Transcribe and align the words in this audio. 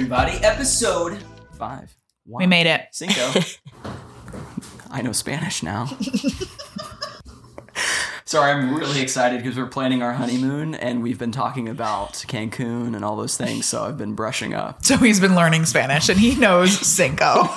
everybody. 0.00 0.32
Episode 0.42 1.22
five. 1.58 1.94
Wow. 2.24 2.38
We 2.38 2.46
made 2.46 2.66
it. 2.66 2.86
Cinco. 2.90 3.38
I 4.90 5.02
know 5.02 5.12
Spanish 5.12 5.62
now. 5.62 5.90
Sorry, 8.24 8.50
I'm 8.50 8.74
really 8.74 9.02
excited 9.02 9.42
because 9.42 9.58
we're 9.58 9.66
planning 9.66 10.02
our 10.02 10.14
honeymoon 10.14 10.74
and 10.74 11.02
we've 11.02 11.18
been 11.18 11.32
talking 11.32 11.68
about 11.68 12.14
Cancun 12.14 12.96
and 12.96 13.04
all 13.04 13.14
those 13.14 13.36
things. 13.36 13.66
So 13.66 13.84
I've 13.84 13.98
been 13.98 14.14
brushing 14.14 14.54
up. 14.54 14.82
So 14.86 14.96
he's 14.96 15.20
been 15.20 15.34
learning 15.34 15.66
Spanish 15.66 16.08
and 16.08 16.18
he 16.18 16.34
knows 16.34 16.72
Cinco. 16.78 17.50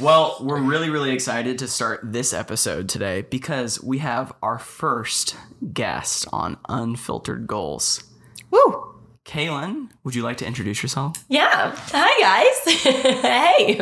Well, 0.00 0.36
we're 0.40 0.60
really, 0.60 0.90
really 0.90 1.10
excited 1.10 1.58
to 1.58 1.66
start 1.66 2.00
this 2.04 2.32
episode 2.32 2.88
today 2.88 3.22
because 3.22 3.82
we 3.82 3.98
have 3.98 4.32
our 4.42 4.58
first 4.60 5.36
guest 5.72 6.26
on 6.32 6.56
Unfiltered 6.68 7.48
Goals. 7.48 8.04
Woo! 8.50 8.97
Kaelyn, 9.28 9.90
would 10.04 10.14
you 10.14 10.22
like 10.22 10.38
to 10.38 10.46
introduce 10.46 10.82
yourself? 10.82 11.12
Yeah. 11.28 11.76
Hi, 11.92 12.20
guys. 12.64 12.82
hey. 12.82 13.78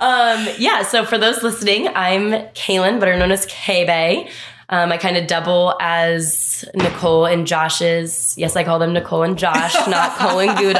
Um, 0.00 0.54
yeah, 0.58 0.82
so 0.82 1.06
for 1.06 1.16
those 1.16 1.42
listening, 1.42 1.88
I'm 1.88 2.32
Kaelyn, 2.52 3.00
better 3.00 3.16
known 3.16 3.32
as 3.32 3.46
Kae 3.46 3.86
Bae. 3.86 4.30
Um, 4.68 4.92
I 4.92 4.98
kind 4.98 5.16
of 5.16 5.26
double 5.26 5.74
as 5.80 6.62
Nicole 6.74 7.24
and 7.24 7.46
Josh's. 7.46 8.34
Yes, 8.36 8.54
I 8.54 8.64
call 8.64 8.78
them 8.78 8.92
Nicole 8.92 9.22
and 9.22 9.38
Josh, 9.38 9.74
not 9.88 10.12
Cole 10.18 10.40
and 10.40 10.58
Gouda. 10.58 10.78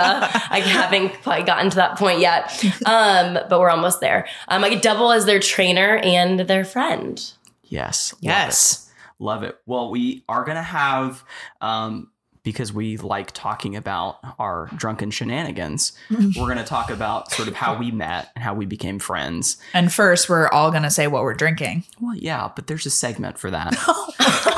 I 0.51 0.61
haven't 0.61 1.23
quite 1.23 1.47
gotten 1.47 1.70
to 1.70 1.77
that 1.77 1.97
point 1.98 2.20
yet, 2.20 2.53
um, 2.84 3.39
but 3.48 3.59
we're 3.59 3.70
almost 3.70 4.01
there. 4.01 4.29
Um, 4.48 4.62
I 4.62 4.75
double 4.75 5.11
as 5.11 5.25
their 5.25 5.41
trainer 5.41 5.97
and 5.97 6.41
their 6.41 6.64
friend. 6.67 7.33
Yes. 7.64 8.12
love 8.12 8.20
Yes. 8.23 8.73
it. 8.89 8.92
Love 9.25 9.42
it. 9.42 9.56
Well, 9.67 9.91
we 9.91 10.25
are 10.29 10.45
going 10.45 10.56
to 10.56 10.62
have, 10.62 11.25
um, 11.62 12.11
because 12.43 12.73
we 12.73 12.97
like 12.97 13.31
talking 13.33 13.77
about 13.77 14.19
our 14.39 14.69
drunken 14.77 15.11
shenanigans, 15.11 15.93
we're 16.11 16.47
going 16.47 16.59
to 16.59 16.65
talk 16.65 16.91
about 16.91 17.31
sort 17.33 17.48
of 17.48 17.55
how 17.55 17.77
we 17.79 17.91
met 17.91 18.31
and 18.35 18.43
how 18.43 18.55
we 18.55 18.67
became 18.67 18.98
friends. 18.98 19.57
And 19.75 19.93
first, 19.93 20.29
we're 20.29 20.48
all 20.48 20.70
going 20.70 20.83
to 20.83 20.91
say 20.91 21.07
what 21.07 21.23
we're 21.23 21.35
drinking. 21.35 21.85
Well, 22.01 22.17
yeah, 22.17 22.51
but 22.55 22.67
there's 22.67 22.87
a 22.87 22.91
segment 22.91 23.39
for 23.39 23.51
that. 23.51 23.75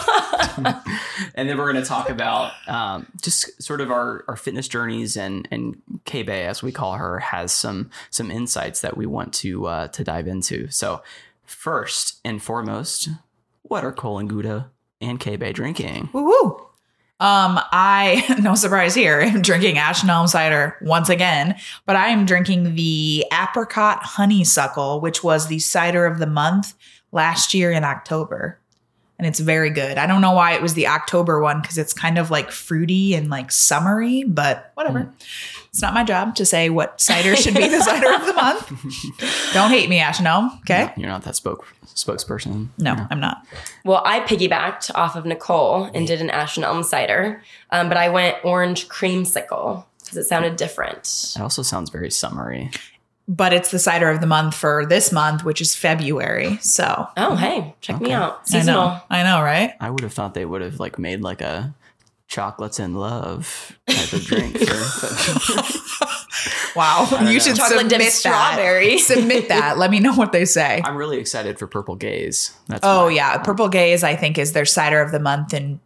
and 1.35 1.49
then 1.49 1.59
we're 1.59 1.71
going 1.71 1.83
to 1.83 1.89
talk 1.89 2.09
about 2.09 2.53
um, 2.69 3.07
just 3.23 3.63
sort 3.63 3.81
of 3.81 3.91
our, 3.91 4.25
our 4.29 4.37
fitness 4.37 4.69
journeys 4.69 5.17
and 5.17 5.49
and 5.51 5.81
Kae 6.05 6.27
Bae, 6.27 6.43
as 6.43 6.63
we 6.63 6.73
call 6.73 6.95
her, 6.95 7.19
has 7.19 7.53
some 7.53 7.91
some 8.11 8.31
insights 8.31 8.81
that 8.81 8.97
we 8.97 9.07
want 9.07 9.33
to 9.35 9.67
uh, 9.67 9.89
to 9.89 10.05
dive 10.05 10.27
into. 10.27 10.71
So 10.71 11.03
first 11.45 12.21
and 12.25 12.43
foremost, 12.43 13.09
what 13.63 13.85
are 13.85 13.93
Cole 13.93 14.19
and 14.19 14.29
Gouda 14.29 14.71
and 15.01 15.19
Kae 15.19 15.39
Bae 15.39 15.53
drinking? 15.53 16.11
Woo 16.13 16.25
woo. 16.25 16.67
Um, 17.21 17.61
I 17.71 18.37
no 18.43 18.55
surprise 18.55 18.95
here. 18.95 19.21
I'm 19.23 19.43
drinking 19.43 19.79
Ash 19.79 20.05
Elm 20.05 20.27
cider 20.27 20.77
once 20.83 21.09
again, 21.09 21.57
but 21.87 21.97
I 21.97 22.09
am 22.09 22.27
drinking 22.27 22.75
the 22.75 23.25
apricot 23.33 24.03
honeysuckle, 24.03 25.01
which 25.01 25.23
was 25.23 25.47
the 25.47 25.61
cider 25.61 26.07
of 26.07 26.19
the 26.19 26.27
month 26.27 26.75
last 27.13 27.55
year 27.55 27.71
in 27.71 27.85
October. 27.85 28.59
And 29.17 29.29
it's 29.29 29.39
very 29.39 29.71
good. 29.71 29.97
I 29.97 30.07
don't 30.07 30.21
know 30.21 30.33
why 30.33 30.55
it 30.55 30.63
was 30.63 30.75
the 30.75 30.89
October 30.89 31.41
one 31.41 31.61
because 31.61 31.79
it's 31.79 31.93
kind 31.93 32.19
of 32.19 32.31
like 32.31 32.51
fruity 32.51 33.15
and 33.15 33.31
like 33.31 33.53
summery, 33.53 34.25
but 34.25 34.73
whatever. 34.75 35.09
It's 35.69 35.81
not 35.81 35.95
my 35.95 36.03
job 36.03 36.35
to 36.37 36.45
say 36.45 36.69
what 36.69 37.01
cider 37.01 37.37
should 37.37 37.55
be 37.55 37.69
the 37.69 37.81
cider 37.85 38.13
of 38.13 38.27
the 38.27 38.33
month. 38.33 39.53
Don't 39.53 39.71
hate 39.71 39.89
me, 39.89 40.01
Ash 40.01 40.19
and 40.19 40.27
Elm. 40.27 40.51
Okay. 40.63 40.93
You're 40.97 41.09
not 41.09 41.23
that 41.23 41.37
spoke 41.37 41.67
spokesperson. 41.95 42.69
No, 42.79 43.07
I'm 43.11 43.21
not. 43.21 43.47
Well, 43.85 44.03
I 44.05 44.21
piggybacked 44.21 44.91
off 44.95 45.17
of 45.17 45.25
Nicole 45.25 45.85
and 45.95 46.07
did 46.07 46.21
an 46.21 46.31
Ash 46.31 46.57
and 46.57 46.65
Elm 46.65 46.83
cider, 46.83 47.43
um, 47.71 47.89
but 47.89 47.97
I 47.97 48.09
went 48.09 48.37
orange 48.45 48.89
creamsicle 48.89 49.85
because 50.01 50.17
it 50.17 50.25
sounded 50.25 50.57
different. 50.57 51.35
It 51.37 51.41
also 51.41 51.63
sounds 51.63 51.91
very 51.91 52.11
summery. 52.11 52.71
But 53.27 53.53
it's 53.55 53.71
the 53.71 53.79
cider 53.79 54.11
of 54.11 54.21
the 54.21 54.27
month 54.27 54.55
for 54.55 54.85
this 54.85 55.11
month, 55.11 55.45
which 55.45 55.61
is 55.63 55.75
February. 55.75 56.59
So 56.61 57.09
Oh, 57.17 57.31
mm-hmm. 57.31 57.37
hey, 57.37 57.75
check 57.81 58.01
me 58.01 58.09
Okay. 58.09 58.15
out. 58.15 58.41
I 58.43 58.45
Seasonal. 58.45 58.89
know. 58.89 59.01
I 59.11 59.23
know, 59.23 59.41
right? 59.43 59.73
I 59.81 59.89
would 59.91 60.01
have 60.03 60.13
thought 60.13 60.35
they 60.35 60.45
would 60.45 60.61
have 60.61 60.79
like 60.79 60.99
made 60.99 61.23
like 61.23 61.41
a 61.41 61.75
chocolates 62.27 62.79
and 62.79 62.99
love 62.99 63.79
type 63.87 64.13
of 64.13 64.25
drink. 64.25 64.59
for- 64.59 65.63
Wow. 66.77 67.07
You 67.21 67.25
know. 67.25 67.39
should 67.39 67.57
Chocolate 67.57 67.79
submit 67.81 67.89
dipped 67.91 68.03
that. 68.05 68.13
strawberry. 68.13 68.99
submit 69.13 69.49
that. 69.49 69.79
Let 69.79 69.91
me 69.91 70.01
know 70.01 70.13
what 70.15 70.33
they 70.33 70.45
say. 70.45 70.83
I'm 70.85 70.97
really 70.97 71.19
excited 71.19 71.59
for 71.59 71.67
Purple 71.67 71.95
Gaze. 71.97 72.53
That's 72.67 72.81
Oh 72.83 73.07
my- 73.07 73.13
yeah, 73.15 73.31
uh, 73.35 73.39
Purple 73.43 73.69
Gaze 73.69 74.03
I 74.05 74.17
think 74.17 74.37
is 74.39 74.53
their 74.53 74.65
cider 74.65 75.01
of 75.01 75.13
the 75.13 75.21
month 75.21 75.55
in 75.55 75.81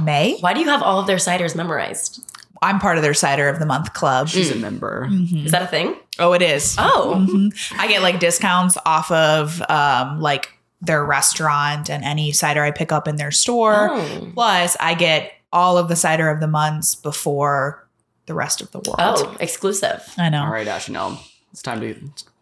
May. 0.00 0.36
Why 0.40 0.52
do 0.54 0.60
you 0.60 0.66
have 0.68 0.82
all 0.82 1.00
of 1.00 1.06
their 1.06 1.16
ciders 1.16 1.56
memorized? 1.56 2.20
I'm 2.62 2.78
part 2.78 2.96
of 2.96 3.02
their 3.02 3.14
cider 3.14 3.48
of 3.48 3.58
the 3.58 3.66
month 3.66 3.92
club. 3.92 4.28
She's 4.28 4.50
a 4.50 4.54
member. 4.56 5.08
Is 5.10 5.50
that 5.52 5.62
a 5.62 5.66
thing? 5.66 5.96
Oh, 6.18 6.32
it 6.32 6.42
is. 6.42 6.76
Oh, 6.78 7.14
Mhm. 7.28 7.52
I 7.78 7.88
get 7.88 8.00
like 8.02 8.20
discounts 8.20 8.76
off 8.86 9.10
of 9.10 9.62
um 9.68 10.20
like 10.20 10.50
their 10.80 11.04
restaurant 11.04 11.88
and 11.90 12.04
any 12.04 12.30
cider 12.32 12.62
I 12.62 12.70
pick 12.70 12.92
up 12.92 13.08
in 13.08 13.16
their 13.16 13.30
store. 13.30 13.88
Oh. 13.92 14.30
Plus, 14.34 14.76
I 14.80 14.94
get 14.94 15.32
all 15.52 15.78
of 15.78 15.88
the 15.88 15.96
cider 15.96 16.28
of 16.28 16.40
the 16.40 16.46
months 16.48 16.94
before 16.94 17.86
the 18.26 18.34
rest 18.34 18.60
of 18.60 18.70
the 18.70 18.78
world. 18.78 18.96
oh, 19.00 19.36
exclusive. 19.40 20.02
I 20.18 20.28
know. 20.30 20.44
All 20.44 20.50
right, 20.52 20.66
Ash 20.66 20.88
Elm. 20.90 21.18
It's 21.52 21.62
time 21.62 21.80
to 21.80 21.94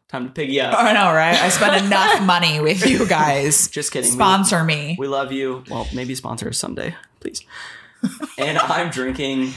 time 0.09 0.27
to 0.27 0.33
piggy 0.33 0.61
up. 0.61 0.75
I 0.79 0.93
know, 0.93 1.13
right? 1.13 1.35
I 1.41 1.49
spent 1.49 1.85
enough 1.85 2.23
money 2.35 2.61
with 2.61 2.87
you 2.87 3.07
guys. 3.07 3.69
Just 3.69 3.93
kidding. 3.93 4.11
We- 4.11 4.15
Sponsor 4.17 4.63
me. 4.65 4.97
We 4.99 5.09
love 5.09 5.33
you. 5.33 5.65
Well, 5.71 5.89
maybe 5.95 6.15
sponsor 6.15 6.49
us 6.49 6.59
someday, 6.59 6.95
please. 7.21 7.43
and 8.39 8.59
I'm 8.59 8.91
drinking. 8.91 9.53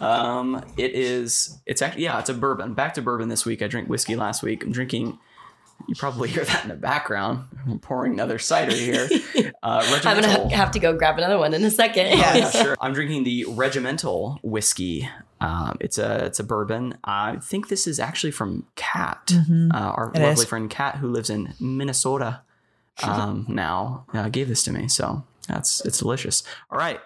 Um, 0.00 0.64
it 0.76 0.94
is. 0.94 1.58
It's 1.66 1.82
actually 1.82 2.04
yeah. 2.04 2.18
It's 2.18 2.28
a 2.30 2.34
bourbon. 2.34 2.74
Back 2.74 2.94
to 2.94 3.02
bourbon 3.02 3.28
this 3.28 3.44
week. 3.44 3.62
I 3.62 3.68
drank 3.68 3.88
whiskey 3.88 4.16
last 4.16 4.42
week. 4.42 4.64
I'm 4.64 4.72
drinking. 4.72 5.18
You 5.88 5.94
probably 5.94 6.28
hear 6.28 6.44
that 6.44 6.62
in 6.62 6.68
the 6.68 6.76
background. 6.76 7.44
I'm 7.66 7.78
pouring 7.78 8.12
another 8.12 8.38
cider 8.38 8.74
here. 8.74 9.08
Uh, 9.62 10.00
I'm 10.04 10.22
gonna 10.22 10.54
have 10.56 10.70
to 10.70 10.78
go 10.78 10.96
grab 10.96 11.18
another 11.18 11.36
one 11.36 11.52
in 11.52 11.62
a 11.64 11.70
second. 11.70 12.06
Yeah. 12.16 12.34
yeah, 12.34 12.50
sure. 12.62 12.76
I'm 12.80 12.94
drinking 12.94 13.24
the 13.24 13.44
Regimental 13.46 14.38
whiskey. 14.42 15.06
Um, 15.38 15.76
it's 15.80 15.98
a 15.98 16.24
it's 16.24 16.38
a 16.40 16.44
bourbon. 16.44 16.96
I 17.04 17.36
think 17.36 17.68
this 17.68 17.86
is 17.86 18.00
actually 18.00 18.30
from 18.30 18.66
Kat, 18.74 19.30
uh, 19.34 19.74
our 19.74 20.12
It 20.14 20.20
lovely 20.20 20.42
is. 20.42 20.48
friend 20.48 20.70
Kat, 20.70 20.96
who 20.96 21.08
lives 21.08 21.28
in 21.28 21.52
Minnesota 21.60 22.40
um, 23.02 23.44
now. 23.48 24.06
Uh, 24.14 24.30
gave 24.30 24.48
this 24.48 24.62
to 24.64 24.72
me, 24.72 24.88
so 24.88 25.24
that's 25.46 25.84
it's 25.84 25.98
delicious. 25.98 26.42
All 26.70 26.78
right, 26.78 27.00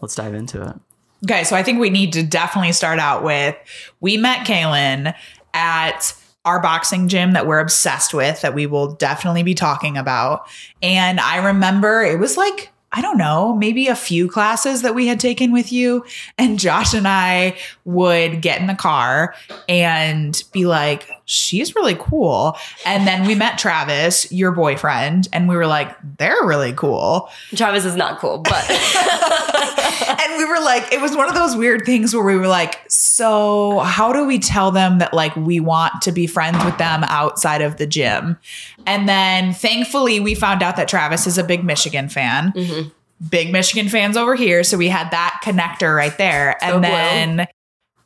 let's 0.00 0.16
dive 0.16 0.34
into 0.34 0.60
it. 0.60 0.76
Okay, 1.24 1.44
so 1.44 1.56
I 1.56 1.62
think 1.62 1.80
we 1.80 1.90
need 1.90 2.12
to 2.12 2.22
definitely 2.22 2.72
start 2.72 2.98
out 2.98 3.22
with 3.22 3.56
we 4.00 4.16
met 4.16 4.46
Kaelyn 4.46 5.14
at 5.52 6.14
our 6.44 6.60
boxing 6.60 7.08
gym 7.08 7.32
that 7.32 7.46
we're 7.46 7.58
obsessed 7.58 8.14
with 8.14 8.40
that 8.40 8.54
we 8.54 8.66
will 8.66 8.94
definitely 8.94 9.42
be 9.42 9.54
talking 9.54 9.98
about. 9.98 10.48
And 10.82 11.20
I 11.20 11.44
remember 11.44 12.02
it 12.02 12.18
was 12.18 12.36
like, 12.36 12.70
I 12.90 13.02
don't 13.02 13.18
know, 13.18 13.54
maybe 13.54 13.88
a 13.88 13.94
few 13.94 14.30
classes 14.30 14.80
that 14.80 14.94
we 14.94 15.06
had 15.06 15.20
taken 15.20 15.52
with 15.52 15.70
you. 15.72 16.06
And 16.38 16.58
Josh 16.58 16.94
and 16.94 17.06
I 17.06 17.58
would 17.84 18.40
get 18.40 18.62
in 18.62 18.66
the 18.66 18.74
car 18.74 19.34
and 19.68 20.42
be 20.52 20.64
like, 20.64 21.06
she's 21.26 21.76
really 21.76 21.96
cool. 21.96 22.56
And 22.86 23.06
then 23.06 23.26
we 23.26 23.34
met 23.34 23.58
Travis, 23.58 24.32
your 24.32 24.52
boyfriend, 24.52 25.28
and 25.34 25.50
we 25.50 25.56
were 25.56 25.66
like, 25.66 25.94
they're 26.16 26.44
really 26.44 26.72
cool. 26.72 27.28
Travis 27.54 27.84
is 27.84 27.94
not 27.94 28.20
cool, 28.20 28.38
but 28.38 28.64
and 30.20 30.38
we 30.38 30.44
were 30.44 30.60
like, 30.60 30.92
it 30.92 31.00
was 31.00 31.16
one 31.16 31.28
of 31.28 31.34
those 31.34 31.56
weird 31.56 31.84
things 31.84 32.14
where 32.14 32.24
we 32.24 32.36
were 32.36 32.46
like, 32.48 32.78
so 32.88 33.78
how 33.80 34.12
do 34.12 34.24
we 34.24 34.38
tell 34.38 34.70
them 34.70 34.98
that 34.98 35.12
like 35.14 35.34
we 35.36 35.60
want 35.60 36.02
to 36.02 36.12
be 36.12 36.26
friends 36.26 36.64
with 36.64 36.78
them 36.78 37.04
outside 37.04 37.62
of 37.62 37.76
the 37.76 37.86
gym? 37.86 38.38
And 38.86 39.08
then 39.08 39.52
thankfully 39.54 40.20
we 40.20 40.34
found 40.34 40.62
out 40.62 40.76
that 40.76 40.88
Travis 40.88 41.26
is 41.26 41.38
a 41.38 41.44
big 41.44 41.64
Michigan 41.64 42.08
fan. 42.08 42.52
Mm-hmm. 42.52 42.88
Big 43.28 43.52
Michigan 43.52 43.88
fans 43.88 44.16
over 44.16 44.36
here. 44.36 44.62
So 44.62 44.76
we 44.78 44.88
had 44.88 45.10
that 45.10 45.40
connector 45.42 45.94
right 45.94 46.16
there. 46.18 46.62
And 46.62 46.76
oh, 46.76 46.78
Blue. 46.78 46.88
then 46.88 47.48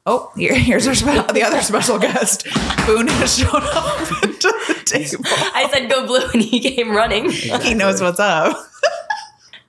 Oh, 0.05 0.32
here, 0.37 0.55
here's 0.55 0.88
our 0.88 0.96
spe- 0.96 1.32
the 1.32 1.44
other 1.44 1.62
special 1.62 1.96
guest. 1.96 2.44
Boone 2.87 3.06
has 3.06 3.38
shown 3.38 3.50
up 3.55 4.08
to 4.20 4.52
the 4.67 4.82
table. 4.84 5.25
I 5.55 5.69
said 5.72 5.88
go 5.88 6.06
blue 6.06 6.28
and 6.32 6.43
he 6.43 6.58
came 6.58 6.90
running. 6.90 7.31
He 7.31 7.75
knows 7.75 8.00
what's 8.00 8.19
up. 8.19 8.56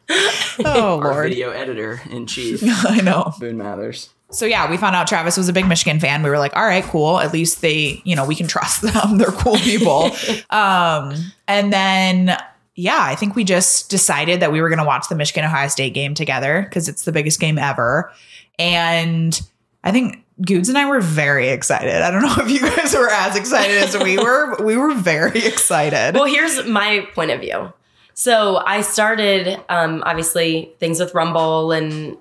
oh 0.65 0.99
Our 1.01 1.11
Lord. 1.11 1.29
video 1.29 1.51
editor 1.51 2.01
in 2.09 2.25
chief, 2.27 2.61
I 2.65 3.01
know. 3.01 3.33
Boone 3.39 3.57
Mathers. 3.57 4.09
So 4.31 4.45
yeah, 4.45 4.69
we 4.69 4.77
found 4.77 4.95
out 4.95 5.07
Travis 5.07 5.37
was 5.37 5.47
a 5.47 5.53
big 5.53 5.67
Michigan 5.67 5.99
fan. 5.99 6.23
We 6.23 6.29
were 6.29 6.39
like, 6.39 6.55
all 6.55 6.65
right, 6.65 6.83
cool. 6.83 7.19
At 7.19 7.33
least 7.33 7.61
they, 7.61 8.01
you 8.03 8.15
know, 8.15 8.25
we 8.25 8.35
can 8.35 8.47
trust 8.47 8.81
them. 8.93 9.17
They're 9.19 9.27
cool 9.31 9.57
people. 9.57 10.09
um, 10.49 11.13
and 11.47 11.71
then 11.71 12.35
yeah, 12.75 12.97
I 13.01 13.13
think 13.13 13.35
we 13.35 13.43
just 13.43 13.91
decided 13.91 14.39
that 14.39 14.51
we 14.51 14.59
were 14.59 14.69
going 14.69 14.79
to 14.79 14.85
watch 14.85 15.07
the 15.07 15.13
Michigan 15.15 15.45
Ohio 15.45 15.67
State 15.67 15.93
game 15.93 16.15
together 16.15 16.63
because 16.63 16.89
it's 16.89 17.05
the 17.05 17.11
biggest 17.11 17.39
game 17.39 17.59
ever. 17.59 18.11
And 18.57 19.39
I 19.83 19.91
think 19.91 20.23
Goods 20.43 20.69
and 20.69 20.77
I 20.79 20.89
were 20.89 20.99
very 20.99 21.49
excited. 21.49 22.01
I 22.01 22.09
don't 22.09 22.23
know 22.23 22.33
if 22.39 22.49
you 22.49 22.59
guys 22.61 22.95
were 22.95 23.09
as 23.11 23.35
excited 23.35 23.77
as 23.77 23.95
we 23.95 24.17
were, 24.17 24.55
but 24.55 24.65
we 24.65 24.75
were 24.77 24.95
very 24.95 25.45
excited. 25.45 26.15
Well, 26.15 26.25
here's 26.25 26.65
my 26.65 27.07
point 27.13 27.29
of 27.29 27.41
view. 27.41 27.71
So 28.13 28.57
I 28.57 28.81
started, 28.81 29.59
um, 29.69 30.03
obviously, 30.05 30.73
things 30.79 30.99
with 30.99 31.13
Rumble 31.13 31.71
and 31.71 32.17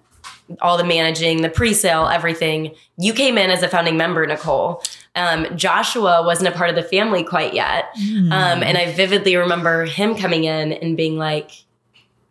all 0.61 0.77
the 0.77 0.85
managing, 0.85 1.43
the 1.43 1.49
pre-sale, 1.49 2.07
everything. 2.09 2.75
You 2.99 3.13
came 3.13 3.39
in 3.39 3.51
as 3.51 3.63
a 3.63 3.69
founding 3.69 3.97
member, 3.97 4.27
Nicole. 4.27 4.83
Um, 5.15 5.47
Joshua 5.57 6.23
wasn't 6.25 6.49
a 6.49 6.57
part 6.57 6.71
of 6.71 6.77
the 6.77 6.83
family 6.83 7.23
quite 7.25 7.55
yet, 7.55 7.91
um, 8.33 8.63
and 8.63 8.77
I 8.79 8.93
vividly 8.93 9.37
remember 9.37 9.85
him 9.85 10.15
coming 10.15 10.45
in 10.45 10.73
and 10.73 10.97
being 10.97 11.19
like, 11.19 11.51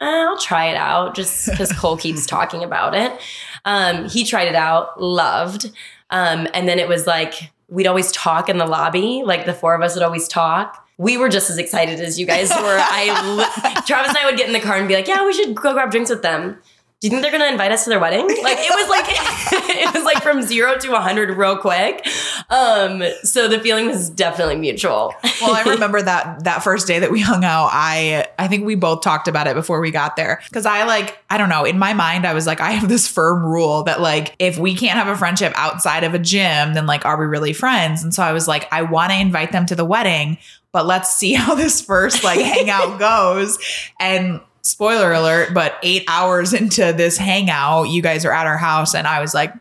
"Eh, 0.02 0.06
"I'll 0.06 0.38
try 0.40 0.66
it 0.66 0.76
out," 0.76 1.16
just 1.16 1.50
because 1.50 1.72
Cole 1.74 1.98
keeps 1.98 2.26
talking 2.28 2.64
about 2.64 2.96
it. 2.96 3.12
Um, 3.66 4.10
he 4.10 4.26
tried 4.26 4.48
it 4.48 4.56
out, 4.56 5.02
loved, 5.02 5.72
um, 6.10 6.48
and 6.54 6.68
then 6.68 6.80
it 6.80 6.88
was 6.88 7.06
like 7.06 7.52
we'd 7.70 7.88
always 7.88 8.12
talk 8.12 8.50
in 8.50 8.58
the 8.58 8.66
lobby. 8.66 9.24
Like 9.24 9.46
the 9.46 9.54
four 9.54 9.76
of 9.76 9.82
us 9.82 9.96
would 9.96 10.04
always 10.04 10.28
talk. 10.28 10.88
We 11.02 11.18
were 11.18 11.30
just 11.30 11.50
as 11.50 11.58
excited 11.58 12.00
as 12.00 12.20
you 12.20 12.28
guys 12.28 12.50
were. 12.50 12.78
I, 12.80 13.84
Travis 13.88 14.10
and 14.10 14.18
I 14.20 14.26
would 14.26 14.38
get 14.38 14.46
in 14.46 14.54
the 14.54 14.60
car 14.60 14.78
and 14.78 14.88
be 14.88 14.94
like, 14.94 15.08
"Yeah, 15.08 15.26
we 15.26 15.34
should 15.34 15.56
go 15.56 15.74
grab 15.74 15.90
drinks 15.90 16.12
with 16.12 16.22
them." 16.22 16.60
Do 17.02 17.08
you 17.08 17.10
think 17.10 17.24
they're 17.24 17.32
gonna 17.32 17.52
invite 17.52 17.72
us 17.72 17.86
to 17.86 17.90
their 17.90 18.00
wedding? 18.00 18.28
Like 18.28 18.60
it 18.60 18.70
was 18.70 18.88
like 18.88 19.06
it 19.76 19.94
was 19.96 20.04
like 20.04 20.22
from 20.22 20.44
zero 20.44 20.78
to 20.78 20.96
hundred 21.00 21.36
real 21.36 21.58
quick. 21.58 22.06
Um, 22.52 23.02
so 23.24 23.48
the 23.48 23.60
feeling 23.60 23.88
was 23.88 24.12
definitely 24.12 24.58
mutual. 24.58 25.16
well, 25.42 25.56
I 25.56 25.64
remember 25.64 26.00
that 26.04 26.44
that 26.44 26.64
first 26.64 26.86
day 26.86 27.00
that 27.00 27.10
we 27.10 27.20
hung 27.20 27.44
out. 27.44 27.70
I 27.72 28.28
I 28.38 28.48
think 28.48 28.66
we 28.66 28.76
both 28.76 29.02
talked 29.02 29.28
about 29.28 29.48
it 29.48 29.56
before 29.56 29.82
we 29.82 29.90
got 29.90 30.16
there 30.16 30.44
because 30.48 30.68
I 30.68 30.84
like 30.84 31.18
I 31.32 31.40
don't 31.40 31.50
know. 31.50 31.66
In 31.66 31.80
my 31.80 31.94
mind, 31.94 32.28
I 32.28 32.36
was 32.36 32.46
like, 32.46 32.62
I 32.62 32.70
have 32.70 32.88
this 32.88 33.08
firm 33.08 33.44
rule 33.44 33.82
that 33.86 34.00
like 34.00 34.36
if 34.38 34.60
we 34.60 34.76
can't 34.76 35.00
have 35.00 35.08
a 35.08 35.18
friendship 35.18 35.54
outside 35.56 36.04
of 36.04 36.14
a 36.14 36.20
gym, 36.20 36.76
then 36.76 36.86
like 36.86 37.04
are 37.08 37.20
we 37.20 37.26
really 37.26 37.54
friends? 37.54 38.04
And 38.04 38.14
so 38.14 38.22
I 38.22 38.32
was 38.32 38.48
like, 38.48 38.72
I 38.72 38.84
want 38.84 39.12
to 39.12 39.18
invite 39.18 39.52
them 39.52 39.66
to 39.66 39.76
the 39.76 39.86
wedding, 39.86 40.38
but 40.72 40.86
let's 40.86 41.16
see 41.16 41.34
how 41.42 41.56
this 41.56 41.82
first 41.82 42.24
like 42.24 42.40
hangout 42.40 43.00
goes. 43.00 43.58
And 44.00 44.42
spoiler 44.62 45.12
alert, 45.12 45.54
but 45.54 45.76
eight 45.84 46.04
hours 46.08 46.54
into 46.54 46.94
this 46.94 47.18
hangout, 47.18 47.90
you 47.90 48.02
guys 48.02 48.26
are 48.26 48.32
at 48.32 48.48
our 48.48 48.58
house, 48.58 48.96
and 48.96 49.08
I 49.08 49.22
was 49.22 49.34
like. 49.34 49.54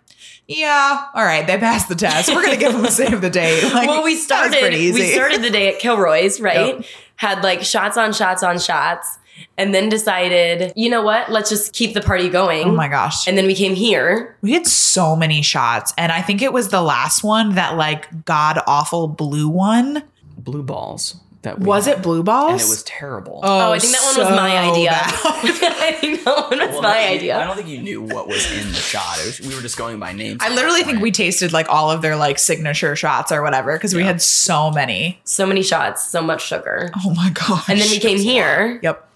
Yeah, 0.53 1.05
all 1.15 1.23
right. 1.23 1.47
They 1.47 1.59
passed 1.59 1.89
the 1.89 1.95
test. 1.95 2.29
We're 2.29 2.45
gonna 2.45 2.57
give 2.57 2.73
them 2.73 2.83
the 2.83 2.91
save 2.91 3.21
the 3.21 3.31
date. 3.31 3.63
Like, 3.73 3.89
well, 3.89 4.03
we 4.03 4.17
started 4.17 4.61
we 4.73 5.13
started 5.13 5.43
the 5.43 5.51
day 5.51 5.73
at 5.73 5.79
Kilroy's, 5.79 6.41
right? 6.41 6.75
Yep. 6.75 6.85
Had 7.15 7.45
like 7.45 7.63
shots 7.63 7.97
on 7.97 8.13
shots 8.13 8.43
on 8.43 8.59
shots, 8.59 9.21
and 9.57 9.75
then 9.75 9.89
decided, 9.89 10.73
you 10.77 10.91
know 10.91 11.03
what? 11.03 11.31
Let's 11.31 11.51
just 11.51 11.73
keep 11.73 11.95
the 11.95 12.01
party 12.01 12.29
going. 12.29 12.69
Oh 12.69 12.73
my 12.73 12.89
gosh. 12.89 13.29
And 13.29 13.37
then 13.37 13.47
we 13.47 13.55
came 13.55 13.75
here. 13.75 14.37
We 14.43 14.53
had 14.53 14.67
so 14.67 15.15
many 15.15 15.43
shots. 15.43 15.93
And 15.97 16.11
I 16.13 16.23
think 16.23 16.43
it 16.43 16.53
was 16.53 16.69
the 16.69 16.83
last 16.83 17.23
one, 17.23 17.55
that 17.55 17.77
like 17.77 18.25
god 18.25 18.61
awful 18.67 19.09
blue 19.09 19.49
one. 19.49 20.03
Blue 20.45 20.63
balls. 20.63 21.17
That 21.43 21.59
we 21.59 21.65
Was 21.65 21.87
had. 21.87 21.97
it 21.99 22.03
blue 22.03 22.23
balls? 22.23 22.51
And 22.53 22.61
it 22.61 22.69
was 22.69 22.83
terrible. 22.83 23.41
Oh, 23.43 23.69
oh, 23.71 23.73
I 23.73 23.79
think 23.79 23.93
that 23.95 24.15
one 24.15 24.27
was 24.27 24.37
my 24.37 24.59
idea. 24.59 24.91
I 24.95 25.97
think 25.99 26.23
that 26.25 26.51
one 26.51 26.59
was 26.59 26.69
Well, 26.69 26.83
my 26.83 26.93
no, 26.97 27.01
you- 27.01 27.15
idea. 27.17 27.39
I 27.39 27.45
don't 27.47 27.57
think 27.57 27.69
you 27.69 27.81
knew 27.81 28.03
what 28.03 28.29
was 28.29 28.45
in 28.53 28.69
the 28.69 28.75
shot. 28.77 29.19
It 29.21 29.25
was, 29.27 29.41
we 29.49 29.55
were 29.55 29.63
just 29.63 29.79
going 29.79 29.99
by 29.99 30.13
names. 30.13 30.41
I 30.43 30.55
literally 30.55 30.83
think 30.83 31.01
we 31.01 31.11
tasted 31.11 31.51
like 31.51 31.67
all 31.71 31.91
of 31.91 32.03
their 32.03 32.15
like 32.17 32.39
signature 32.39 32.95
shots 32.95 33.33
or 33.33 33.41
whatever 33.43 33.75
because 33.75 33.95
we 33.95 34.03
had 34.03 34.21
so 34.21 34.71
many. 34.71 35.19
so 35.25 35.47
many 35.47 35.63
shots, 35.63 36.07
so 36.07 36.21
much 36.21 36.43
sugar. 36.47 36.91
Oh 37.07 37.15
my 37.15 37.31
gosh. 37.31 37.71
And 37.71 37.81
then 37.81 37.89
we 37.91 37.99
came 38.01 38.19
here 38.19 38.79
Yep. 38.83 39.09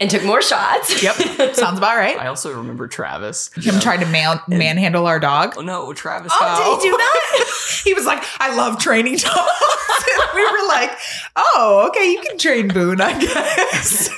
And 0.00 0.10
took 0.10 0.24
more 0.24 0.42
shots. 0.42 1.02
Yep. 1.02 1.14
Sounds 1.54 1.78
about 1.78 1.96
right. 1.96 2.18
I 2.18 2.26
also 2.28 2.54
remember 2.56 2.88
Travis. 2.88 3.50
Him 3.54 3.80
trying 3.80 4.00
to 4.00 4.06
man- 4.06 4.40
manhandle 4.48 5.06
our 5.06 5.18
dog. 5.20 5.54
Oh 5.56 5.62
no, 5.62 5.92
Travis. 5.92 6.32
Oh, 6.34 6.78
did 6.80 6.82
he 6.84 6.90
do 6.90 6.96
that? 6.96 7.80
he 7.84 7.94
was 7.94 8.06
like, 8.06 8.22
I 8.40 8.54
love 8.56 8.78
training 8.78 9.16
dogs. 9.16 9.26
and 9.34 10.28
we 10.34 10.44
were 10.44 10.68
like, 10.68 10.90
oh, 11.36 11.86
okay, 11.88 12.10
you 12.12 12.20
can 12.20 12.38
train 12.38 12.68
Boone, 12.68 13.00
I 13.00 13.18
guess. 13.18 14.10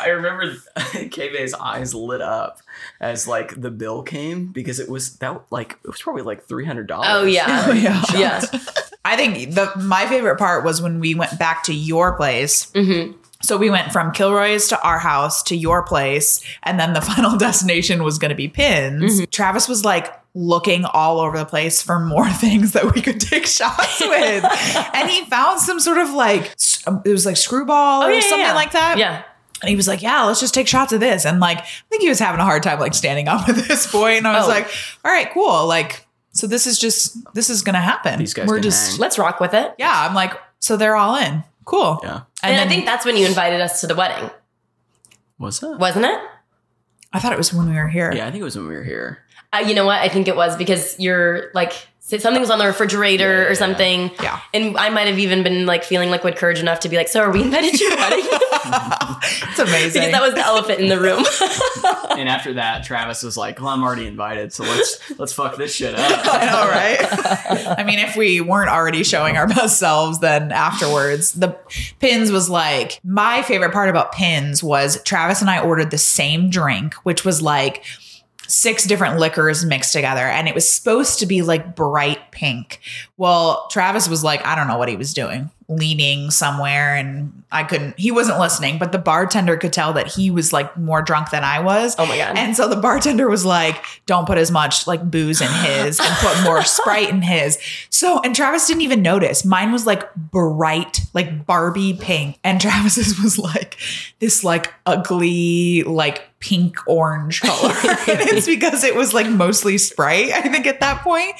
I 0.00 0.08
remember 0.08 0.54
KB's 0.76 1.54
eyes 1.54 1.94
lit 1.94 2.20
up 2.20 2.60
as 3.00 3.26
like 3.26 3.60
the 3.60 3.70
bill 3.70 4.02
came 4.02 4.46
because 4.46 4.78
it 4.80 4.88
was 4.88 5.16
that 5.16 5.42
like 5.50 5.78
it 5.84 5.88
was 5.88 6.00
probably 6.00 6.22
like 6.22 6.44
three 6.46 6.64
hundred 6.64 6.86
dollars. 6.86 7.08
Oh 7.10 7.24
yeah. 7.24 7.64
Oh, 7.66 7.72
yeah. 7.72 8.02
Yeah. 8.14 8.42
I 9.04 9.16
think 9.16 9.54
the 9.54 9.72
my 9.76 10.06
favorite 10.06 10.36
part 10.38 10.64
was 10.64 10.80
when 10.80 11.00
we 11.00 11.14
went 11.14 11.38
back 11.38 11.64
to 11.64 11.74
your 11.74 12.16
place. 12.16 12.70
hmm 12.74 13.12
So 13.42 13.56
we 13.56 13.70
went 13.70 13.92
from 13.92 14.10
Kilroy's 14.12 14.66
to 14.68 14.82
our 14.82 14.98
house 14.98 15.42
to 15.44 15.56
your 15.56 15.82
place, 15.84 16.42
and 16.64 16.78
then 16.78 16.92
the 16.92 17.00
final 17.12 17.36
destination 17.36 18.02
was 18.02 18.18
going 18.18 18.30
to 18.30 18.34
be 18.34 18.48
Pins. 18.48 19.02
Mm-hmm. 19.20 19.24
Travis 19.30 19.68
was 19.68 19.84
like 19.84 20.12
looking 20.34 20.84
all 20.84 21.20
over 21.20 21.38
the 21.38 21.44
place 21.44 21.80
for 21.80 21.98
more 22.00 22.28
things 22.30 22.72
that 22.72 22.94
we 22.94 23.00
could 23.00 23.20
take 23.20 23.46
shots 23.46 24.00
with, 24.00 24.44
and 24.94 25.08
he 25.10 25.24
found 25.26 25.60
some 25.60 25.78
sort 25.80 25.98
of 25.98 26.10
like 26.10 26.54
um, 26.86 27.00
it 27.04 27.10
was 27.12 27.24
like 27.26 27.36
Skrewball 27.36 28.02
oh, 28.02 28.02
or 28.02 28.04
Oh, 28.04 28.08
yeah, 28.08 28.14
yeah, 28.14 28.20
something 28.22 28.38
yeah. 28.46 28.54
like 28.54 28.72
that. 28.72 28.98
Yeah. 28.98 29.22
And 29.60 29.68
he 29.68 29.74
was 29.76 29.88
like, 29.88 30.02
"Yeah, 30.02 30.22
let's 30.24 30.38
just 30.40 30.54
take 30.54 30.68
shots 30.68 30.92
of 30.92 31.00
this." 31.00 31.24
And 31.26 31.40
like, 31.40 31.58
I 31.58 31.66
think 31.90 32.02
he 32.02 32.08
was 32.08 32.18
having 32.20 32.40
a 32.40 32.44
hard 32.44 32.62
time 32.62 32.78
like 32.78 32.94
standing 32.94 33.26
up 33.28 33.46
with 33.48 33.66
this 33.68 33.90
boy, 33.90 34.16
and 34.16 34.26
I 34.26 34.36
was 34.38 34.46
Oh. 34.46 34.48
like, 34.48 34.68
"All 35.04 35.10
right, 35.12 35.28
cool." 35.32 35.66
Like, 35.66 36.06
so 36.32 36.46
this 36.46 36.66
is 36.66 36.78
just 36.78 37.16
this 37.34 37.50
is 37.50 37.62
gonna 37.62 37.80
happen. 37.80 38.18
These 38.20 38.34
guys 38.34 38.46
We're 38.46 38.60
just 38.60 38.90
hang. 38.92 39.00
Let's 39.00 39.18
rock 39.18 39.40
with 39.40 39.54
it. 39.54 39.74
yeah. 39.78 40.06
I'm 40.08 40.14
like, 40.14 40.32
so 40.60 40.76
they're 40.76 40.94
all 40.96 41.16
in. 41.16 41.42
Cool. 41.64 41.98
Yeah. 42.04 42.20
And, 42.42 42.56
then 42.56 42.66
I 42.66 42.70
think 42.70 42.84
that's 42.84 43.04
when 43.04 43.16
you 43.16 43.26
invited 43.26 43.60
us 43.60 43.80
to 43.80 43.86
the 43.86 43.94
wedding, 43.94 44.30
Was 45.38 45.60
that? 45.60 45.78
wasn't 45.78 46.04
it? 46.06 46.20
I 47.12 47.18
thought 47.20 47.32
it 47.32 47.38
was 47.38 47.52
when 47.52 47.68
we 47.68 47.76
were 47.76 47.88
here. 47.88 48.12
Yeah, 48.14 48.26
I 48.26 48.30
think 48.30 48.42
it 48.42 48.44
was 48.44 48.56
when 48.56 48.68
we 48.68 48.74
were 48.74 48.84
here. 48.84 49.18
Uh, 49.52 49.58
you 49.66 49.74
know 49.74 49.86
what? 49.86 50.00
I 50.00 50.08
think 50.08 50.28
it 50.28 50.36
was 50.36 50.56
because 50.56 50.98
you're 51.00 51.50
like 51.54 51.72
say 51.72 51.97
something 52.16 52.40
was 52.40 52.50
on 52.50 52.58
the 52.58 52.66
refrigerator 52.66 53.24
Yeah, 53.38 53.42
yeah, 53.42 53.48
or 53.50 53.54
something. 53.54 54.10
Yeah. 54.22 54.40
And 54.54 54.76
I 54.78 54.88
might 54.88 55.06
have 55.08 55.18
even 55.18 55.42
been 55.42 55.66
like 55.66 55.84
feeling 55.84 56.10
liquid 56.10 56.36
courage 56.36 56.58
enough 56.58 56.80
to 56.80 56.88
be 56.88 56.96
like, 56.96 57.08
"So 57.08 57.20
are 57.20 57.30
we 57.30 57.42
invited 57.42 57.74
to 57.74 57.84
your 57.84 57.96
wedding?" 57.96 58.24
It's 58.24 59.58
amazing. 59.58 60.00
because 60.02 60.12
that 60.12 60.22
was 60.22 60.34
the 60.34 60.40
elephant 60.44 60.80
in 60.80 60.88
the 60.88 61.00
room. 61.00 61.24
And 62.18 62.28
after 62.28 62.54
that, 62.54 62.82
Travis 62.82 63.22
was 63.22 63.36
like, 63.36 63.60
"Well, 63.60 63.68
I'm 63.68 63.80
already 63.84 64.04
invited, 64.08 64.52
so 64.52 64.64
let's 64.64 65.18
let's 65.20 65.32
fuck 65.32 65.56
this 65.56 65.72
shit 65.72 65.94
up." 65.94 66.00
I 66.24 66.46
know, 66.46 66.68
right? 66.68 67.78
I 67.78 67.84
mean, 67.84 68.00
if 68.00 68.16
we 68.16 68.40
weren't 68.40 68.70
already 68.70 69.04
showing 69.04 69.36
our 69.36 69.46
best 69.46 69.78
selves, 69.78 70.18
then 70.18 70.50
afterwards, 70.50 71.30
the 71.34 71.56
pins 72.00 72.32
was 72.32 72.50
like 72.50 72.98
my 73.04 73.42
favorite 73.42 73.72
part 73.72 73.88
about 73.88 74.10
pins 74.10 74.64
was 74.64 75.00
Travis 75.04 75.40
and 75.42 75.48
I 75.48 75.60
ordered 75.62 75.92
the 75.92 75.98
same 75.98 76.50
drink, 76.50 76.94
which 77.04 77.24
was 77.24 77.40
like 77.40 77.84
six 78.48 78.84
different 78.84 79.18
liquors 79.18 79.64
mixed 79.64 79.92
together, 79.92 80.22
and 80.22 80.48
it 80.48 80.54
was 80.54 80.68
supposed 80.68 81.20
to 81.20 81.26
be 81.26 81.42
like 81.42 81.76
bright 81.76 82.32
pink. 82.32 82.80
Well, 83.16 83.68
Travis 83.70 84.08
was 84.08 84.24
like, 84.24 84.44
I 84.44 84.56
don't 84.56 84.66
know 84.66 84.78
what 84.78 84.88
he 84.88 84.96
was 84.96 85.12
doing, 85.12 85.50
leaning 85.68 86.30
somewhere, 86.30 86.96
and 86.96 87.44
I 87.52 87.64
couldn't, 87.64 87.98
he 87.98 88.10
wasn't 88.10 88.38
listening, 88.38 88.78
but 88.78 88.92
the 88.92 88.98
bartender 88.98 89.56
could 89.56 89.72
tell 89.72 89.92
that 89.92 90.06
he 90.06 90.30
was 90.30 90.52
like 90.52 90.76
more 90.76 91.02
drunk 91.02 91.30
than 91.30 91.44
I 91.44 91.60
was. 91.60 91.94
Oh 91.98 92.06
my 92.06 92.16
God. 92.16 92.36
And 92.38 92.56
so 92.56 92.68
the 92.68 92.76
bartender 92.76 93.28
was 93.28 93.44
like, 93.44 93.84
don't 94.06 94.26
put 94.26 94.38
as 94.38 94.50
much 94.50 94.86
like 94.86 95.10
booze 95.10 95.40
in 95.40 95.48
his 95.48 96.00
and 96.00 96.14
put 96.16 96.42
more 96.42 96.62
Sprite 96.64 97.10
in 97.10 97.22
his. 97.22 97.58
So, 97.90 98.20
and 98.20 98.34
Travis 98.34 98.66
didn't 98.66 98.82
even 98.82 99.02
notice. 99.02 99.44
Mine 99.44 99.72
was 99.72 99.86
like 99.86 100.14
bright, 100.14 101.00
like 101.12 101.46
Barbie 101.46 101.94
pink. 101.94 102.38
And 102.44 102.60
Travis's 102.60 103.20
was 103.20 103.38
like 103.38 103.78
this 104.20 104.42
like 104.42 104.72
ugly, 104.86 105.82
like 105.82 106.27
pink 106.40 106.76
orange 106.86 107.40
color. 107.40 107.72
it's 107.74 108.46
because 108.46 108.84
it 108.84 108.94
was 108.94 109.12
like 109.12 109.28
mostly 109.28 109.78
Sprite, 109.78 110.32
I 110.32 110.42
think, 110.42 110.66
at 110.66 110.80
that 110.80 111.02
point. 111.02 111.34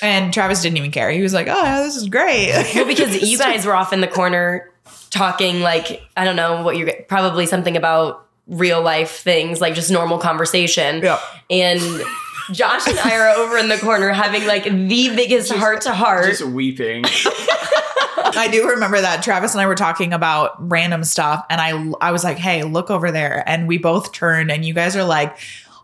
And 0.00 0.32
Travis 0.32 0.62
didn't 0.62 0.78
even 0.78 0.90
care. 0.90 1.10
He 1.10 1.22
was 1.22 1.34
like, 1.34 1.48
oh, 1.50 1.84
this 1.84 1.96
is 1.96 2.08
great. 2.08 2.50
well, 2.74 2.86
because 2.86 3.22
you 3.22 3.38
guys 3.38 3.66
were 3.66 3.74
off 3.74 3.92
in 3.92 4.00
the 4.00 4.08
corner 4.08 4.70
talking 5.10 5.60
like 5.60 6.02
I 6.16 6.24
don't 6.24 6.36
know 6.36 6.62
what 6.62 6.76
you're 6.76 6.92
probably 7.06 7.44
something 7.44 7.76
about 7.76 8.26
real 8.46 8.82
life 8.82 9.18
things, 9.18 9.60
like 9.60 9.74
just 9.74 9.90
normal 9.90 10.18
conversation. 10.18 11.02
Yeah. 11.02 11.20
And 11.50 11.80
Josh 12.50 12.86
and 12.88 12.98
I 12.98 13.16
are 13.16 13.28
over 13.36 13.56
in 13.58 13.68
the 13.68 13.78
corner 13.78 14.10
having 14.10 14.46
like 14.46 14.64
the 14.64 15.14
biggest 15.14 15.52
heart 15.52 15.82
to 15.82 15.94
heart. 15.94 16.26
Just 16.26 16.42
weeping. 16.42 17.04
I 18.34 18.48
do 18.50 18.68
remember 18.70 19.00
that 19.00 19.22
Travis 19.22 19.52
and 19.52 19.60
I 19.60 19.66
were 19.66 19.74
talking 19.74 20.12
about 20.12 20.70
random 20.70 21.04
stuff, 21.04 21.44
and 21.50 21.60
I 21.60 21.92
I 22.00 22.12
was 22.12 22.24
like, 22.24 22.38
"Hey, 22.38 22.62
look 22.62 22.90
over 22.90 23.10
there," 23.10 23.42
and 23.46 23.68
we 23.68 23.78
both 23.78 24.12
turned, 24.12 24.50
and 24.50 24.64
you 24.64 24.74
guys 24.74 24.96
are 24.96 25.04
like 25.04 25.36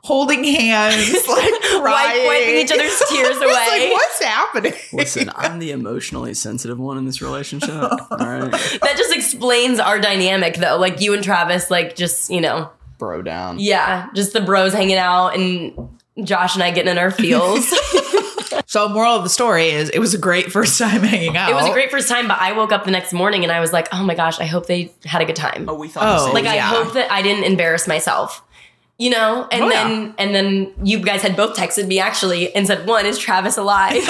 holding 0.04 0.44
hands, 0.44 1.12
like 1.28 1.60
crying, 1.60 1.82
Wipe- 1.82 2.26
wiping 2.26 2.54
each 2.56 2.72
other's 2.72 3.02
tears 3.10 3.36
away. 3.36 3.46
Like, 3.52 3.92
what's 3.92 4.22
happening? 4.22 4.72
Listen, 4.92 5.30
I'm 5.34 5.58
the 5.58 5.72
emotionally 5.72 6.32
sensitive 6.34 6.78
one 6.78 6.96
in 6.96 7.04
this 7.04 7.20
relationship. 7.20 7.70
All 7.70 8.16
right, 8.18 8.50
that 8.50 8.94
just 8.96 9.14
explains 9.14 9.78
our 9.78 9.98
dynamic 9.98 10.54
though. 10.56 10.78
Like 10.78 11.00
you 11.00 11.14
and 11.14 11.22
Travis, 11.22 11.70
like 11.70 11.96
just, 11.96 12.30
you 12.30 12.40
know, 12.40 12.70
bro 12.98 13.20
down. 13.22 13.58
yeah, 13.58 14.08
just 14.14 14.32
the 14.32 14.40
bros 14.40 14.72
hanging 14.72 14.96
out 14.96 15.30
and 15.34 15.97
Josh 16.24 16.54
and 16.54 16.62
I 16.62 16.70
getting 16.70 16.90
in 16.92 16.98
our 16.98 17.10
feels. 17.10 17.72
So, 18.66 18.86
moral 18.86 19.14
of 19.14 19.22
the 19.22 19.30
story 19.30 19.68
is, 19.70 19.88
it 19.88 19.98
was 19.98 20.12
a 20.12 20.18
great 20.18 20.52
first 20.52 20.78
time 20.78 21.02
hanging 21.02 21.38
out. 21.38 21.48
it 21.50 21.54
was 21.54 21.66
a 21.66 21.72
great 21.72 21.90
first 21.90 22.06
time, 22.06 22.28
but 22.28 22.38
I 22.38 22.52
woke 22.52 22.70
up 22.70 22.84
the 22.84 22.90
next 22.90 23.14
morning 23.14 23.42
and 23.42 23.50
I 23.50 23.60
was 23.60 23.72
like, 23.72 23.88
oh 23.92 24.02
my 24.02 24.14
gosh, 24.14 24.38
I 24.40 24.44
hope 24.44 24.66
they 24.66 24.92
had 25.06 25.22
a 25.22 25.24
good 25.24 25.36
time. 25.36 25.66
Oh, 25.68 25.74
we 25.74 25.88
thought 25.88 26.02
the 26.02 26.22
Oh, 26.22 26.24
same 26.26 26.34
like 26.34 26.44
thing. 26.44 26.52
I 26.52 26.58
hope 26.58 26.92
that 26.92 27.10
I 27.10 27.22
didn't 27.22 27.44
embarrass 27.44 27.88
myself. 27.88 28.42
You 28.98 29.08
know, 29.10 29.48
and 29.50 29.64
Oh, 29.64 29.68
then 29.70 30.02
yeah. 30.02 30.12
and 30.18 30.34
then 30.34 30.74
you 30.82 30.98
guys 31.00 31.22
had 31.22 31.34
both 31.36 31.56
texted 31.56 31.86
me 31.86 31.98
actually 31.98 32.54
and 32.54 32.66
said, 32.66 32.86
"One 32.86 33.06
is 33.06 33.16
Travis 33.18 33.56
alive?" 33.56 33.94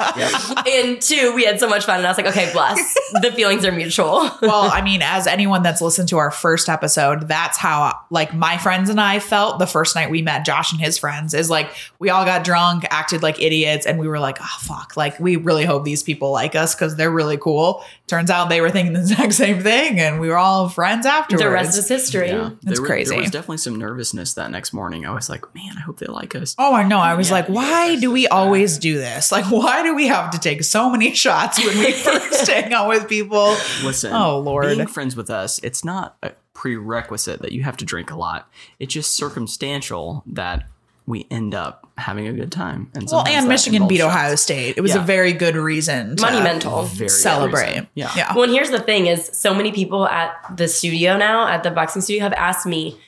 and 0.68 1.00
two, 1.00 1.32
we 1.34 1.44
had 1.44 1.60
so 1.60 1.68
much 1.68 1.84
fun. 1.84 1.98
And 1.98 2.06
I 2.06 2.10
was 2.10 2.16
like, 2.16 2.26
okay, 2.26 2.50
bless. 2.52 2.94
the 3.20 3.32
feelings 3.32 3.64
are 3.64 3.72
mutual. 3.72 4.30
well, 4.42 4.70
I 4.70 4.82
mean, 4.82 5.00
as 5.02 5.26
anyone 5.26 5.62
that's 5.62 5.80
listened 5.80 6.08
to 6.10 6.18
our 6.18 6.30
first 6.30 6.68
episode, 6.68 7.28
that's 7.28 7.58
how 7.58 7.98
like 8.10 8.34
my 8.34 8.58
friends 8.58 8.88
and 8.90 9.00
I 9.00 9.18
felt 9.20 9.58
the 9.58 9.66
first 9.66 9.94
night 9.94 10.10
we 10.10 10.22
met 10.22 10.44
Josh 10.44 10.72
and 10.72 10.80
his 10.80 10.98
friends 10.98 11.34
is 11.34 11.50
like 11.50 11.70
we 11.98 12.10
all 12.10 12.24
got 12.24 12.44
drunk, 12.44 12.84
acted 12.90 13.22
like 13.22 13.40
idiots, 13.40 13.86
and 13.86 13.98
we 13.98 14.08
were 14.08 14.18
like, 14.18 14.38
oh 14.40 14.56
fuck, 14.60 14.96
like 14.96 15.18
we 15.20 15.36
really 15.36 15.64
hope 15.64 15.84
these 15.84 16.02
people 16.02 16.30
like 16.32 16.54
us 16.54 16.74
because 16.74 16.96
they're 16.96 17.10
really 17.10 17.36
cool. 17.38 17.84
Turns 18.06 18.30
out 18.30 18.48
they 18.48 18.60
were 18.60 18.70
thinking 18.70 18.92
the 18.94 19.00
exact 19.02 19.34
same 19.34 19.60
thing, 19.62 20.00
and 20.00 20.20
we 20.20 20.28
were 20.28 20.38
all 20.38 20.68
friends 20.68 21.06
afterwards. 21.06 21.42
The 21.44 21.50
rest 21.50 21.78
is 21.78 21.88
history. 21.88 22.28
Yeah, 22.28 22.50
It's 22.62 22.64
there, 22.64 22.80
were- 22.82 22.86
crazy. 22.86 23.10
There 23.10 23.20
was 23.20 23.30
definitely 23.30 23.58
some 23.58 23.76
nervousness 23.76 24.34
that 24.34 24.50
next 24.50 24.72
morning. 24.72 25.06
I 25.06 25.12
was 25.12 25.28
like, 25.30 25.52
man, 25.54 25.74
I 25.76 25.80
hope 25.80 25.98
they 25.98 26.06
like 26.06 26.34
us. 26.34 26.54
Oh, 26.58 26.74
I 26.74 26.82
know. 26.84 26.98
I 26.98 27.14
was 27.14 27.28
Yeah, 27.28 27.34
like, 27.36 27.48
why 27.48 27.96
do 28.00 28.10
we 28.10 28.22
just 28.22 28.30
bad. 28.30 28.36
always 28.36 28.78
do 28.78 28.94
this? 28.98 29.30
Like, 29.30 29.44
why 29.46 29.82
do 29.82 29.89
we 29.94 30.06
have 30.08 30.30
to 30.30 30.38
take 30.38 30.62
so 30.64 30.90
many 30.90 31.14
shots 31.14 31.64
when 31.64 31.78
we 31.78 31.92
first 31.92 32.48
hang 32.50 32.72
out 32.72 32.88
with 32.88 33.08
people? 33.08 33.56
Listen, 33.82 34.12
Oh, 34.12 34.38
Lord. 34.38 34.66
being 34.76 34.86
friends 34.86 35.16
with 35.16 35.30
us, 35.30 35.58
it's 35.62 35.84
not 35.84 36.16
a 36.22 36.32
prerequisite 36.54 37.40
that 37.42 37.52
you 37.52 37.62
have 37.62 37.76
to 37.78 37.84
drink 37.84 38.10
a 38.10 38.16
lot. 38.16 38.50
It's 38.78 38.92
just 38.94 39.14
circumstantial 39.14 40.22
that 40.26 40.64
we 41.06 41.26
end 41.30 41.54
up 41.54 41.88
having 41.96 42.28
a 42.28 42.32
good 42.32 42.52
time. 42.52 42.90
And 42.94 43.08
Well, 43.10 43.26
and 43.26 43.48
Michigan 43.48 43.76
involves 43.76 43.88
beat 43.90 43.98
shots. 43.98 44.14
Ohio 44.14 44.34
State. 44.36 44.74
It 44.76 44.80
was 44.80 44.94
a 44.94 45.00
very 45.00 45.32
good 45.32 45.56
reason 45.56 46.14
to 46.16 46.22
Monumental. 46.22 46.82
Very 46.84 47.08
celebrate. 47.08 47.68
reason. 47.70 47.88
Yeah. 47.94 48.12
Yeah. 48.16 48.34
Well, 48.34 48.44
and 48.44 48.52
here's 48.52 48.70
the 48.70 48.78
thing 48.80 49.06
is 49.06 49.26
so 49.32 49.52
many 49.52 49.72
people 49.72 50.06
at 50.06 50.34
the 50.56 50.68
studio 50.68 51.16
now, 51.16 51.48
at 51.48 51.62
the 51.64 51.70
boxing 51.70 52.02
studio, 52.02 52.22
have 52.22 52.32
asked 52.34 52.64
me, 52.66 53.00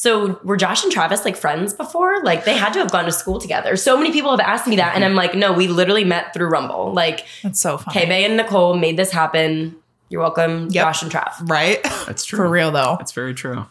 so 0.00 0.40
were 0.44 0.56
Josh 0.56 0.82
and 0.82 0.90
Travis 0.90 1.26
like 1.26 1.36
friends 1.36 1.74
before? 1.74 2.22
Like 2.24 2.46
they 2.46 2.54
had 2.56 2.72
to 2.72 2.78
have 2.78 2.90
gone 2.90 3.04
to 3.04 3.12
school 3.12 3.38
together. 3.38 3.76
So 3.76 3.98
many 3.98 4.12
people 4.12 4.30
have 4.30 4.40
asked 4.40 4.66
me 4.66 4.76
that. 4.76 4.94
And 4.94 5.04
I'm 5.04 5.14
like, 5.14 5.34
no, 5.34 5.52
we 5.52 5.68
literally 5.68 6.04
met 6.04 6.32
through 6.32 6.46
Rumble. 6.48 6.94
Like 6.94 7.26
That's 7.42 7.60
so 7.60 7.76
fun. 7.76 7.92
Kae 7.92 8.08
Bae 8.08 8.14
and 8.24 8.38
Nicole 8.38 8.78
made 8.78 8.96
this 8.96 9.10
happen. 9.12 9.76
You're 10.08 10.22
welcome, 10.22 10.68
Yep. 10.70 10.72
Josh 10.72 11.02
and 11.02 11.12
Trav. 11.12 11.50
Right? 11.50 11.82
That's 12.06 12.24
true. 12.24 12.38
For 12.38 12.48
real, 12.48 12.70
though. 12.70 12.96
That's 12.98 13.12
very 13.12 13.34
true. 13.34 13.66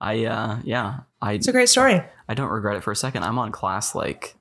I 0.00 0.24
uh 0.24 0.58
yeah, 0.62 1.00
I 1.20 1.32
It's 1.32 1.48
a 1.48 1.52
great 1.52 1.68
story. 1.68 2.00
I 2.28 2.34
don't 2.34 2.50
regret 2.50 2.76
it 2.76 2.84
for 2.84 2.92
a 2.92 2.96
second. 2.96 3.24
I'm 3.24 3.40
on 3.40 3.50
class 3.50 3.92
like 3.92 4.36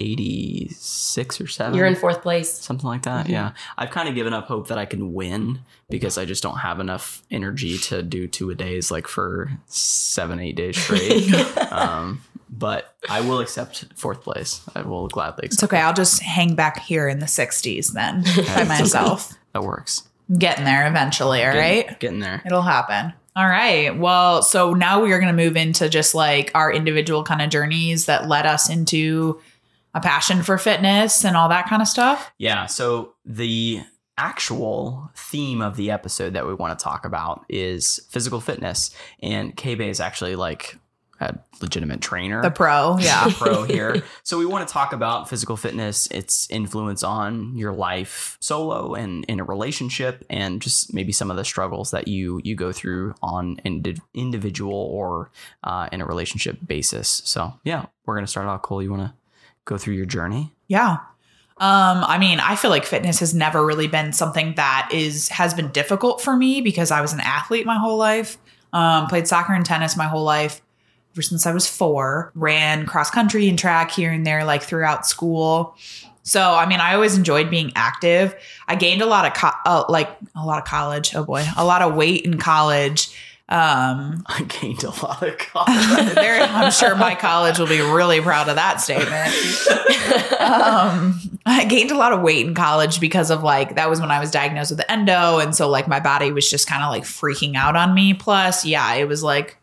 86 0.00 1.40
or 1.40 1.46
7. 1.46 1.76
You're 1.76 1.86
in 1.86 1.94
fourth 1.96 2.22
place. 2.22 2.50
something 2.52 2.86
like 2.86 3.02
that. 3.02 3.24
Mm-hmm. 3.24 3.32
Yeah. 3.32 3.52
I've 3.78 3.90
kind 3.90 4.08
of 4.08 4.14
given 4.14 4.32
up 4.32 4.46
hope 4.46 4.68
that 4.68 4.78
I 4.78 4.86
can 4.86 5.12
win 5.12 5.60
because 5.88 6.18
I 6.18 6.24
just 6.24 6.42
don't 6.42 6.58
have 6.58 6.80
enough 6.80 7.22
energy 7.30 7.78
to 7.78 8.02
do 8.02 8.26
two 8.26 8.50
a 8.50 8.54
days 8.54 8.90
like 8.90 9.06
for 9.06 9.50
7 9.66 10.38
8 10.38 10.56
days 10.56 10.76
straight. 10.82 11.32
um 11.72 12.22
but 12.52 12.96
I 13.08 13.20
will 13.20 13.38
accept 13.38 13.84
fourth 13.94 14.22
place. 14.22 14.60
I 14.74 14.82
will 14.82 15.06
gladly 15.06 15.44
accept. 15.46 15.52
It's 15.52 15.62
accept. 15.62 15.72
okay. 15.72 15.82
I'll 15.82 15.94
just 15.94 16.20
hang 16.20 16.56
back 16.56 16.80
here 16.80 17.06
in 17.08 17.20
the 17.20 17.26
60s 17.26 17.92
then 17.92 18.22
by 18.24 18.30
okay. 18.42 18.64
myself. 18.64 19.34
That 19.52 19.62
works. 19.62 20.08
I'm 20.28 20.36
Getting 20.38 20.64
there 20.64 20.86
eventually, 20.88 21.44
all 21.44 21.52
Getting- 21.52 21.86
right? 21.86 22.00
Getting 22.00 22.18
there. 22.18 22.42
It'll 22.44 22.62
happen. 22.62 23.12
All 23.36 23.46
right. 23.46 23.96
Well, 23.96 24.42
so 24.42 24.74
now 24.74 25.00
we 25.00 25.12
are 25.12 25.20
going 25.20 25.34
to 25.34 25.44
move 25.44 25.56
into 25.56 25.88
just 25.88 26.12
like 26.12 26.50
our 26.56 26.72
individual 26.72 27.22
kind 27.22 27.40
of 27.40 27.50
journeys 27.50 28.06
that 28.06 28.26
led 28.26 28.46
us 28.46 28.68
into 28.68 29.40
a 29.94 30.00
passion 30.00 30.42
for 30.42 30.58
fitness 30.58 31.24
and 31.24 31.36
all 31.36 31.48
that 31.48 31.68
kind 31.68 31.82
of 31.82 31.88
stuff. 31.88 32.32
Yeah. 32.38 32.66
So 32.66 33.14
the 33.24 33.82
actual 34.18 35.10
theme 35.16 35.62
of 35.62 35.76
the 35.76 35.90
episode 35.90 36.34
that 36.34 36.46
we 36.46 36.54
want 36.54 36.78
to 36.78 36.82
talk 36.82 37.04
about 37.04 37.44
is 37.48 38.06
physical 38.10 38.40
fitness. 38.40 38.94
And 39.22 39.56
Kae 39.56 39.78
Bae 39.78 39.84
is 39.84 40.00
actually 40.00 40.36
like 40.36 40.76
a 41.20 41.38
legitimate 41.60 42.00
trainer. 42.00 42.42
The 42.42 42.50
pro, 42.50 42.98
yeah. 43.00 43.30
pro 43.32 43.62
here. 43.64 44.02
So 44.22 44.38
we 44.38 44.46
want 44.46 44.66
to 44.66 44.72
talk 44.72 44.92
about 44.92 45.28
physical 45.28 45.56
fitness, 45.56 46.06
its 46.08 46.50
influence 46.50 47.02
on 47.02 47.56
your 47.56 47.72
life 47.72 48.36
solo 48.40 48.94
and 48.94 49.24
in 49.26 49.40
a 49.40 49.44
relationship, 49.44 50.24
and 50.30 50.60
just 50.62 50.92
maybe 50.94 51.12
some 51.12 51.30
of 51.30 51.36
the 51.36 51.44
struggles 51.44 51.90
that 51.90 52.08
you 52.08 52.40
you 52.42 52.54
go 52.54 52.72
through 52.72 53.14
on 53.22 53.60
an 53.64 53.76
indi- 53.76 54.00
individual 54.14 54.74
or 54.74 55.30
uh, 55.64 55.88
in 55.92 56.00
a 56.00 56.06
relationship 56.06 56.58
basis. 56.66 57.22
So 57.24 57.54
yeah, 57.64 57.86
we're 58.06 58.16
gonna 58.16 58.26
start 58.26 58.48
out. 58.48 58.62
Cole, 58.62 58.82
you 58.82 58.90
want 58.90 59.02
to 59.02 59.14
go 59.64 59.78
through 59.78 59.94
your 59.94 60.06
journey? 60.06 60.54
Yeah. 60.68 60.98
Um, 61.60 62.04
I 62.04 62.16
mean, 62.18 62.40
I 62.40 62.56
feel 62.56 62.70
like 62.70 62.86
fitness 62.86 63.20
has 63.20 63.34
never 63.34 63.64
really 63.64 63.86
been 63.86 64.14
something 64.14 64.54
that 64.54 64.88
is 64.92 65.28
has 65.28 65.52
been 65.52 65.70
difficult 65.72 66.22
for 66.22 66.34
me 66.34 66.62
because 66.62 66.90
I 66.90 67.02
was 67.02 67.12
an 67.12 67.20
athlete 67.20 67.66
my 67.66 67.78
whole 67.78 67.98
life. 67.98 68.38
Um, 68.72 69.08
played 69.08 69.28
soccer 69.28 69.52
and 69.52 69.66
tennis 69.66 69.96
my 69.96 70.06
whole 70.06 70.24
life 70.24 70.62
ever 71.12 71.22
since 71.22 71.46
I 71.46 71.52
was 71.52 71.66
four. 71.66 72.32
Ran 72.34 72.86
cross 72.86 73.10
country 73.10 73.48
and 73.48 73.58
track 73.58 73.90
here 73.90 74.10
and 74.10 74.26
there, 74.26 74.44
like 74.44 74.62
throughout 74.62 75.06
school. 75.06 75.76
So, 76.22 76.40
I 76.40 76.66
mean, 76.66 76.80
I 76.80 76.94
always 76.94 77.16
enjoyed 77.16 77.50
being 77.50 77.72
active. 77.74 78.34
I 78.68 78.76
gained 78.76 79.02
a 79.02 79.06
lot 79.06 79.26
of 79.26 79.34
co- 79.34 79.58
uh, 79.66 79.84
like 79.88 80.08
a 80.34 80.46
lot 80.46 80.58
of 80.58 80.64
college. 80.64 81.14
Oh 81.14 81.24
boy, 81.24 81.44
a 81.56 81.64
lot 81.64 81.82
of 81.82 81.94
weight 81.94 82.24
in 82.24 82.38
college. 82.38 83.14
Um, 83.50 84.22
I 84.26 84.44
gained 84.44 84.84
a 84.84 84.90
lot 84.90 85.22
of 85.22 85.36
confidence. 85.38 86.14
there, 86.14 86.40
I'm 86.40 86.70
sure 86.70 86.94
my 86.94 87.14
college 87.16 87.58
will 87.58 87.66
be 87.66 87.80
really 87.80 88.20
proud 88.20 88.48
of 88.48 88.54
that 88.54 88.80
statement. 88.80 89.10
um, 90.40 91.20
I 91.44 91.64
gained 91.68 91.90
a 91.90 91.96
lot 91.96 92.12
of 92.12 92.22
weight 92.22 92.46
in 92.46 92.54
college 92.54 93.00
because 93.00 93.30
of 93.30 93.42
like 93.42 93.74
that 93.74 93.90
was 93.90 94.00
when 94.00 94.10
I 94.10 94.20
was 94.20 94.30
diagnosed 94.30 94.70
with 94.70 94.82
endo, 94.88 95.38
and 95.38 95.54
so 95.54 95.68
like 95.68 95.88
my 95.88 96.00
body 96.00 96.30
was 96.30 96.48
just 96.48 96.68
kind 96.68 96.84
of 96.84 96.90
like 96.90 97.02
freaking 97.02 97.56
out 97.56 97.74
on 97.74 97.92
me. 97.92 98.14
Plus, 98.14 98.64
yeah, 98.64 98.94
it 98.94 99.08
was 99.08 99.22
like 99.22 99.56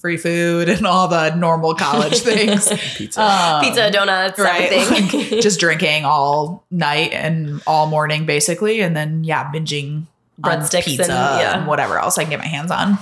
free 0.00 0.16
food 0.16 0.68
and 0.68 0.86
all 0.86 1.08
the 1.08 1.34
normal 1.34 1.74
college 1.74 2.18
things. 2.20 2.68
Pizza. 2.96 3.22
Um, 3.22 3.64
Pizza, 3.64 3.90
donuts, 3.90 4.38
right? 4.38 4.70
Like, 4.90 5.10
just 5.42 5.60
drinking 5.60 6.04
all 6.04 6.64
night 6.70 7.12
and 7.12 7.62
all 7.66 7.86
morning, 7.86 8.24
basically, 8.26 8.80
and 8.80 8.96
then 8.96 9.24
yeah, 9.24 9.50
binging 9.52 9.96
on 9.96 10.08
Breadsticks 10.40 10.84
pizza 10.84 11.12
and- 11.12 11.58
and, 11.58 11.66
whatever 11.66 11.98
else 11.98 12.18
I 12.18 12.22
can 12.22 12.30
get 12.30 12.38
my 12.40 12.46
hands 12.46 12.70
on. 12.70 12.98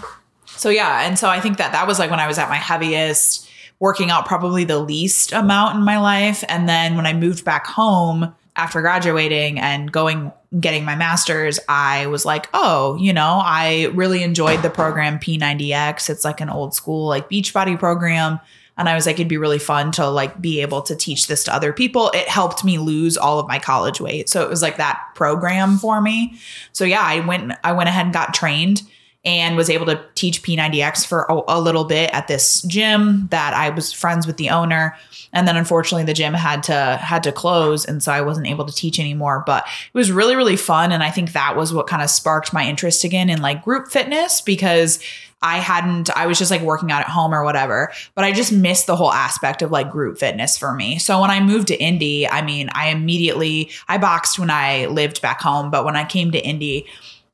So 0.46 0.68
yeah, 0.68 1.06
and 1.06 1.18
so 1.18 1.28
I 1.28 1.40
think 1.40 1.58
that 1.58 1.72
that 1.72 1.86
was 1.86 1.98
like 1.98 2.10
when 2.10 2.20
I 2.20 2.26
was 2.26 2.38
at 2.38 2.48
my 2.48 2.56
heaviest, 2.56 3.48
working 3.80 4.10
out 4.10 4.26
probably 4.26 4.64
the 4.64 4.78
least 4.78 5.32
amount 5.32 5.76
in 5.76 5.82
my 5.82 5.98
life, 5.98 6.44
and 6.48 6.68
then 6.68 6.96
when 6.96 7.06
I 7.06 7.12
moved 7.14 7.44
back 7.44 7.66
home 7.66 8.34
after 8.54 8.80
graduating 8.82 9.58
and 9.58 9.90
going 9.90 10.30
getting 10.60 10.84
my 10.84 10.94
master's, 10.94 11.58
I 11.68 12.06
was 12.06 12.26
like, 12.26 12.48
oh, 12.52 12.96
you 12.96 13.12
know, 13.14 13.40
I 13.42 13.90
really 13.94 14.22
enjoyed 14.22 14.60
the 14.60 14.68
program 14.68 15.18
P90X. 15.18 16.10
It's 16.10 16.24
like 16.24 16.42
an 16.42 16.50
old 16.50 16.74
school 16.74 17.08
like 17.08 17.30
Beachbody 17.30 17.78
program. 17.78 18.38
And 18.78 18.88
I 18.88 18.94
was 18.94 19.06
like, 19.06 19.16
it'd 19.16 19.28
be 19.28 19.36
really 19.36 19.58
fun 19.58 19.92
to 19.92 20.08
like 20.08 20.40
be 20.40 20.60
able 20.62 20.82
to 20.82 20.96
teach 20.96 21.26
this 21.26 21.44
to 21.44 21.54
other 21.54 21.72
people. 21.72 22.10
It 22.14 22.28
helped 22.28 22.64
me 22.64 22.78
lose 22.78 23.16
all 23.16 23.38
of 23.38 23.46
my 23.46 23.58
college 23.58 24.00
weight. 24.00 24.28
So 24.28 24.42
it 24.42 24.48
was 24.48 24.62
like 24.62 24.78
that 24.78 25.00
program 25.14 25.76
for 25.76 26.00
me. 26.00 26.38
So 26.72 26.84
yeah, 26.84 27.02
I 27.02 27.20
went 27.20 27.52
I 27.62 27.72
went 27.72 27.88
ahead 27.88 28.06
and 28.06 28.14
got 28.14 28.34
trained 28.34 28.82
and 29.24 29.56
was 29.56 29.70
able 29.70 29.86
to 29.86 30.04
teach 30.14 30.42
P90X 30.42 31.06
for 31.06 31.26
a, 31.28 31.40
a 31.48 31.60
little 31.60 31.84
bit 31.84 32.10
at 32.12 32.26
this 32.26 32.62
gym 32.62 33.28
that 33.30 33.54
I 33.54 33.70
was 33.70 33.92
friends 33.92 34.26
with 34.26 34.36
the 34.36 34.50
owner. 34.50 34.96
And 35.32 35.46
then 35.46 35.56
unfortunately 35.56 36.04
the 36.04 36.14
gym 36.14 36.34
had 36.34 36.62
to 36.64 36.98
had 37.00 37.22
to 37.24 37.32
close 37.32 37.84
and 37.84 38.02
so 38.02 38.10
I 38.10 38.22
wasn't 38.22 38.48
able 38.48 38.64
to 38.64 38.74
teach 38.74 38.98
anymore, 38.98 39.44
but 39.46 39.64
it 39.64 39.96
was 39.96 40.10
really 40.10 40.34
really 40.34 40.56
fun 40.56 40.92
and 40.92 41.02
I 41.02 41.10
think 41.10 41.32
that 41.32 41.56
was 41.56 41.72
what 41.72 41.86
kind 41.86 42.02
of 42.02 42.10
sparked 42.10 42.52
my 42.52 42.66
interest 42.66 43.04
again 43.04 43.30
in 43.30 43.42
like 43.42 43.62
group 43.62 43.88
fitness 43.88 44.40
because 44.40 44.98
I 45.42 45.58
hadn't, 45.58 46.10
I 46.16 46.26
was 46.26 46.38
just 46.38 46.50
like 46.50 46.62
working 46.62 46.90
out 46.92 47.00
at 47.00 47.08
home 47.08 47.34
or 47.34 47.44
whatever, 47.44 47.92
but 48.14 48.24
I 48.24 48.32
just 48.32 48.52
missed 48.52 48.86
the 48.86 48.96
whole 48.96 49.12
aspect 49.12 49.62
of 49.62 49.70
like 49.70 49.90
group 49.90 50.18
fitness 50.18 50.56
for 50.56 50.72
me. 50.72 50.98
So 50.98 51.20
when 51.20 51.30
I 51.30 51.40
moved 51.40 51.68
to 51.68 51.80
Indy, 51.80 52.28
I 52.28 52.42
mean, 52.42 52.70
I 52.72 52.88
immediately, 52.88 53.70
I 53.88 53.98
boxed 53.98 54.38
when 54.38 54.50
I 54.50 54.86
lived 54.86 55.20
back 55.20 55.40
home, 55.40 55.70
but 55.70 55.84
when 55.84 55.96
I 55.96 56.04
came 56.04 56.30
to 56.32 56.38
Indy, 56.38 56.86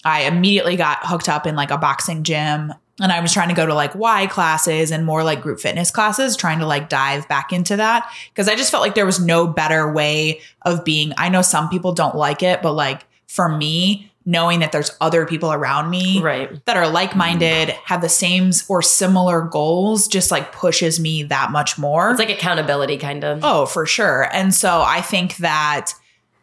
I 0.04 0.22
immediately 0.22 0.76
got 0.76 0.98
hooked 1.02 1.28
up 1.28 1.46
in 1.46 1.56
like 1.56 1.70
a 1.70 1.78
boxing 1.78 2.22
gym. 2.22 2.72
And 3.00 3.12
I 3.12 3.20
was 3.20 3.32
trying 3.32 3.48
to 3.48 3.54
go 3.54 3.64
to 3.64 3.74
like 3.74 3.94
Y 3.94 4.26
classes 4.26 4.90
and 4.90 5.06
more 5.06 5.22
like 5.22 5.40
group 5.40 5.60
fitness 5.60 5.90
classes, 5.90 6.36
trying 6.36 6.58
to 6.58 6.66
like 6.66 6.88
dive 6.88 7.28
back 7.28 7.52
into 7.52 7.76
that. 7.76 8.10
Cause 8.34 8.48
I 8.48 8.56
just 8.56 8.70
felt 8.70 8.82
like 8.82 8.96
there 8.96 9.06
was 9.06 9.20
no 9.20 9.46
better 9.46 9.92
way 9.92 10.40
of 10.62 10.84
being. 10.84 11.12
I 11.16 11.28
know 11.28 11.42
some 11.42 11.68
people 11.68 11.92
don't 11.92 12.16
like 12.16 12.42
it, 12.42 12.60
but 12.60 12.72
like 12.72 13.04
for 13.28 13.48
me, 13.48 14.07
knowing 14.28 14.60
that 14.60 14.72
there's 14.72 14.94
other 15.00 15.24
people 15.24 15.50
around 15.50 15.88
me 15.88 16.20
right. 16.20 16.62
that 16.66 16.76
are 16.76 16.86
like 16.86 17.16
minded, 17.16 17.70
have 17.86 18.02
the 18.02 18.10
same 18.10 18.50
or 18.68 18.82
similar 18.82 19.40
goals, 19.40 20.06
just 20.06 20.30
like 20.30 20.52
pushes 20.52 21.00
me 21.00 21.22
that 21.22 21.50
much 21.50 21.78
more. 21.78 22.10
It's 22.10 22.18
like 22.18 22.28
accountability, 22.28 22.98
kind 22.98 23.24
of. 23.24 23.40
oh, 23.42 23.64
for 23.64 23.86
sure. 23.86 24.28
And 24.30 24.54
so 24.54 24.82
I 24.86 25.00
think 25.00 25.38
that 25.38 25.94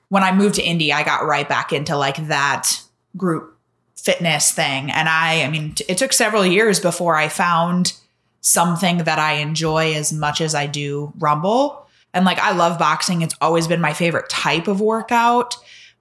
when 0.10 0.24
I 0.24 0.32
moved 0.36 0.56
to 0.56 0.64
Indy, 0.64 0.92
I 0.92 1.04
got 1.04 1.28
right 1.28 1.48
back 1.48 1.72
into 1.72 1.96
like 1.96 2.28
that 2.28 2.82
group 3.16 3.56
fitness 3.96 4.52
thing. 4.52 4.90
And 4.90 5.08
I, 5.08 5.44
I 5.44 5.50
mean, 5.52 5.74
t- 5.74 5.86
it 5.88 6.00
took 6.00 6.12
several 6.12 6.44
years 6.44 6.80
before 6.80 7.16
I 7.16 7.28
found 7.28 7.94
something 8.42 8.98
that 8.98 9.20
I 9.20 9.34
enjoy 9.34 9.94
as 9.94 10.12
much 10.12 10.42
as 10.42 10.56
I 10.56 10.66
do 10.66 11.14
Rumble. 11.20 11.88
And 12.16 12.26
like, 12.26 12.40
I 12.40 12.54
love 12.54 12.80
boxing. 12.80 13.22
It's 13.22 13.36
always 13.42 13.68
been 13.68 13.80
my 13.80 13.94
favorite 13.94 14.28
type 14.28 14.68
of 14.68 14.82
workout. 14.82 15.56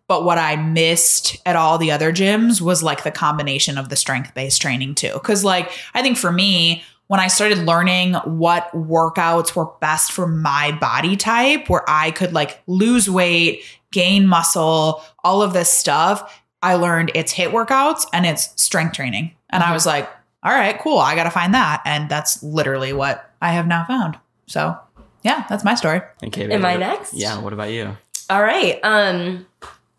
But 0.06 0.24
what 0.24 0.38
I 0.38 0.56
missed 0.56 1.36
at 1.46 1.56
all 1.56 1.78
the 1.78 1.90
other 1.90 2.12
gyms 2.12 2.60
was 2.60 2.82
like 2.82 3.04
the 3.04 3.10
combination 3.10 3.78
of 3.78 3.88
the 3.88 3.96
strength 3.96 4.34
based 4.34 4.60
training 4.60 4.96
too. 4.96 5.18
Cause 5.20 5.44
like, 5.44 5.70
I 5.94 6.02
think 6.02 6.18
for 6.18 6.30
me, 6.30 6.84
when 7.06 7.20
I 7.20 7.28
started 7.28 7.58
learning 7.58 8.14
what 8.24 8.70
workouts 8.72 9.54
were 9.54 9.66
best 9.80 10.12
for 10.12 10.26
my 10.26 10.72
body 10.72 11.16
type, 11.16 11.68
where 11.68 11.84
I 11.88 12.10
could 12.10 12.32
like 12.32 12.62
lose 12.66 13.10
weight, 13.10 13.62
gain 13.92 14.26
muscle, 14.26 15.02
all 15.22 15.42
of 15.42 15.52
this 15.52 15.70
stuff, 15.70 16.42
I 16.62 16.76
learned 16.76 17.12
it's 17.14 17.34
HIIT 17.34 17.50
workouts 17.50 18.06
and 18.12 18.24
it's 18.24 18.50
strength 18.60 18.94
training. 18.94 19.34
And 19.50 19.62
I 19.62 19.72
was 19.72 19.84
like, 19.84 20.08
all 20.42 20.52
right, 20.52 20.78
cool. 20.78 20.98
I 20.98 21.14
got 21.14 21.24
to 21.24 21.30
find 21.30 21.54
that. 21.54 21.82
And 21.84 22.08
that's 22.08 22.42
literally 22.42 22.92
what 22.92 23.30
I 23.40 23.52
have 23.52 23.66
now 23.66 23.84
found. 23.84 24.18
So, 24.46 24.76
yeah, 25.22 25.44
that's 25.48 25.64
my 25.64 25.74
story. 25.74 26.00
Okay, 26.22 26.50
Am 26.50 26.64
I 26.64 26.76
next? 26.76 27.14
Yeah. 27.14 27.40
What 27.40 27.52
about 27.52 27.70
you? 27.70 27.96
All 28.30 28.42
right. 28.42 28.78
Um, 28.82 29.46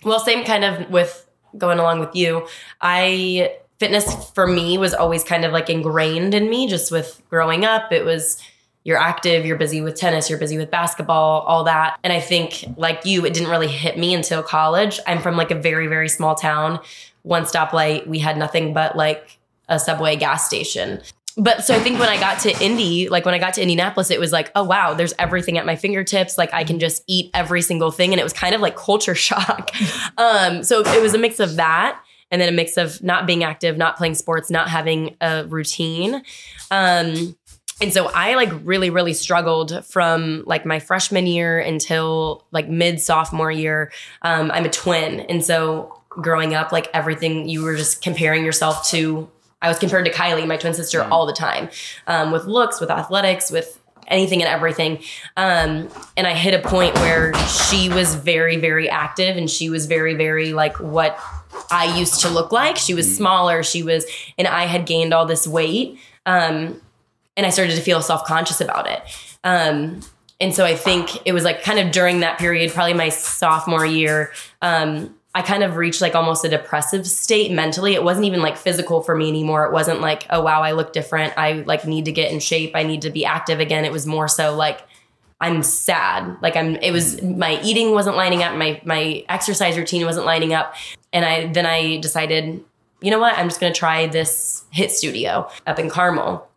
well, 0.05 0.19
same 0.19 0.45
kind 0.45 0.63
of 0.63 0.89
with 0.89 1.27
going 1.57 1.79
along 1.79 1.99
with 1.99 2.15
you. 2.15 2.47
I 2.79 3.55
fitness 3.79 4.31
for 4.31 4.47
me 4.47 4.77
was 4.77 4.93
always 4.93 5.23
kind 5.23 5.43
of 5.43 5.51
like 5.51 5.69
ingrained 5.69 6.33
in 6.33 6.49
me 6.49 6.67
just 6.67 6.91
with 6.91 7.21
growing 7.29 7.65
up. 7.65 7.91
It 7.91 8.05
was 8.05 8.41
you're 8.85 8.99
active, 8.99 9.45
you're 9.45 9.57
busy 9.57 9.81
with 9.81 9.95
tennis, 9.95 10.29
you're 10.29 10.39
busy 10.39 10.57
with 10.57 10.69
basketball, 10.69 11.41
all 11.41 11.63
that. 11.63 11.97
And 12.03 12.13
I 12.13 12.19
think 12.19 12.65
like 12.77 13.03
you, 13.03 13.25
it 13.25 13.33
didn't 13.33 13.49
really 13.49 13.67
hit 13.67 13.97
me 13.97 14.13
until 14.13 14.43
college. 14.43 14.99
I'm 15.07 15.21
from 15.21 15.35
like 15.35 15.49
a 15.49 15.55
very, 15.55 15.87
very 15.87 16.07
small 16.07 16.35
town, 16.35 16.79
one 17.23 17.43
stoplight. 17.43 18.05
We 18.05 18.19
had 18.19 18.37
nothing 18.37 18.73
but 18.73 18.95
like 18.95 19.39
a 19.67 19.79
subway 19.79 20.15
gas 20.15 20.45
station. 20.45 21.01
But 21.37 21.65
so 21.65 21.75
I 21.75 21.79
think 21.79 21.99
when 21.99 22.07
I 22.07 22.17
got 22.17 22.39
to 22.41 22.63
Indy, 22.63 23.09
like 23.09 23.25
when 23.25 23.33
I 23.33 23.39
got 23.39 23.55
to 23.55 23.61
Indianapolis, 23.61 24.09
it 24.09 24.19
was 24.19 24.31
like, 24.31 24.51
oh 24.55 24.63
wow, 24.63 24.93
there's 24.93 25.13
everything 25.19 25.57
at 25.57 25.65
my 25.65 25.75
fingertips. 25.75 26.37
Like 26.37 26.53
I 26.53 26.63
can 26.63 26.79
just 26.79 27.03
eat 27.07 27.29
every 27.33 27.61
single 27.61 27.91
thing. 27.91 28.13
And 28.13 28.19
it 28.19 28.23
was 28.23 28.33
kind 28.33 28.55
of 28.55 28.61
like 28.61 28.75
culture 28.75 29.15
shock. 29.15 29.71
Um, 30.17 30.63
so 30.63 30.81
it 30.81 31.01
was 31.01 31.13
a 31.13 31.17
mix 31.17 31.39
of 31.39 31.57
that 31.57 32.01
and 32.31 32.41
then 32.41 32.49
a 32.49 32.53
mix 32.53 32.77
of 32.77 33.03
not 33.03 33.27
being 33.27 33.43
active, 33.43 33.77
not 33.77 33.97
playing 33.97 34.15
sports, 34.15 34.49
not 34.49 34.69
having 34.69 35.15
a 35.21 35.45
routine. 35.45 36.23
Um, 36.71 37.35
and 37.81 37.91
so 37.93 38.09
I 38.13 38.35
like 38.35 38.49
really, 38.63 38.89
really 38.89 39.13
struggled 39.13 39.85
from 39.85 40.43
like 40.45 40.65
my 40.65 40.79
freshman 40.79 41.27
year 41.27 41.59
until 41.59 42.45
like 42.51 42.69
mid 42.69 43.01
sophomore 43.01 43.51
year. 43.51 43.91
Um, 44.21 44.49
I'm 44.51 44.65
a 44.65 44.69
twin. 44.69 45.19
And 45.21 45.43
so 45.43 46.01
growing 46.09 46.53
up, 46.53 46.71
like 46.71 46.87
everything 46.93 47.49
you 47.49 47.63
were 47.63 47.75
just 47.75 48.01
comparing 48.01 48.45
yourself 48.45 48.87
to, 48.89 49.29
I 49.65 49.67
was 49.67 49.79
compared 49.79 50.05
to 50.05 50.11
Kylie, 50.11 50.45
my 50.45 50.57
twin 50.57 50.75
sister, 50.75 51.03
all 51.03 51.25
the 51.25 51.33
time 51.33 51.69
um, 52.05 52.31
with 52.31 52.45
looks, 52.45 52.79
with 52.79 52.91
athletics, 52.91 53.49
with 53.49 53.81
anything 54.05 54.43
and 54.43 54.47
everything. 54.47 54.99
Um, 55.37 55.89
and 56.15 56.27
I 56.27 56.35
hit 56.35 56.53
a 56.53 56.67
point 56.67 56.93
where 56.95 57.33
she 57.47 57.89
was 57.89 58.13
very, 58.13 58.57
very 58.57 58.87
active 58.87 59.37
and 59.37 59.49
she 59.49 59.71
was 59.71 59.87
very, 59.87 60.13
very 60.13 60.53
like 60.53 60.79
what 60.79 61.19
I 61.71 61.97
used 61.97 62.21
to 62.21 62.29
look 62.29 62.51
like. 62.51 62.77
She 62.77 62.93
was 62.93 63.17
smaller. 63.17 63.63
She 63.63 63.81
was, 63.81 64.05
and 64.37 64.47
I 64.47 64.65
had 64.65 64.85
gained 64.85 65.15
all 65.15 65.25
this 65.25 65.47
weight. 65.47 65.97
Um, 66.27 66.79
and 67.35 67.47
I 67.47 67.49
started 67.49 67.75
to 67.75 67.81
feel 67.81 68.03
self 68.03 68.23
conscious 68.25 68.61
about 68.61 68.87
it. 68.87 69.01
Um, 69.43 70.01
and 70.39 70.53
so 70.53 70.63
I 70.63 70.75
think 70.75 71.25
it 71.25 71.33
was 71.33 71.43
like 71.43 71.63
kind 71.63 71.79
of 71.79 71.91
during 71.91 72.19
that 72.19 72.37
period, 72.37 72.71
probably 72.71 72.93
my 72.93 73.09
sophomore 73.09 73.85
year, 73.85 74.31
um, 74.61 75.14
I 75.35 75.41
kind 75.41 75.63
of 75.63 75.75
reached 75.75 75.99
like 75.99 76.15
almost 76.15 76.45
a 76.45 76.49
depressive 76.49 77.05
state 77.05 77.51
mentally. 77.51 77.93
It 77.93 78.03
wasn't 78.03 78.25
even 78.25 78.41
like 78.41 78.55
physical 78.55 79.01
for 79.01 79.13
me 79.15 79.27
anymore. 79.27 79.65
It 79.65 79.73
wasn't 79.73 79.99
like, 79.99 80.25
oh 80.29 80.41
wow, 80.41 80.61
I 80.61 80.71
look 80.71 80.93
different. 80.93 81.33
I 81.37 81.63
like 81.67 81.85
need 81.85 82.05
to 82.05 82.13
get 82.13 82.31
in 82.31 82.39
shape. 82.39 82.71
I 82.73 82.83
need 82.83 83.01
to 83.01 83.09
be 83.09 83.25
active 83.25 83.59
again. 83.59 83.83
It 83.83 83.91
was 83.91 84.07
more 84.07 84.29
so 84.29 84.55
like 84.55 84.81
I'm 85.41 85.61
sad. 85.61 86.37
Like 86.41 86.55
I'm 86.55 86.77
it 86.77 86.91
was 86.91 87.21
my 87.21 87.61
eating 87.61 87.91
wasn't 87.91 88.15
lining 88.15 88.43
up, 88.43 88.55
my 88.55 88.81
my 88.85 89.25
exercise 89.27 89.77
routine 89.77 90.05
wasn't 90.05 90.25
lining 90.25 90.53
up. 90.53 90.73
And 91.11 91.25
I 91.25 91.47
then 91.47 91.65
I 91.65 91.97
decided, 91.97 92.63
you 93.01 93.11
know 93.11 93.19
what, 93.19 93.37
I'm 93.37 93.49
just 93.49 93.59
gonna 93.59 93.73
try 93.73 94.07
this 94.07 94.63
HIIT 94.73 94.91
studio 94.91 95.49
up 95.67 95.79
in 95.79 95.89
Carmel 95.89 96.47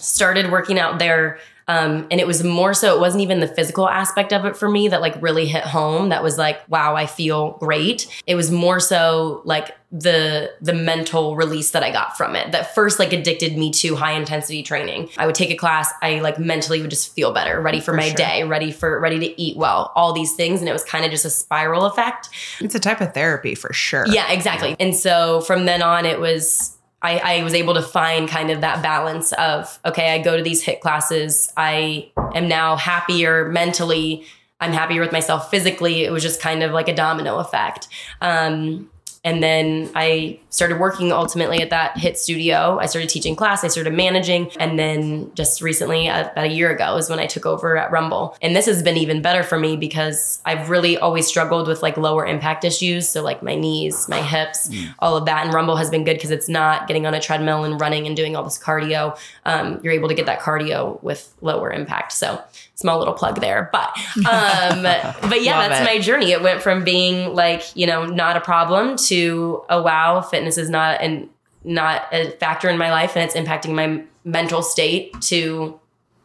started 0.00 0.50
working 0.50 0.78
out 0.78 0.98
there 0.98 1.38
um, 1.70 2.06
and 2.10 2.20
it 2.20 2.26
was 2.26 2.42
more 2.42 2.74
so 2.74 2.94
it 2.94 3.00
wasn't 3.00 3.22
even 3.22 3.40
the 3.40 3.48
physical 3.48 3.88
aspect 3.88 4.32
of 4.32 4.44
it 4.44 4.56
for 4.56 4.68
me 4.68 4.88
that 4.88 5.00
like 5.00 5.20
really 5.22 5.46
hit 5.46 5.64
home 5.64 6.08
that 6.08 6.22
was 6.22 6.38
like 6.38 6.60
wow 6.68 6.96
i 6.96 7.06
feel 7.06 7.52
great 7.60 8.06
it 8.26 8.34
was 8.34 8.50
more 8.50 8.80
so 8.80 9.42
like 9.44 9.76
the 9.92 10.52
the 10.60 10.72
mental 10.72 11.34
release 11.34 11.72
that 11.72 11.82
i 11.82 11.90
got 11.90 12.16
from 12.16 12.36
it 12.36 12.52
that 12.52 12.74
first 12.74 12.98
like 12.98 13.12
addicted 13.12 13.56
me 13.58 13.70
to 13.72 13.96
high 13.96 14.12
intensity 14.12 14.62
training 14.62 15.08
i 15.18 15.26
would 15.26 15.34
take 15.34 15.50
a 15.50 15.56
class 15.56 15.92
i 16.02 16.20
like 16.20 16.38
mentally 16.38 16.80
would 16.80 16.90
just 16.90 17.12
feel 17.14 17.32
better 17.32 17.60
ready 17.60 17.80
for, 17.80 17.92
my 17.92 18.06
sure. 18.06 18.14
day 18.14 18.44
ready 18.44 18.70
for 18.70 19.00
ready 19.00 19.18
to 19.18 19.40
eat 19.40 19.56
well 19.56 19.90
all 19.96 20.12
these 20.12 20.34
things 20.34 20.60
and 20.60 20.68
it 20.68 20.72
was 20.72 20.84
kind 20.84 21.04
of 21.04 21.10
just 21.10 21.24
a 21.24 21.30
spiral 21.30 21.84
effect 21.86 22.28
It's 22.60 22.74
a 22.74 22.80
type 22.80 23.00
of 23.00 23.14
therapy 23.14 23.54
for 23.54 23.72
sure. 23.72 24.04
yeah, 24.06 24.30
exactly. 24.32 24.76
And 24.78 24.94
so 24.94 25.40
from 25.42 25.66
then 25.66 25.82
on, 25.82 26.06
it 26.06 26.20
was 26.20 26.76
I, 27.02 27.18
I 27.18 27.42
was 27.44 27.54
able 27.54 27.74
to 27.74 27.82
find 27.82 28.28
kind 28.28 28.50
of 28.50 28.60
that 28.60 28.82
balance 28.82 29.32
of 29.32 29.78
okay, 29.84 30.12
I 30.12 30.18
go 30.18 30.36
to 30.36 30.42
these 30.42 30.64
HIIT 30.64 30.80
classes. 30.80 31.52
I 31.56 32.10
am 32.34 32.48
now 32.48 32.76
happier 32.76 33.48
mentally. 33.48 34.24
I'm 34.60 34.72
happier 34.72 35.00
with 35.00 35.12
myself 35.12 35.50
physically. 35.50 36.04
It 36.04 36.12
was 36.12 36.22
just 36.22 36.40
kind 36.40 36.62
of 36.62 36.72
like 36.72 36.88
a 36.88 36.94
domino 36.94 37.38
effect. 37.38 37.88
Um, 38.20 38.90
and 39.22 39.42
then 39.42 39.90
I 39.94 40.40
started 40.48 40.80
working 40.80 41.12
ultimately 41.12 41.60
at 41.60 41.68
that 41.70 41.96
HIIT 41.96 42.16
studio. 42.16 42.78
I 42.80 42.86
started 42.86 43.10
teaching 43.10 43.36
class, 43.36 43.62
I 43.62 43.68
started 43.68 43.92
managing. 43.92 44.50
And 44.58 44.78
then 44.78 45.30
just 45.34 45.60
recently, 45.60 46.08
uh, 46.08 46.30
about 46.30 46.46
a 46.46 46.48
year 46.48 46.70
ago, 46.70 46.96
is 46.96 47.10
when 47.10 47.18
I 47.18 47.26
took 47.26 47.44
over 47.44 47.76
at 47.76 47.90
Rumble. 47.90 48.34
And 48.40 48.56
this 48.56 48.64
has 48.64 48.82
been 48.82 48.96
even 48.96 49.20
better 49.20 49.42
for 49.42 49.58
me 49.58 49.76
because 49.76 50.40
I've 50.46 50.70
really 50.70 50.96
always 50.96 51.26
struggled 51.26 51.68
with 51.68 51.82
like 51.82 51.98
lower 51.98 52.24
impact 52.24 52.64
issues. 52.64 53.10
So, 53.10 53.22
like 53.22 53.42
my 53.42 53.54
knees, 53.54 54.08
my 54.08 54.22
hips, 54.22 54.70
all 55.00 55.18
of 55.18 55.26
that. 55.26 55.44
And 55.44 55.52
Rumble 55.52 55.76
has 55.76 55.90
been 55.90 56.04
good 56.04 56.14
because 56.14 56.30
it's 56.30 56.48
not 56.48 56.88
getting 56.88 57.04
on 57.04 57.12
a 57.12 57.20
treadmill 57.20 57.64
and 57.64 57.78
running 57.78 58.06
and 58.06 58.16
doing 58.16 58.36
all 58.36 58.42
this 58.42 58.58
cardio. 58.58 59.18
Um, 59.44 59.80
you're 59.82 59.92
able 59.92 60.08
to 60.08 60.14
get 60.14 60.26
that 60.26 60.40
cardio 60.40 61.02
with 61.02 61.34
lower 61.42 61.70
impact. 61.70 62.12
So, 62.12 62.42
small 62.80 62.98
little 62.98 63.14
plug 63.14 63.40
there. 63.40 63.68
But, 63.72 63.88
um, 64.16 64.82
but 64.82 65.42
yeah, 65.42 65.68
that's 65.68 65.82
it. 65.82 65.84
my 65.84 65.98
journey. 65.98 66.32
It 66.32 66.42
went 66.42 66.62
from 66.62 66.82
being 66.82 67.34
like, 67.34 67.76
you 67.76 67.86
know, 67.86 68.06
not 68.06 68.36
a 68.36 68.40
problem 68.40 68.96
to, 69.08 69.62
oh 69.68 69.82
wow, 69.82 70.22
fitness 70.22 70.56
is 70.56 70.70
not 70.70 71.00
and 71.00 71.28
not 71.62 72.04
a 72.12 72.30
factor 72.32 72.70
in 72.70 72.78
my 72.78 72.90
life 72.90 73.16
and 73.16 73.24
it's 73.24 73.34
impacting 73.34 73.74
my 73.74 74.02
mental 74.24 74.62
state 74.62 75.12
to 75.20 75.78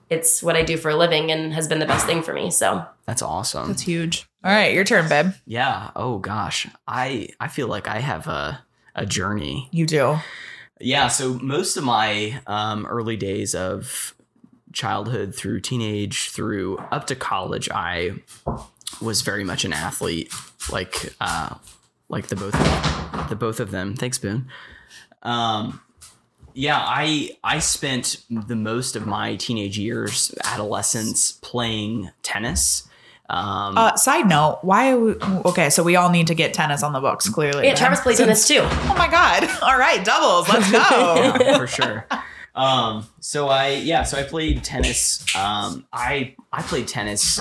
it's 0.10 0.42
what 0.44 0.56
I 0.56 0.62
do 0.62 0.78
for 0.78 0.90
a 0.90 0.96
living 0.96 1.32
and 1.32 1.52
has 1.54 1.68
been 1.68 1.80
the 1.80 1.86
best 1.86 2.06
thing 2.06 2.22
for 2.22 2.34
me. 2.34 2.52
So 2.52 2.86
That's 3.06 3.22
awesome. 3.22 3.68
That's 3.70 3.82
huge. 3.82 4.28
All 4.44 4.52
right, 4.52 4.74
your 4.74 4.84
turn, 4.84 5.10
babe. 5.10 5.34
yeah. 5.46 5.90
Oh 5.96 6.20
gosh. 6.20 6.68
I 6.88 7.30
I 7.40 7.48
feel 7.48 7.68
like 7.68 7.88
I 7.88 8.00
have 8.00 8.28
a 8.28 8.64
a 8.96 9.06
journey. 9.06 9.68
You 9.72 9.86
do. 9.86 10.18
Yeah. 10.80 11.08
So 11.08 11.34
most 11.42 11.76
of 11.76 11.84
my 11.84 12.40
um, 12.48 12.86
early 12.86 13.18
days 13.18 13.56
of 13.56 14.15
childhood 14.76 15.34
through 15.34 15.62
teenage 15.62 16.30
through 16.30 16.78
up 16.92 17.08
to 17.08 17.16
college, 17.16 17.68
I 17.74 18.12
was 19.02 19.22
very 19.24 19.44
much 19.44 19.66
an 19.66 19.74
athlete. 19.74 20.32
Like 20.72 21.14
uh, 21.20 21.56
like 22.10 22.28
the 22.28 22.36
both 22.36 22.54
the 23.30 23.36
both 23.36 23.60
of 23.60 23.72
them. 23.72 23.96
Thanks, 23.96 24.20
Boone. 24.20 24.48
Um, 25.24 25.82
yeah, 26.54 26.78
I 26.80 27.32
I 27.44 27.60
spent 27.60 28.18
the 28.30 28.56
most 28.56 28.96
of 28.96 29.08
my 29.08 29.36
teenage 29.36 29.78
years, 29.80 30.34
adolescence, 30.44 31.32
playing 31.42 32.12
tennis. 32.22 32.88
Um, 33.28 33.76
Uh, 33.76 33.96
side 33.96 34.28
note, 34.28 34.60
why 34.62 34.92
are 34.92 35.00
we 35.00 35.14
okay? 35.46 35.72
So 35.72 35.82
we 35.82 35.96
all 35.96 36.10
need 36.12 36.28
to 36.28 36.36
get 36.36 36.54
tennis 36.54 36.84
on 36.84 36.94
the 36.94 37.00
books, 37.00 37.28
clearly. 37.28 37.64
yeah, 37.64 37.72
then. 37.72 37.78
Travis 37.78 38.02
plays 38.02 38.18
tennis 38.18 38.48
too. 38.48 38.60
Oh 38.62 38.96
my 38.98 39.08
god! 39.10 39.44
All 39.64 39.78
right, 39.80 40.04
doubles. 40.06 40.48
Let's 40.48 40.72
go. 40.72 40.80
yeah, 41.42 41.58
for 41.58 41.66
sure. 41.68 42.06
Um, 42.56 43.08
so 43.20 43.50
I 43.50 43.70
yeah, 43.70 44.04
so 44.04 44.18
I 44.18 44.24
played 44.24 44.64
tennis. 44.64 45.24
Um, 45.36 45.86
I 45.92 46.36
I 46.52 46.62
played 46.62 46.88
tennis 46.88 47.40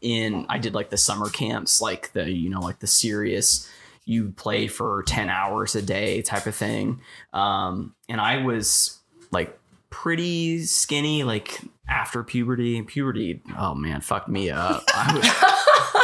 in 0.00 0.46
I 0.48 0.58
did 0.58 0.74
like 0.74 0.90
the 0.90 0.96
summer 0.96 1.28
camps, 1.28 1.80
like 1.80 2.12
the 2.12 2.30
you 2.30 2.48
know 2.48 2.60
like 2.60 2.78
the 2.78 2.86
serious 2.86 3.68
you 4.06 4.30
play 4.30 4.66
for 4.66 5.02
ten 5.02 5.28
hours 5.28 5.74
a 5.74 5.82
day 5.82 6.22
type 6.22 6.46
of 6.46 6.54
thing. 6.54 7.00
Um, 7.32 7.94
and 8.08 8.20
I 8.20 8.42
was 8.42 8.98
like 9.30 9.58
pretty 9.90 10.64
skinny, 10.64 11.22
like 11.22 11.60
after 11.88 12.22
puberty. 12.22 12.80
Puberty, 12.82 13.42
oh 13.58 13.74
man, 13.74 14.00
fucked 14.00 14.28
me 14.28 14.50
up. 14.50 14.84
I 14.88 15.12
was 15.14 15.52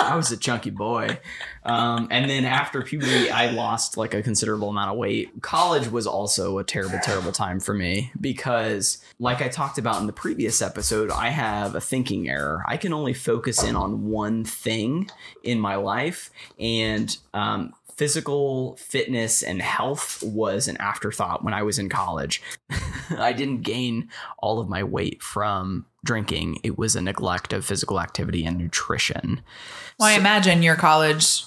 I 0.02 0.14
was 0.16 0.30
a 0.32 0.36
chunky 0.36 0.70
boy. 0.70 1.18
Um, 1.64 2.08
and 2.10 2.28
then 2.28 2.44
after 2.44 2.82
puberty, 2.82 3.30
I 3.30 3.50
lost 3.50 3.96
like 3.96 4.14
a 4.14 4.22
considerable 4.22 4.68
amount 4.68 4.90
of 4.90 4.96
weight. 4.96 5.42
College 5.42 5.88
was 5.88 6.06
also 6.06 6.58
a 6.58 6.64
terrible, 6.64 6.98
terrible 7.02 7.32
time 7.32 7.60
for 7.60 7.72
me 7.72 8.12
because, 8.20 8.98
like 9.18 9.40
I 9.40 9.48
talked 9.48 9.78
about 9.78 10.00
in 10.00 10.06
the 10.06 10.12
previous 10.12 10.60
episode, 10.60 11.10
I 11.10 11.28
have 11.28 11.74
a 11.74 11.80
thinking 11.80 12.28
error. 12.28 12.64
I 12.66 12.76
can 12.76 12.92
only 12.92 13.14
focus 13.14 13.62
in 13.62 13.76
on 13.76 14.08
one 14.08 14.44
thing 14.44 15.08
in 15.42 15.60
my 15.60 15.76
life, 15.76 16.30
and 16.58 17.16
um, 17.32 17.72
physical 17.96 18.76
fitness 18.76 19.42
and 19.42 19.62
health 19.62 20.22
was 20.22 20.66
an 20.66 20.76
afterthought 20.78 21.44
when 21.44 21.54
I 21.54 21.62
was 21.62 21.78
in 21.78 21.88
college. 21.88 22.42
I 23.10 23.32
didn't 23.32 23.62
gain 23.62 24.08
all 24.38 24.58
of 24.58 24.68
my 24.68 24.82
weight 24.82 25.22
from 25.22 25.86
drinking, 26.04 26.58
it 26.62 26.76
was 26.78 26.96
a 26.96 27.00
neglect 27.00 27.52
of 27.52 27.64
physical 27.64 28.00
activity 28.00 28.44
and 28.44 28.58
nutrition. 28.58 29.40
Well, 29.98 30.08
I 30.08 30.12
imagine 30.14 30.62
your 30.62 30.76
college 30.76 31.44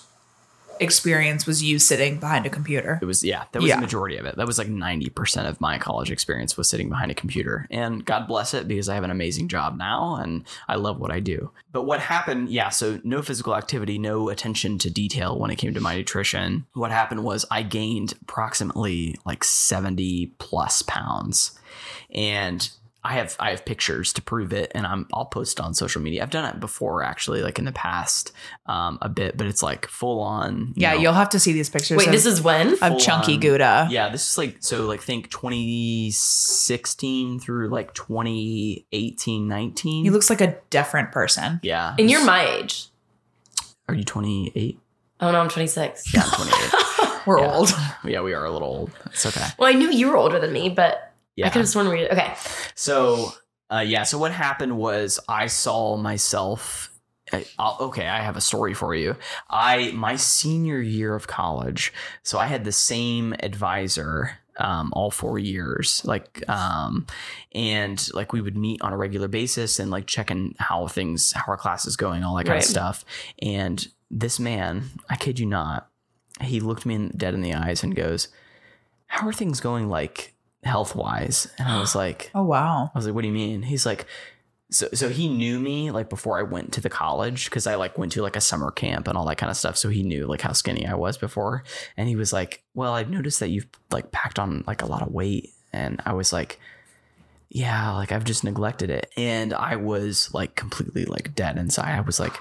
experience 0.82 1.46
was 1.48 1.64
you 1.64 1.80
sitting 1.80 2.20
behind 2.20 2.46
a 2.46 2.50
computer. 2.50 3.00
It 3.02 3.06
was 3.06 3.24
yeah, 3.24 3.46
that 3.54 3.62
was 3.62 3.70
Yeah. 3.70 3.76
the 3.76 3.82
majority 3.82 4.18
of 4.18 4.26
it. 4.26 4.36
That 4.36 4.46
was 4.46 4.58
like 4.58 4.68
ninety 4.68 5.10
percent 5.10 5.48
of 5.48 5.62
my 5.62 5.78
college 5.78 6.12
experience 6.12 6.58
was 6.58 6.68
sitting 6.70 6.90
behind 6.90 7.12
a 7.12 7.14
computer. 7.14 7.66
And 7.72 8.04
God 8.04 8.28
bless 8.28 8.54
it 8.54 8.68
because 8.68 8.90
I 8.90 8.96
have 8.96 9.06
an 9.06 9.10
amazing 9.12 9.48
job 9.48 9.78
now 9.78 10.16
and 10.18 10.44
I 10.68 10.76
love 10.76 11.00
what 11.00 11.12
I 11.12 11.22
do. 11.22 11.52
But 11.72 11.84
what 11.84 12.02
happened, 12.02 12.50
yeah, 12.50 12.68
so 12.70 13.00
no 13.06 13.22
physical 13.22 13.56
activity, 13.56 13.98
no 13.98 14.28
attention 14.28 14.78
to 14.80 14.90
detail 14.90 15.40
when 15.40 15.50
it 15.50 15.56
came 15.56 15.74
to 15.74 15.80
my 15.82 15.96
nutrition. 15.96 16.66
What 16.74 16.92
happened 16.92 17.24
was 17.24 17.46
I 17.50 17.64
gained 17.64 18.14
approximately 18.24 19.16
like 19.26 19.46
seventy 19.46 20.34
plus 20.40 20.82
pounds. 20.82 21.58
And 22.14 22.70
I 23.06 23.14
have 23.14 23.36
I 23.40 23.52
have 23.52 23.66
pictures 23.66 24.12
to 24.14 24.22
prove 24.22 24.52
it, 24.52 24.72
and 24.74 24.86
I'm 24.88 25.08
I'll 25.14 25.26
post 25.26 25.60
on 25.60 25.74
social 25.76 26.02
media. 26.02 26.24
I've 26.24 26.32
done 26.32 26.46
it 26.54 26.60
before, 26.60 27.04
actually, 27.04 27.44
like 27.44 27.60
in 27.60 27.66
the 27.66 27.72
past, 27.72 28.32
um, 28.66 28.98
a 29.02 29.10
bit, 29.10 29.38
but 29.38 29.46
it's 29.48 29.62
like 29.62 29.88
full 29.88 30.20
on. 30.20 30.68
you 30.76 30.78
Yeah, 30.78 30.94
know, 30.96 31.00
you'll 31.02 31.14
have 31.14 31.30
to 31.30 31.40
see 31.40 31.54
these 31.54 31.70
pictures. 31.70 31.98
Wait, 31.98 32.08
of, 32.08 32.14
this 32.14 32.26
is 32.26 32.42
when? 32.42 32.74
of 32.74 32.80
full 32.80 33.00
chunky 33.00 33.36
on- 33.36 33.40
Gouda. 33.42 33.88
Yeah, 33.92 34.10
this 34.10 34.32
is 34.32 34.38
like 34.38 34.58
so 34.62 34.86
like 34.88 35.02
think 35.02 35.30
2016 35.30 37.40
through 37.40 37.70
like 37.70 37.94
2018, 37.94 39.48
19. 39.48 40.04
He 40.04 40.10
looks 40.10 40.30
like 40.30 40.42
a 40.42 40.58
different 40.70 41.12
person. 41.12 41.60
yeah. 41.64 41.96
And 41.98 42.10
you're 42.10 42.26
my 42.26 42.46
age. 42.46 42.88
Are 43.88 43.96
you 43.96 44.04
28? 44.04 44.80
Oh 45.22 45.32
no, 45.32 45.40
I'm 45.40 45.50
26. 45.50 46.14
Yeah, 46.14 46.24
I'm 46.24 46.32
28. 46.32 47.22
We're 47.28 47.40
Yeah. 47.40 47.54
old. 47.54 47.72
yeah, 48.04 48.22
we 48.22 48.34
are 48.34 48.46
a 48.46 48.52
little 48.52 48.68
old. 48.68 48.92
It's 49.08 49.26
okay. 49.26 49.46
Well, 49.58 49.70
I 49.70 49.74
knew 49.74 49.90
you 49.90 50.10
were 50.10 50.18
older 50.18 50.40
than 50.40 50.52
me, 50.54 50.70
but 50.70 51.12
Yeah. 51.36 51.48
I 51.48 51.50
could 51.50 51.60
have 51.60 51.70
sworn 51.70 51.90
we. 51.90 52.08
Okay. 52.10 52.34
So, 52.76 53.34
uh, 53.72 53.80
yeah. 53.86 54.04
So 54.04 54.18
what 54.18 54.32
happened 54.32 54.78
was 54.78 55.20
I 55.28 55.48
saw 55.48 55.98
myself. 55.98 56.92
I- 57.34 57.46
I'll, 57.58 57.78
okay, 57.88 58.08
I 58.08 58.22
have 58.22 58.38
a 58.38 58.42
story 58.42 58.74
for 58.74 58.94
you. 58.94 59.16
I 59.50 59.92
my 59.94 60.16
senior 60.16 60.80
year 60.80 61.16
of 61.16 61.28
college, 61.28 61.92
so 62.24 62.38
I 62.38 62.46
had 62.46 62.64
the 62.64 62.72
same 62.72 63.34
advisor 63.40 64.38
um, 64.58 64.94
all 64.94 65.12
four 65.12 65.38
years, 65.38 66.02
like, 66.06 66.48
um, 66.48 67.06
and 67.54 68.08
like 68.14 68.32
we 68.32 68.40
would 68.40 68.56
meet 68.56 68.82
on 68.82 68.94
a 68.94 68.98
regular 68.98 69.28
basis 69.28 69.80
and 69.80 69.92
like 69.92 70.06
checking 70.08 70.56
how 70.60 70.88
things, 70.88 71.34
how 71.34 71.44
our 71.48 71.58
class 71.58 71.86
is 71.86 71.98
going, 71.98 72.24
all 72.24 72.36
that 72.36 72.46
kind 72.46 72.54
Right. 72.56 72.64
of 72.64 72.70
stuff. 72.70 73.04
And 73.42 73.86
this 74.10 74.40
man, 74.40 74.84
I 75.10 75.18
kid 75.18 75.40
you 75.40 75.46
not, 75.46 75.90
he 76.40 76.62
looked 76.62 76.86
me 76.86 76.96
in, 76.96 77.10
dead 77.18 77.34
in 77.34 77.42
the 77.42 77.54
eyes 77.54 77.84
and 77.84 77.94
goes, 77.96 78.30
"How 79.08 79.28
are 79.28 79.34
things 79.34 79.60
going, 79.60 79.90
like 79.90 80.35
health 80.66 80.96
wise?" 80.96 81.48
And 81.58 81.68
I 81.68 81.80
was 81.80 81.96
like, 82.04 82.32
Oh 82.36 82.44
wow. 82.44 82.92
I 82.94 82.98
was 82.98 83.06
like, 83.06 83.16
"What 83.16 83.22
do 83.22 83.28
you 83.28 83.34
mean?" 83.34 83.62
He's 83.62 83.86
like, 83.86 84.06
"So, 84.72 84.88
so 84.94 85.10
he 85.10 85.28
knew 85.30 85.60
me 85.60 85.92
like 85.92 86.10
before 86.10 86.38
I 86.40 86.44
went 86.44 86.74
to 86.74 86.82
the 86.82 86.90
college 86.90 87.46
because 87.46 87.68
I 87.68 87.76
like 87.76 87.98
went 87.98 88.12
to 88.14 88.22
like 88.22 88.36
a 88.36 88.42
summer 88.42 88.72
camp 88.72 89.08
and 89.08 89.18
all 89.18 89.26
that 89.28 89.38
kind 89.38 89.50
of 89.50 89.58
stuff. 89.58 89.78
So 89.78 89.90
he 89.90 90.04
knew 90.04 90.26
like 90.28 90.42
how 90.42 90.54
skinny 90.54 90.86
I 90.88 90.96
was 90.96 91.18
before, 91.18 91.64
and 91.98 92.10
he 92.10 92.16
was 92.16 92.34
like, 92.34 92.64
"Well, 92.74 92.94
I've 92.94 93.10
noticed 93.10 93.40
that 93.40 93.50
you've 93.50 93.68
like 93.92 94.12
packed 94.12 94.40
on 94.40 94.64
like 94.68 94.82
a 94.82 94.88
lot 94.88 95.02
of 95.02 95.12
weight," 95.12 95.52
and 95.72 96.02
I 96.06 96.14
was 96.14 96.34
like. 96.34 96.60
Yeah, 97.48 97.92
like 97.94 98.12
I've 98.12 98.26
just 98.26 98.44
neglected 98.44 98.90
it. 98.90 99.10
And 99.16 99.54
I 99.54 99.78
was 99.78 100.34
like 100.34 100.56
completely 100.56 101.06
like 101.06 101.36
dead 101.36 101.58
inside. 101.58 101.96
I 101.96 102.02
was 102.02 102.20
like, 102.20 102.36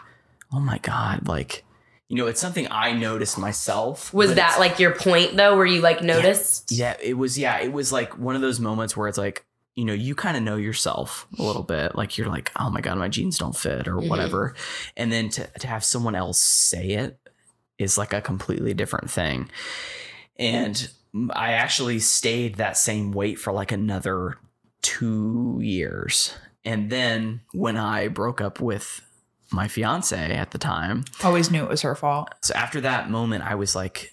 oh 0.53 0.61
my 0.61 0.79
God, 0.79 1.29
like, 1.29 1.64
you 2.09 2.17
know, 2.17 2.27
it's 2.27 2.41
something 2.41 2.67
I 2.71 2.93
noticed 2.93 3.39
myself. 3.39 4.13
Was 4.13 4.35
that 4.35 4.59
like 4.61 4.79
your 4.79 4.95
point 4.95 5.37
though, 5.37 5.57
where 5.57 5.67
you 5.67 5.81
like 5.81 6.03
noticed? 6.03 6.71
yeah, 6.71 6.97
it 7.03 7.15
was. 7.15 7.39
Yeah, 7.39 7.59
it 7.61 7.73
was 7.73 7.93
like 7.93 8.19
one 8.19 8.35
of 8.37 8.43
those 8.43 8.61
moments 8.61 8.97
where 8.97 9.09
it's 9.09 9.19
like, 9.19 9.45
you 9.75 9.85
know, 9.85 9.93
you 9.95 10.15
kind 10.15 10.37
of 10.37 10.43
know 10.43 10.57
yourself 10.57 11.27
a 11.39 11.43
little 11.43 11.63
bit. 11.63 11.97
Like 11.97 12.17
you're 12.19 12.29
like, 12.29 12.53
oh 12.61 12.71
my 12.71 12.81
god, 12.81 12.99
my 12.99 13.09
jeans 13.09 13.39
don't 13.39 13.57
fit 13.57 13.89
or 13.89 13.97
Mhm. 13.97 14.09
whatever, 14.09 14.55
and 14.97 15.11
then 15.11 15.29
to 15.31 15.47
to 15.61 15.67
have 15.67 15.83
someone 15.85 16.15
else 16.15 16.39
say 16.41 16.91
it 16.91 17.19
is 17.79 17.99
like 17.99 18.13
a 18.13 18.21
completely 18.21 18.75
different 18.75 19.11
thing. 19.11 19.51
And 20.39 20.89
I 21.31 21.53
actually 21.53 21.99
stayed 22.01 22.57
that 22.57 22.77
same 22.77 23.13
weight 23.13 23.39
for 23.39 23.53
like 23.53 23.73
another 23.73 24.37
two 24.83 25.59
years, 25.63 26.35
and 26.65 26.91
then 26.91 27.41
when 27.53 27.77
I 27.77 28.09
broke 28.09 28.41
up 28.41 28.61
with 28.61 29.01
my 29.55 29.69
fiance 29.69 30.35
at 30.35 30.51
the 30.51 30.59
time, 30.59 31.05
Always 31.23 31.51
knew 31.51 31.63
it 31.63 31.69
was 31.69 31.83
her 31.83 31.95
fault. 31.95 32.29
so 32.43 32.55
after 32.55 32.81
that 32.83 33.11
moment, 33.11 33.45
I 33.45 33.55
was 33.55 33.75
like, 33.75 34.13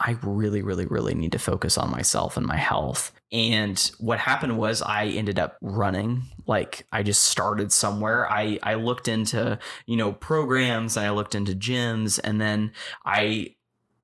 I 0.00 0.16
really, 0.22 0.62
really, 0.62 0.86
really 0.86 1.14
need 1.14 1.32
to 1.32 1.38
focus 1.40 1.76
on 1.76 1.90
myself 1.90 2.36
and 2.36 2.46
my 2.46 2.56
health. 2.56 3.10
And 3.32 3.78
what 3.98 4.20
happened 4.20 4.56
was 4.56 4.80
I 4.80 5.06
ended 5.06 5.38
up 5.40 5.56
running. 5.60 6.22
Like 6.46 6.86
I 6.92 7.02
just 7.02 7.24
started 7.24 7.72
somewhere. 7.72 8.30
I 8.30 8.58
I 8.62 8.74
looked 8.74 9.08
into, 9.08 9.58
you 9.86 9.96
know, 9.96 10.12
programs 10.12 10.96
and 10.96 11.04
I 11.04 11.10
looked 11.10 11.34
into 11.34 11.52
gyms 11.52 12.20
and 12.22 12.40
then 12.40 12.72
I 13.04 13.56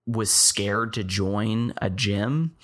was 0.06 0.30
scared 0.30 0.92
to 0.94 1.04
join 1.04 1.74
a 1.80 1.88
gym 1.90 2.56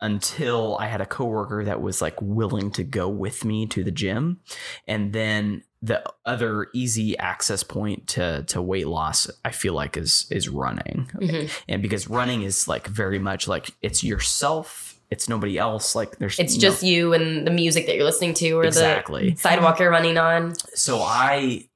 until 0.00 0.76
I 0.78 0.88
had 0.88 1.00
a 1.00 1.06
coworker 1.06 1.64
that 1.64 1.80
was 1.80 2.02
like 2.02 2.20
willing 2.20 2.70
to 2.72 2.84
go 2.84 3.08
with 3.08 3.44
me 3.44 3.66
to 3.68 3.82
the 3.84 3.90
gym. 3.92 4.40
And 4.86 5.12
then 5.12 5.62
the 5.84 6.02
other 6.24 6.68
easy 6.72 7.16
access 7.18 7.62
point 7.62 8.06
to 8.06 8.42
to 8.44 8.62
weight 8.62 8.88
loss 8.88 9.30
I 9.44 9.50
feel 9.50 9.74
like 9.74 9.96
is 9.98 10.26
is 10.30 10.48
running. 10.48 11.10
Mhm. 11.14 11.50
And 11.68 11.82
because 11.82 12.08
running 12.08 12.42
is 12.42 12.66
like 12.66 12.86
very 12.86 13.18
much 13.18 13.46
like 13.48 13.70
it's 13.82 14.02
yourself, 14.02 14.98
it's 15.10 15.28
nobody 15.28 15.58
else. 15.58 15.94
Like 15.94 16.16
there's 16.18 16.38
It's 16.38 16.56
just 16.56 16.82
you 16.82 17.12
and 17.12 17.46
the 17.46 17.50
music 17.50 17.86
that 17.86 17.96
you're 17.96 18.04
listening 18.04 18.34
to, 18.34 18.52
or 18.52 18.64
Exactly. 18.64 19.30
the 19.32 19.36
sidewalk 19.36 19.78
you're 19.78 19.90
running 19.90 20.16
on. 20.16 20.54
so 20.74 21.02
I 21.02 21.68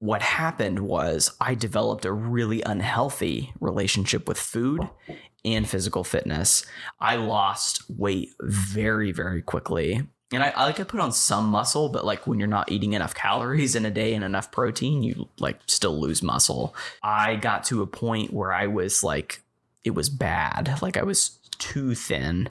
what 0.00 0.22
happened 0.22 0.78
was 0.78 1.32
I 1.40 1.54
developed 1.56 2.04
a 2.04 2.12
really 2.12 2.62
unhealthy 2.62 3.52
relationship 3.58 4.28
with 4.28 4.38
food 4.38 4.88
and 5.44 5.68
physical 5.68 6.04
fitness. 6.04 6.64
I 7.00 7.16
lost 7.16 7.82
weight 7.90 8.30
very, 8.40 9.10
very 9.10 9.42
quickly. 9.42 10.06
And 10.32 10.42
I, 10.42 10.50
I 10.50 10.64
like 10.64 10.78
I 10.78 10.84
put 10.84 11.00
on 11.00 11.12
some 11.12 11.46
muscle, 11.46 11.88
but 11.88 12.04
like 12.04 12.26
when 12.26 12.38
you're 12.38 12.48
not 12.48 12.70
eating 12.70 12.92
enough 12.92 13.14
calories 13.14 13.74
in 13.74 13.86
a 13.86 13.90
day 13.90 14.14
and 14.14 14.22
enough 14.22 14.50
protein, 14.50 15.02
you 15.02 15.28
like 15.38 15.58
still 15.66 15.98
lose 15.98 16.22
muscle. 16.22 16.74
I 17.02 17.36
got 17.36 17.64
to 17.64 17.82
a 17.82 17.86
point 17.86 18.32
where 18.32 18.52
I 18.52 18.66
was 18.66 19.02
like, 19.02 19.42
it 19.84 19.94
was 19.94 20.10
bad. 20.10 20.78
Like 20.82 20.96
I 20.96 21.02
was 21.02 21.38
too 21.58 21.94
thin. 21.94 22.50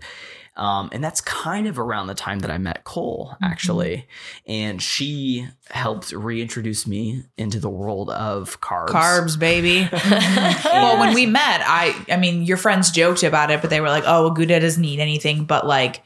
Um, 0.56 0.90
and 0.92 1.04
that's 1.04 1.22
kind 1.22 1.68
of 1.68 1.78
around 1.78 2.08
the 2.08 2.16
time 2.16 2.40
that 2.40 2.50
I 2.50 2.58
met 2.58 2.84
Cole, 2.84 3.36
actually. 3.44 4.08
And 4.48 4.82
she 4.82 5.48
helped 5.70 6.12
reintroduce 6.12 6.88
me 6.88 7.26
into 7.38 7.60
the 7.60 7.70
world 7.70 8.10
of 8.10 8.60
carbs. 8.60 8.88
Carbs, 8.88 9.38
baby. 9.38 9.88
well, 10.66 11.00
when 11.00 11.14
we 11.14 11.28
met, 11.28 11.62
I 11.64 11.96
I 12.10 12.18
mean, 12.18 12.42
your 12.42 12.58
friends 12.58 12.90
joked 12.90 13.22
about 13.22 13.52
it, 13.52 13.62
but 13.62 13.70
they 13.70 13.82
were 13.82 13.90
like, 13.90 14.06
"Oh, 14.08 14.24
well, 14.24 14.32
Gouda 14.32 14.60
doesn't 14.60 14.84
eat 14.84 15.00
anything 15.00 15.46
but 15.46 15.68
like 15.68 16.02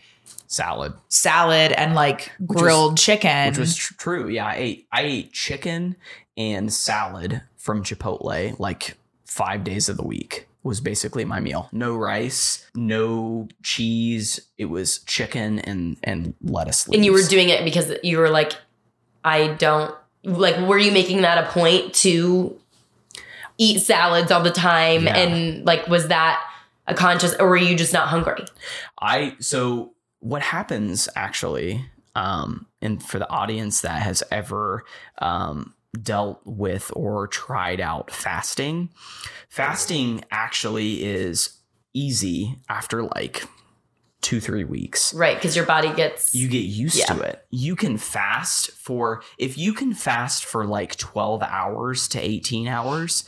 salad. 0.47 0.93
salad 1.09 1.71
and 1.73 1.95
like 1.95 2.31
was- 2.39 2.61
grilled 2.61 2.97
chicken." 2.97 3.49
which 3.49 3.57
was 3.57 3.75
tr- 3.75 3.93
true. 3.95 4.27
Yeah, 4.29 4.47
I 4.47 4.55
ate 4.55 4.87
I 4.91 5.01
ate 5.01 5.33
chicken 5.33 5.95
and 6.37 6.71
salad 6.71 7.41
from 7.57 7.83
Chipotle 7.83 8.57
like 8.59 8.97
five 9.25 9.63
days 9.63 9.87
of 9.89 9.97
the 9.97 10.03
week 10.03 10.47
was 10.63 10.79
basically 10.79 11.25
my 11.25 11.39
meal. 11.39 11.69
No 11.71 11.95
rice, 11.95 12.69
no 12.75 13.47
cheese. 13.63 14.39
It 14.57 14.65
was 14.65 14.99
chicken 14.99 15.59
and 15.59 15.97
and 16.03 16.35
lettuce. 16.41 16.87
And 16.87 17.03
you 17.03 17.13
were 17.13 17.23
doing 17.23 17.49
it 17.49 17.63
because 17.63 17.91
you 18.03 18.17
were 18.17 18.29
like, 18.29 18.53
I 19.23 19.47
don't 19.47 19.95
like. 20.23 20.57
Were 20.67 20.77
you 20.77 20.91
making 20.91 21.21
that 21.21 21.43
a 21.43 21.47
point 21.49 21.93
to 21.95 22.57
eat 23.57 23.81
salads 23.81 24.31
all 24.31 24.43
the 24.43 24.51
time? 24.51 25.05
Yeah. 25.05 25.17
And 25.17 25.65
like, 25.65 25.87
was 25.87 26.09
that 26.09 26.43
a 26.87 26.93
conscious, 26.93 27.33
or 27.35 27.47
were 27.49 27.57
you 27.57 27.75
just 27.75 27.93
not 27.93 28.07
hungry? 28.09 28.45
I 28.99 29.35
so 29.39 29.93
what 30.21 30.41
happens 30.41 31.09
actually, 31.15 31.85
um, 32.15 32.65
and 32.81 33.03
for 33.03 33.19
the 33.19 33.29
audience 33.29 33.81
that 33.81 34.01
has 34.01 34.23
ever 34.31 34.83
um, 35.19 35.73
dealt 36.01 36.41
with 36.45 36.91
or 36.95 37.27
tried 37.27 37.81
out 37.81 38.09
fasting, 38.11 38.89
fasting 39.49 40.23
actually 40.31 41.03
is 41.03 41.57
easy 41.93 42.57
after 42.69 43.03
like 43.03 43.43
two 44.21 44.39
three 44.39 44.63
weeks. 44.63 45.13
Right, 45.13 45.35
because 45.35 45.55
your 45.55 45.65
body 45.65 45.91
gets. 45.93 46.33
You 46.35 46.47
get 46.47 46.59
used 46.63 46.97
Yeah. 46.97 47.05
to 47.15 47.21
it. 47.21 47.45
You 47.49 47.75
can 47.75 47.97
fast 47.97 48.71
for 48.71 49.23
if 49.37 49.57
you 49.57 49.73
can 49.73 49.93
fast 49.93 50.45
for 50.45 50.65
like 50.65 50.95
12 50.97 51.41
hours 51.43 52.07
to 52.09 52.19
18 52.19 52.67
hours 52.67 53.25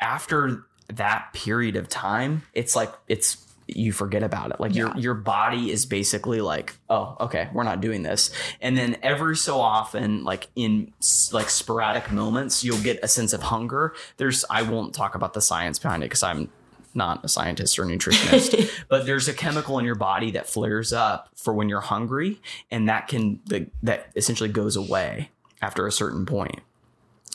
after 0.00 0.64
that 0.88 1.32
period 1.32 1.76
of 1.76 1.88
time, 1.88 2.42
it's 2.54 2.74
like 2.74 2.92
it's 3.08 3.36
you 3.68 3.92
forget 3.92 4.22
about 4.22 4.50
it. 4.50 4.60
Like 4.60 4.74
Yeah. 4.74 4.88
your 4.88 4.96
your 4.98 5.14
body 5.14 5.70
is 5.70 5.86
basically 5.86 6.40
like, 6.40 6.74
"Oh, 6.90 7.16
okay, 7.20 7.48
we're 7.52 7.62
not 7.64 7.80
doing 7.80 8.02
this." 8.02 8.30
And 8.60 8.76
then 8.76 8.96
every 9.02 9.36
so 9.36 9.60
often 9.60 10.24
like 10.24 10.48
in 10.56 10.92
like 11.32 11.48
sporadic 11.50 12.10
moments, 12.12 12.62
you'll 12.64 12.82
get 12.82 12.98
a 13.02 13.08
sense 13.08 13.32
of 13.32 13.42
hunger. 13.42 13.94
There's 14.16 14.44
I 14.50 14.62
won't 14.62 14.94
talk 14.94 15.14
about 15.14 15.32
the 15.34 15.40
science 15.40 15.78
behind 15.78 16.02
it 16.04 16.08
cuz 16.10 16.22
I'm 16.22 16.50
not 16.94 17.24
a 17.24 17.28
scientist 17.28 17.78
or 17.78 17.86
nutritionist 17.86 18.70
but 18.88 19.06
there's 19.06 19.26
a 19.26 19.32
chemical 19.32 19.78
in 19.78 19.84
your 19.86 19.94
body 19.94 20.30
that 20.32 20.46
flares 20.46 20.92
up 20.92 21.30
for 21.34 21.54
when 21.54 21.66
you're 21.70 21.80
hungry 21.80 22.38
and 22.70 22.86
that 22.86 23.08
can 23.08 23.40
the, 23.46 23.66
that 23.82 24.08
essentially 24.14 24.50
goes 24.50 24.76
away 24.76 25.30
after 25.62 25.86
a 25.86 25.92
certain 25.92 26.26
point 26.26 26.60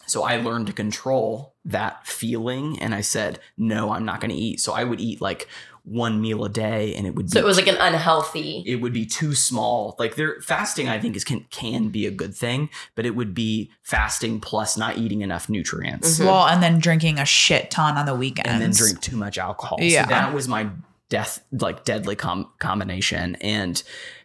So 0.06 0.22
I 0.24 0.38
learned 0.38 0.68
to 0.68 0.74
control 0.74 1.56
that 1.66 2.06
feeling 2.06 2.80
and 2.80 2.94
I 2.94 3.02
said, 3.02 3.40
no, 3.58 3.92
I'm 3.92 4.06
not 4.06 4.22
going 4.22 4.30
to 4.32 4.38
eat. 4.38 4.60
So 4.62 4.74
I 4.74 4.84
would 4.86 5.02
eat 5.02 5.20
like 5.22 5.48
one 5.89 6.19
meal 6.19 6.43
a 6.43 6.50
day 6.50 6.93
and 6.95 7.08
it 7.08 7.15
would 7.15 7.30
So 7.32 7.39
it 7.39 7.45
was 7.45 7.56
like 7.56 7.67
an 7.67 7.78
unhealthy. 7.80 8.62
it 8.65 8.76
would 8.78 8.91
be 8.91 9.06
too 9.06 9.34
small. 9.34 9.95
Like 9.97 10.15
there 10.15 10.41
fasting 10.41 10.89
I 10.89 11.00
think 11.00 11.15
is 11.15 11.23
can 11.23 11.45
can 11.50 11.88
be 11.89 12.06
a 12.06 12.12
good 12.12 12.36
thing, 12.36 12.69
but 12.95 13.06
it 13.06 13.12
would 13.15 13.34
be 13.34 13.71
fasting 13.84 14.41
plus 14.41 14.78
not 14.78 14.97
eating 14.97 15.21
enough 15.21 15.47
nutrients 15.50 16.19
Mhm. 16.19 16.26
Well, 16.26 16.45
and 16.47 16.62
then 16.62 16.80
drinking 16.80 17.19
a 17.19 17.26
shit 17.26 17.71
ton 17.71 17.97
on 17.97 18.06
the 18.06 18.15
weekends. 18.15 18.50
and 18.52 18.62
then 18.62 18.71
drink 18.71 19.00
too 19.02 19.15
much 19.15 19.38
alcohol. 19.38 19.78
Yeah. 19.82 20.04
So 20.04 20.10
that 20.10 20.34
was 20.34 20.47
my 20.47 20.67
death 21.10 21.41
like 21.54 21.86
deadly 21.86 22.17
com- 22.17 22.50
combination 22.60 23.36
and 23.39 23.82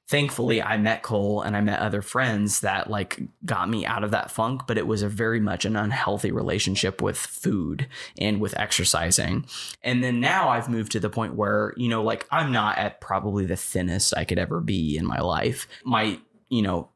thankfully 0.09 0.61
I 0.63 0.77
met 0.77 1.03
Cole 1.03 1.41
and 1.43 1.57
I 1.57 1.61
met 1.61 1.79
other 1.79 2.03
friends 2.03 2.61
that 2.61 2.91
like 2.91 3.21
got 3.45 3.69
me 3.69 3.87
out 3.87 4.05
of 4.05 4.11
that 4.11 4.31
funk, 4.31 4.63
but 4.67 4.77
it 4.77 4.87
was 4.87 5.03
a 5.03 5.09
very 5.09 5.41
much 5.41 5.65
an 5.65 5.77
unhealthy 5.77 6.31
relationship 6.31 7.01
with 7.01 7.17
food 7.17 7.87
and 8.19 8.41
with 8.41 8.59
exercising. 8.59 9.47
And 9.83 10.03
then 10.05 10.21
now 10.21 10.49
I've 10.51 10.69
moved 10.69 10.93
to 10.93 11.01
the 11.01 11.09
point 11.11 11.35
where, 11.35 11.73
you 11.77 11.89
know, 11.89 12.03
like 12.03 12.27
I'm 12.31 12.53
not 12.53 12.79
at 12.79 13.01
probably 13.01 13.47
the 13.47 13.57
thinnest 13.57 14.13
I 14.17 14.25
could 14.25 14.39
ever 14.39 14.61
be 14.61 14.97
in 14.97 15.07
my 15.07 15.21
life. 15.21 15.67
My, 15.85 16.19
you 16.51 16.63
know, 16.63 16.89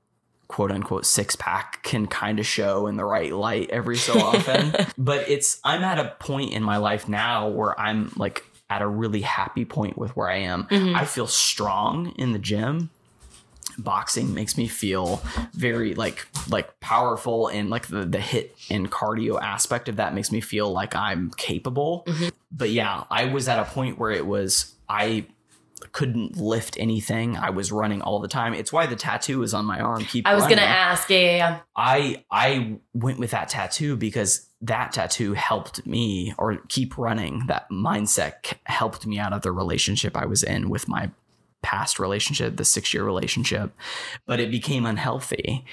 quote 0.49 0.71
unquote 0.71 1.07
six 1.07 1.35
pack 1.35 1.83
can 1.83 2.07
kind 2.07 2.39
of 2.39 2.47
show 2.47 2.87
in 2.87 2.97
the 2.97 3.05
right 3.05 3.33
light 3.33 3.71
every 3.71 3.97
so 3.97 4.19
often. 4.21 4.75
but 4.99 5.29
it's 5.29 5.59
I'm 5.65 5.83
at 5.83 5.99
a 5.99 6.15
point 6.21 6.53
in 6.53 6.63
my 6.63 6.77
life 6.77 7.09
now 7.09 7.49
where 7.49 7.79
I'm 7.81 8.13
like 8.17 8.45
at 8.69 8.83
a 8.83 8.87
really 8.87 9.21
happy 9.23 9.65
point 9.65 9.97
with 9.97 10.15
where 10.17 10.29
I 10.29 10.39
am. 10.39 10.65
Mhm. 10.65 10.95
I 10.95 11.05
feel 11.05 11.27
strong 11.27 12.09
in 12.17 12.33
the 12.33 12.39
gym. 12.39 12.91
Boxing 13.79 14.35
makes 14.35 14.57
me 14.57 14.69
feel 14.69 15.23
very 15.53 15.95
like 15.95 16.27
like 16.49 16.79
powerful 16.81 17.49
and 17.49 17.71
like 17.71 17.89
the 17.89 18.05
the 18.05 18.19
HIIT 18.19 18.51
and 18.71 18.91
cardio 18.91 19.41
aspect 19.41 19.89
of 19.89 19.97
that 19.97 20.15
makes 20.15 20.33
me 20.33 20.41
feel 20.41 20.73
like 20.73 20.95
I'm 20.95 21.31
capable. 21.37 22.05
Mhm. 22.07 22.33
But 22.51 22.71
yeah, 22.71 23.05
I 23.11 23.27
was 23.27 23.49
at 23.49 23.59
a 23.59 23.65
point 23.65 23.99
where 23.99 24.11
it 24.11 24.27
was 24.27 24.75
I 24.89 25.27
couldn't 25.93 26.37
lift 26.39 26.77
anything. 26.79 27.37
I 27.37 27.51
was 27.51 27.71
running 27.71 28.01
all 28.01 28.19
the 28.21 28.29
time. 28.29 28.55
It's 28.55 28.73
why 28.73 28.87
the 28.87 28.97
tattoo 28.97 29.43
is 29.43 29.53
on 29.53 29.67
my 29.67 29.79
arm. 29.79 30.05
Keep 30.05 30.27
I 30.27 30.35
was 30.35 30.43
running. 30.45 30.59
gonna 30.59 30.69
ask, 30.69 31.11
yeah, 31.11 31.19
yeah, 31.19 31.37
yeah. 31.37 31.59
I 31.77 32.25
I 32.31 32.77
went 32.95 33.19
with 33.19 33.31
that 33.33 33.49
tattoo 33.51 33.97
because 33.97 34.49
that 34.63 34.93
tattoo 34.93 35.35
helped 35.35 35.87
me 35.87 36.33
or 36.39 36.57
keep 36.69 36.97
running. 36.97 37.45
That 37.49 37.69
mindset 37.71 38.55
helped 38.65 39.07
me 39.07 39.19
out 39.19 39.35
of 39.35 39.43
the 39.43 39.53
relationship 39.53 40.17
I 40.17 40.25
was 40.25 40.43
in 40.43 40.71
with 40.71 40.89
my 40.89 41.11
past 41.63 41.99
relationship, 41.99 42.57
the 42.57 42.63
6-year 42.63 43.05
relationship, 43.05 43.73
but 44.27 44.41
it 44.41 44.51
became 44.51 44.87
unhealthy. 44.87 45.65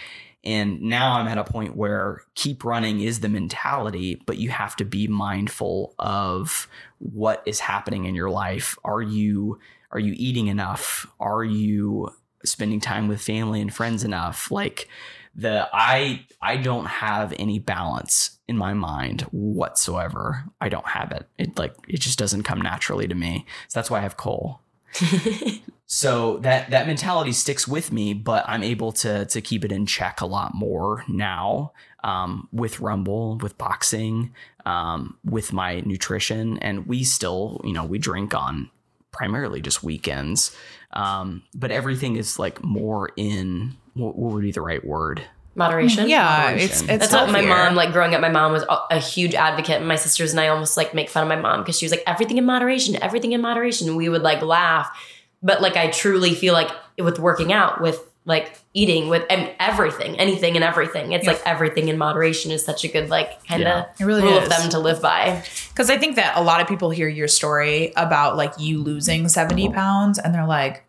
And 0.44 0.82
now 0.82 1.14
I'm 1.14 1.28
at 1.28 1.38
a 1.38 1.44
point 1.44 1.76
where 1.76 2.24
keep 2.36 2.66
running 2.66 3.00
is 3.00 3.22
the 3.22 3.30
mentality, 3.30 4.22
but 4.26 4.38
you 4.38 4.50
have 4.50 4.76
to 4.78 4.86
be 4.86 5.08
mindful 5.08 5.96
of 6.00 6.68
what 7.00 7.44
is 7.46 7.62
happening 7.62 8.06
in 8.06 8.16
your 8.16 8.30
life. 8.30 8.78
Are 8.84 9.02
you 9.02 9.60
are 9.92 10.00
you 10.00 10.14
eating 10.18 10.48
enough? 10.48 11.08
Are 11.20 11.44
you 11.44 12.10
spending 12.44 12.82
time 12.82 13.08
with 13.08 13.22
family 13.22 13.62
and 13.62 13.74
friends 13.74 14.04
enough? 14.04 14.52
Like 14.52 14.90
the 15.36 15.70
I 15.72 16.26
I 16.42 16.58
don't 16.58 16.88
have 16.88 17.34
any 17.40 17.60
balance 17.60 18.40
in 18.48 18.58
my 18.58 18.74
mind 18.74 19.22
whatsoever. 19.32 20.44
I 20.60 20.68
don't 20.68 20.88
have 20.88 21.12
it. 21.12 21.28
It 21.38 21.58
like 21.58 21.76
it 21.88 22.02
just 22.02 22.20
doesn't 22.20 22.44
come 22.44 22.62
naturally 22.62 23.08
to 23.08 23.16
me. 23.16 23.46
So 23.70 23.80
that's 23.80 23.90
why 23.90 24.00
I 24.00 24.02
have 24.02 24.18
Cole. 24.18 24.60
So 25.96 26.38
that 26.38 26.72
that 26.72 26.88
mentality 26.88 27.34
sticks 27.34 27.68
with 27.68 27.92
me, 27.92 28.16
but 28.16 28.46
I'm 28.48 28.64
able 28.64 28.92
to 28.94 29.26
to 29.26 29.42
keep 29.42 29.64
it 29.64 29.72
in 29.72 29.86
check 29.86 30.22
a 30.22 30.26
lot 30.26 30.56
more 30.56 31.04
now 31.08 31.74
um, 32.04 32.50
with 32.52 32.80
Rumble, 32.80 33.38
with 33.38 33.60
boxing, 33.60 34.34
um, 34.66 35.20
with 35.24 35.54
my 35.54 35.82
nutrition, 35.82 36.58
and 36.58 36.88
we 36.88 37.04
still, 37.04 37.62
you 37.64 37.74
know, 37.74 37.86
we 37.86 38.00
drink 38.00 38.34
on 38.34 38.72
primarily 39.12 39.62
just 39.62 39.84
weekends, 39.84 40.56
um, 40.94 41.44
but 41.54 41.70
everything 41.70 42.16
is 42.16 42.40
like 42.40 42.64
more 42.64 43.12
in 43.16 43.76
what, 43.94 44.16
what 44.16 44.34
would 44.34 44.42
be 44.42 44.52
the 44.52 44.62
right 44.62 44.84
word? 44.84 45.22
Moderation. 45.56 46.10
Yeah, 46.10 46.50
it's 46.52 46.82
Moderation. 46.82 46.90
it's 46.90 47.12
That's 47.12 47.14
what 47.14 47.32
my 47.32 47.42
mom, 47.42 47.76
like 47.76 47.92
growing 47.92 48.16
up, 48.16 48.22
my 48.22 48.30
mom 48.30 48.52
was 48.52 48.64
a, 48.64 48.78
a 48.92 49.00
huge 49.00 49.36
advocate. 49.36 49.78
And 49.78 49.88
my 49.88 49.96
sisters 49.96 50.32
and 50.32 50.40
I 50.40 50.48
almost 50.48 50.78
like 50.78 50.94
make 50.94 51.10
fun 51.10 51.24
of 51.24 51.30
my 51.30 51.36
mom 51.36 51.62
because 51.62 51.78
she 51.78 51.86
was 51.86 51.92
like, 51.92 52.04
everything 52.08 52.38
in 52.38 52.46
moderation, 52.46 53.02
everything 53.02 53.34
in 53.34 53.42
moderation. 53.42 53.88
And 53.88 53.98
we 53.98 54.10
would 54.10 54.24
like 54.24 54.42
laugh. 54.42 54.90
But 55.44 55.62
like, 55.62 55.78
I 55.78 55.92
truly 55.92 56.34
feel 56.34 56.54
like 56.54 56.72
with 56.98 57.20
working 57.20 57.54
out, 57.54 57.82
with 57.82 58.00
like 58.26 58.58
eating, 58.74 59.10
with 59.10 59.26
and 59.30 59.52
everything, 59.60 60.18
anything 60.18 60.56
and 60.56 60.64
everything, 60.64 61.12
it's 61.12 61.26
Yeah. 61.26 61.34
like 61.34 61.42
everything 61.46 61.90
in 61.90 61.98
moderation 61.98 62.52
is 62.52 62.64
such 62.66 62.86
a 62.86 62.88
good, 62.88 63.10
like, 63.10 63.46
kind 63.46 63.64
of 63.64 63.86
Yeah. 64.00 64.06
Really 64.06 64.22
rule 64.24 64.38
is. 64.38 64.44
of 64.44 64.50
them 64.50 64.70
to 64.70 64.80
live 64.80 65.02
by. 65.02 65.44
Because 65.70 65.90
I 65.90 65.98
think 65.98 66.16
that 66.16 66.38
a 66.38 66.42
lot 66.42 66.62
of 66.62 66.68
people 66.68 66.90
hear 66.90 67.10
your 67.10 67.28
story 67.28 67.92
about 67.98 68.38
like 68.38 68.54
you 68.58 68.82
losing 68.82 69.28
70 69.28 69.66
mm-hmm. 69.66 69.76
pounds 69.76 70.18
and 70.20 70.34
they're 70.34 70.48
like, 70.48 70.83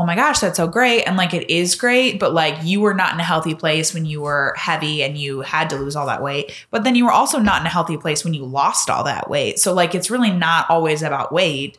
oh 0.00 0.06
my 0.06 0.16
gosh, 0.16 0.38
that's 0.40 0.56
so 0.56 0.66
great. 0.66 1.02
And 1.02 1.18
like 1.18 1.34
it 1.34 1.50
is 1.50 1.74
great, 1.74 2.18
but 2.18 2.32
like 2.32 2.56
you 2.62 2.80
were 2.80 2.94
not 2.94 3.12
in 3.12 3.20
a 3.20 3.22
healthy 3.22 3.54
place 3.54 3.92
when 3.92 4.06
you 4.06 4.22
were 4.22 4.54
heavy 4.56 5.02
and 5.02 5.18
you 5.18 5.42
had 5.42 5.68
to 5.70 5.76
lose 5.76 5.94
all 5.94 6.06
that 6.06 6.22
weight. 6.22 6.52
But 6.70 6.84
then 6.84 6.94
you 6.94 7.04
were 7.04 7.12
also 7.12 7.38
not 7.38 7.60
in 7.60 7.66
a 7.66 7.70
healthy 7.70 7.98
place 7.98 8.24
when 8.24 8.32
you 8.32 8.42
lost 8.46 8.88
all 8.88 9.04
that 9.04 9.28
weight. 9.28 9.58
So 9.58 9.74
like 9.74 9.94
it's 9.94 10.10
really 10.10 10.30
not 10.30 10.64
always 10.70 11.02
about 11.02 11.32
weight 11.34 11.76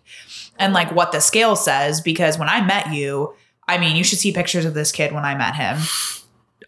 and 0.60 0.72
like 0.72 0.92
what 0.92 1.12
the 1.12 1.20
scale 1.20 1.56
says. 1.56 2.00
Because 2.00 2.38
when 2.38 2.48
I 2.48 2.64
met 2.64 2.94
you, 2.94 3.34
I 3.68 3.80
mean, 3.80 3.96
you 3.96 4.04
should 4.04 4.20
see 4.20 4.32
pictures 4.32 4.66
of 4.66 4.76
this 4.76 4.92
kid 4.92 5.14
when 5.14 5.26
I 5.26 5.34
met 5.34 5.56
him. 5.56 5.80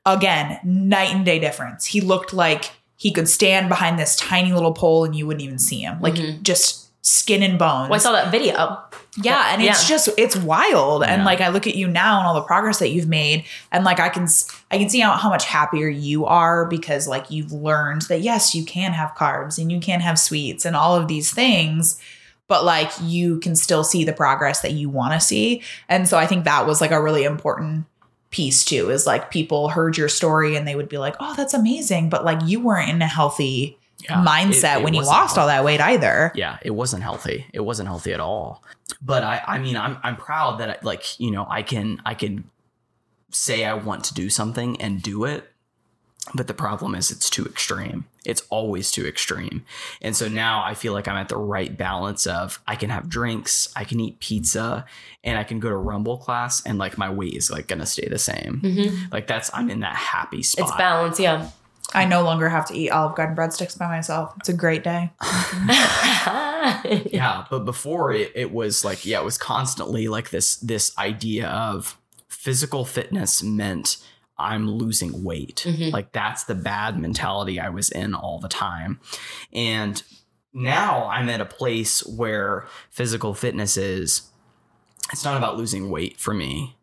Again, 0.08 0.60
night 0.64 1.14
and 1.14 1.24
day 1.24 1.38
difference. 1.38 1.86
He 1.86 2.02
looked 2.02 2.34
like 2.34 2.72
he 2.98 3.12
could 3.12 3.30
stand 3.30 3.70
behind 3.70 4.00
this 4.00 4.16
tiny 4.16 4.54
little 4.54 4.74
pole 4.74 5.06
and 5.06 5.16
you 5.16 5.28
wouldn't 5.28 5.44
even 5.44 5.60
see 5.60 5.82
him. 5.82 6.02
Like 6.02 6.16
Mhm. 6.16 6.42
just 6.42 6.83
skin 7.06 7.44
and 7.44 7.60
bones. 7.60 7.90
Well, 7.90 8.00
I 8.00 8.02
saw 8.02 8.14
that 8.14 8.32
video. 8.32 8.80
yeah, 9.22 9.50
and 9.54 9.62
it's 9.62 9.84
Yeah. 9.84 9.96
just 9.96 10.10
it's 10.18 10.36
wild. 10.36 11.04
And 11.04 11.20
Yeah. 11.22 11.26
like 11.26 11.42
I 11.42 11.50
look 11.50 11.68
at 11.68 11.76
you 11.76 11.88
now 11.88 12.18
and 12.18 12.26
all 12.26 12.34
the 12.34 12.42
progress 12.42 12.80
that 12.80 12.90
you've 12.90 13.08
made, 13.10 13.44
and 13.72 13.84
like 13.84 14.00
I 14.00 14.10
can 14.10 14.28
I 14.72 14.78
can 14.80 14.90
see 14.90 15.00
how, 15.02 15.12
how 15.18 15.30
much 15.30 15.46
happier 15.46 15.88
you 15.90 16.26
are 16.26 16.66
because 16.66 17.08
like 17.08 17.30
you've 17.30 17.52
learned 17.52 18.04
that 18.04 18.22
yes, 18.22 18.56
you 18.56 18.66
can 18.66 18.94
have 18.94 19.14
carbs 19.16 19.58
and 19.60 19.72
you 19.72 19.80
can 19.80 20.00
have 20.00 20.18
sweets 20.18 20.66
and 20.66 20.76
all 20.76 20.96
of 20.96 21.08
these 21.10 21.30
things, 21.32 22.00
but 22.48 22.64
like 22.66 22.90
you 23.02 23.38
can 23.40 23.56
still 23.56 23.84
see 23.84 24.04
the 24.06 24.14
progress 24.14 24.62
that 24.62 24.72
you 24.72 24.90
want 24.90 25.14
to 25.14 25.20
see. 25.20 25.62
And 25.90 26.08
so 26.08 26.18
I 26.18 26.26
think 26.26 26.46
that 26.46 26.66
was 26.66 26.80
like 26.82 26.92
a 26.92 27.02
really 27.04 27.26
important 27.26 27.86
piece 28.32 28.64
too 28.66 28.90
is 28.90 29.06
like 29.06 29.30
people 29.30 29.70
heard 29.70 29.96
your 29.98 30.10
story 30.10 30.56
and 30.56 30.68
they 30.68 30.74
would 30.76 30.90
be 30.90 30.98
like, 30.98 31.16
"Oh, 31.20 31.36
that's 31.36 31.54
amazing," 31.54 32.10
but 32.10 32.26
like 32.26 32.40
you 32.46 32.62
weren't 32.62 32.90
in 32.90 33.02
a 33.02 33.08
healthy 33.08 33.78
Yeah, 34.04 34.24
mindset 34.26 34.76
it- 34.78 34.80
it 34.80 34.84
when 34.84 34.94
you 34.94 35.00
wasn't 35.00 35.18
lost 35.18 35.38
all 35.38 35.48
that 35.48 35.64
weight 35.64 35.80
either. 35.82 36.32
yeah 36.36 36.58
it 36.62 36.72
wasn't 36.72 37.04
healthy. 37.04 37.46
It 37.54 37.62
wasn't 37.62 37.88
healthy 37.88 38.14
at 38.14 38.20
all. 38.20 38.64
But 39.02 39.24
i 39.24 39.42
i 39.48 39.60
mean 39.60 39.76
i'm 39.78 39.98
i'm 40.04 40.16
proud 40.16 40.60
that 40.60 40.70
I, 40.70 40.78
like 40.84 41.20
you 41.20 41.32
know 41.32 41.46
i 41.50 41.62
can 41.64 42.02
i 42.06 42.14
can 42.14 42.50
say 43.32 43.66
i 43.66 43.74
want 43.74 44.04
to 44.06 44.14
do 44.14 44.30
something 44.30 44.80
and 44.82 45.02
do 45.02 45.26
it. 45.26 45.50
But 46.34 46.48
the 46.48 46.54
problem 46.54 46.96
is 46.96 47.12
it's 47.12 47.30
too 47.30 47.46
extreme. 47.46 48.06
It's 48.24 48.44
always 48.50 48.92
too 48.92 49.06
extreme. 49.06 49.66
And 50.02 50.16
so 50.16 50.30
now 50.30 50.64
i 50.64 50.74
feel 50.74 50.94
like 50.94 51.08
i'm 51.08 51.18
at 51.18 51.28
the 51.30 51.38
right 51.38 51.76
balance 51.78 52.26
of 52.28 52.62
i 52.68 52.76
can 52.76 52.90
have 52.90 53.10
drinks 53.10 53.70
i 53.76 53.84
can 53.84 54.00
eat 54.00 54.20
pizza 54.20 54.86
and 55.24 55.38
i 55.38 55.44
can 55.44 55.60
go 55.60 55.70
to 55.70 55.76
rumble 55.76 56.18
class 56.18 56.62
and 56.66 56.78
like 56.78 56.98
my 56.98 57.10
weight 57.10 57.34
is 57.34 57.50
like 57.52 57.68
gonna 57.68 57.86
stay 57.86 58.08
the 58.08 58.20
same. 58.20 58.62
Mhm. 58.64 59.12
like 59.12 59.28
that's 59.28 59.50
i'm 59.54 59.70
in 59.70 59.80
that 59.82 59.96
happy 59.96 60.44
spot. 60.44 60.68
It's 60.70 60.78
balance, 60.78 61.20
yeah. 61.20 61.50
I 61.94 62.06
no 62.06 62.24
longer 62.24 62.50
have 62.50 62.66
to 62.68 62.74
eat 62.76 62.90
Olive 62.90 63.16
Garden 63.16 63.36
breadsticks 63.36 63.78
by 63.78 63.88
myself. 63.88 64.34
It's 64.40 64.50
a 64.50 64.54
great 64.54 64.84
day. 64.84 65.12
yeah 67.12 67.46
but 67.50 67.66
before 67.66 68.12
it, 68.14 68.32
it 68.36 68.52
was 68.52 68.86
like 68.86 69.06
yeah 69.06 69.20
it 69.20 69.26
was 69.26 69.38
constantly 69.38 70.08
like 70.08 70.30
this 70.30 70.56
this 70.58 70.98
idea 70.98 71.48
of 71.50 71.98
physical 72.30 72.86
fitness 72.86 73.44
meant 73.44 73.98
i'm 74.38 74.70
losing 74.70 75.24
weight 75.24 75.66
Mhm. 75.68 75.92
like 75.92 76.12
that's 76.14 76.46
the 76.46 76.56
bad 76.56 76.98
mentality 77.00 77.60
i 77.60 77.70
was 77.70 77.90
in 77.90 78.14
all 78.14 78.40
the 78.40 78.48
time 78.48 79.00
and 79.52 80.04
now 80.54 81.06
i'm 81.08 81.30
at 81.30 81.42
a 81.42 81.46
place 81.46 82.06
where 82.06 82.66
physical 82.90 83.34
fitness 83.34 83.76
is 83.78 84.24
it's 85.12 85.26
not 85.26 85.36
about 85.38 85.58
losing 85.58 85.90
weight 85.90 86.18
for 86.20 86.34
me 86.34 86.78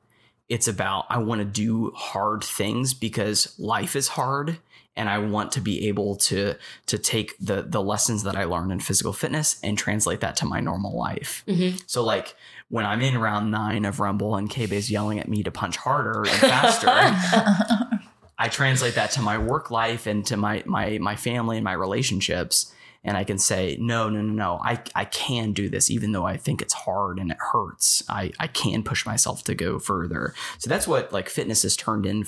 it's 0.48 0.68
about 0.68 1.06
i 1.08 1.16
want 1.18 1.40
to 1.40 1.44
do 1.46 1.90
hard 1.96 2.44
things 2.44 2.92
because 2.92 3.58
life 3.58 3.96
is 3.96 4.08
hard 4.08 4.58
and 4.96 5.08
i 5.08 5.18
want 5.18 5.52
to 5.52 5.60
be 5.60 5.88
able 5.88 6.16
to 6.16 6.54
to 6.86 6.98
take 6.98 7.36
the 7.38 7.62
the 7.62 7.82
lessons 7.82 8.22
that 8.24 8.36
i 8.36 8.44
learned 8.44 8.72
in 8.72 8.80
physical 8.80 9.12
fitness 9.12 9.58
and 9.62 9.78
translate 9.78 10.20
that 10.20 10.36
to 10.36 10.46
my 10.46 10.60
normal 10.60 10.96
life 10.96 11.44
Mhm. 11.46 11.82
so 11.86 12.02
like 12.04 12.34
when 12.68 12.84
i'm 12.86 13.00
in 13.02 13.18
round 13.18 13.50
nine 13.50 13.84
of 13.84 14.00
rumble 14.00 14.34
and 14.36 14.50
is 14.56 14.90
yelling 14.90 15.18
at 15.18 15.28
me 15.28 15.42
to 15.42 15.50
punch 15.50 15.76
harder 15.76 16.20
and 16.22 16.28
faster 16.40 16.88
I 18.38 18.48
translate 18.48 18.94
that 18.94 19.10
to 19.12 19.20
my 19.22 19.36
work 19.36 19.70
life 19.70 20.06
and 20.06 20.24
to 20.26 20.36
my 20.36 20.62
my 20.66 20.96
my 20.98 21.14
family 21.16 21.58
and 21.58 21.64
my 21.64 21.74
relationships 21.74 22.72
and 23.04 23.14
I 23.16 23.24
can 23.24 23.36
say 23.38 23.76
no 23.78 24.08
no 24.08 24.22
no 24.22 24.32
no 24.32 24.60
I 24.64 24.80
I 24.94 25.04
can 25.04 25.52
do 25.52 25.68
this 25.68 25.90
even 25.90 26.12
though 26.12 26.24
I 26.24 26.38
think 26.38 26.62
it's 26.62 26.72
hard 26.72 27.18
and 27.18 27.30
it 27.30 27.36
hurts 27.52 28.02
I 28.08 28.32
I 28.40 28.46
can 28.46 28.82
push 28.82 29.04
myself 29.04 29.44
to 29.44 29.54
go 29.54 29.78
further 29.78 30.32
so 30.58 30.70
that's 30.70 30.88
what 30.88 31.12
like 31.12 31.28
fitness 31.28 31.62
has 31.64 31.76
turned 31.76 32.06
in 32.06 32.24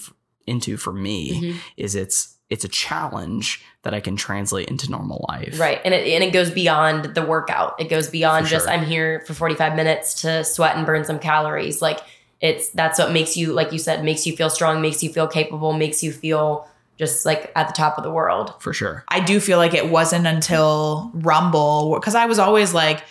into 0.47 0.77
for 0.77 0.93
me 0.93 1.41
Mhm. 1.55 1.57
is 1.79 1.95
it's 1.95 2.37
it's 2.53 2.65
a 2.65 2.69
challenge 2.69 3.65
that 3.81 3.95
I 3.95 4.01
can 4.01 4.15
translate 4.15 4.69
into 4.69 4.91
normal 4.91 5.25
life. 5.27 5.59
Right. 5.59 5.81
And 5.87 5.95
it 5.95 6.07
and 6.07 6.23
it 6.23 6.33
goes 6.33 6.51
beyond 6.51 7.15
the 7.15 7.23
workout. 7.23 7.81
It 7.81 7.89
goes 7.89 8.11
beyond 8.11 8.47
For 8.47 8.51
just. 8.51 8.69
I'm 8.69 8.85
here 8.85 9.25
for 9.27 9.33
45 9.33 9.75
minutes 9.75 10.21
to 10.21 10.45
sweat 10.45 10.77
and 10.77 10.85
burn 10.85 11.05
some 11.05 11.19
calories. 11.19 11.81
Like 11.81 12.01
it's 12.43 12.69
that's 12.69 12.99
what 12.99 13.11
makes 13.11 13.39
you 13.39 13.55
like 13.55 13.73
you 13.73 13.79
said 13.79 14.05
makes 14.05 14.27
you 14.27 14.37
feel 14.37 14.51
strong, 14.51 14.83
makes 14.83 15.03
you 15.03 15.11
feel 15.11 15.27
capable, 15.27 15.73
makes 15.73 16.03
you 16.03 16.13
feel 16.13 16.69
just 16.99 17.25
like 17.25 17.51
at 17.57 17.69
the 17.69 17.73
top 17.73 17.97
of 17.97 18.05
the 18.05 18.11
world. 18.11 18.53
For 18.61 18.75
sure. 18.75 19.03
I 19.09 19.21
do 19.21 19.41
feel 19.41 19.57
like 19.57 19.73
it 19.73 19.89
wasn't 19.89 20.27
until 20.27 21.11
Rumble 21.15 21.95
because 21.95 22.15
I 22.15 22.27
was 22.27 22.39
always 22.39 22.75
like 22.75 23.03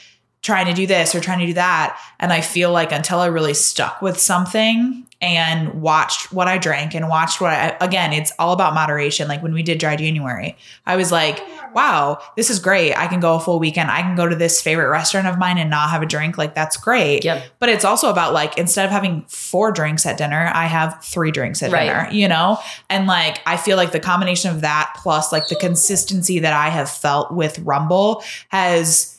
trying 0.41 0.65
to 0.65 0.73
do 0.73 0.87
this 0.87 1.13
or 1.13 1.19
trying 1.19 1.39
to 1.39 1.45
do 1.45 1.53
that. 1.53 1.99
And 2.19 2.33
I 2.33 2.41
feel 2.41 2.71
like 2.71 2.91
until 2.91 3.19
I 3.19 3.27
really 3.27 3.53
stuck 3.53 4.01
with 4.01 4.19
something 4.19 5.05
and 5.21 5.83
watched 5.83 6.33
what 6.33 6.47
I 6.47 6.57
drank 6.57 6.95
and 6.95 7.07
watched 7.07 7.39
what 7.39 7.51
I, 7.51 7.77
again, 7.79 8.11
it's 8.11 8.31
all 8.39 8.53
about 8.53 8.73
moderation. 8.73 9.27
Like 9.27 9.43
when 9.43 9.53
we 9.53 9.61
did 9.61 9.77
dry 9.77 9.95
January, 9.95 10.57
I 10.87 10.95
was 10.95 11.11
like, 11.11 11.39
wow, 11.75 12.19
this 12.35 12.49
is 12.49 12.57
great. 12.57 12.95
I 12.95 13.05
can 13.05 13.19
go 13.19 13.35
a 13.35 13.39
full 13.39 13.59
weekend. 13.59 13.91
I 13.91 14.01
can 14.01 14.15
go 14.15 14.27
to 14.27 14.35
this 14.35 14.59
favorite 14.59 14.89
restaurant 14.89 15.27
of 15.27 15.37
mine 15.37 15.59
and 15.59 15.69
not 15.69 15.91
have 15.91 16.01
a 16.01 16.07
drink. 16.07 16.39
Like 16.39 16.55
that's 16.55 16.75
great. 16.75 17.23
Yep. 17.23 17.43
But 17.59 17.69
it's 17.69 17.85
also 17.85 18.09
about 18.09 18.33
like 18.33 18.57
instead 18.57 18.83
of 18.85 18.91
having 18.91 19.23
four 19.27 19.71
drinks 19.71 20.07
at 20.07 20.17
dinner, 20.17 20.49
I 20.55 20.65
have 20.65 21.03
three 21.03 21.29
drinks 21.29 21.61
at 21.61 21.71
Right. 21.71 21.85
dinner, 21.85 22.09
you 22.11 22.27
know? 22.27 22.57
And 22.89 23.05
like 23.05 23.41
I 23.45 23.57
feel 23.57 23.77
like 23.77 23.91
the 23.91 23.99
combination 23.99 24.49
of 24.49 24.61
that 24.61 24.95
plus 24.97 25.31
like 25.31 25.49
the 25.49 25.55
consistency 25.55 26.39
that 26.39 26.53
I 26.53 26.69
have 26.69 26.89
felt 26.89 27.31
with 27.31 27.59
Rumble 27.59 28.23
has 28.49 29.10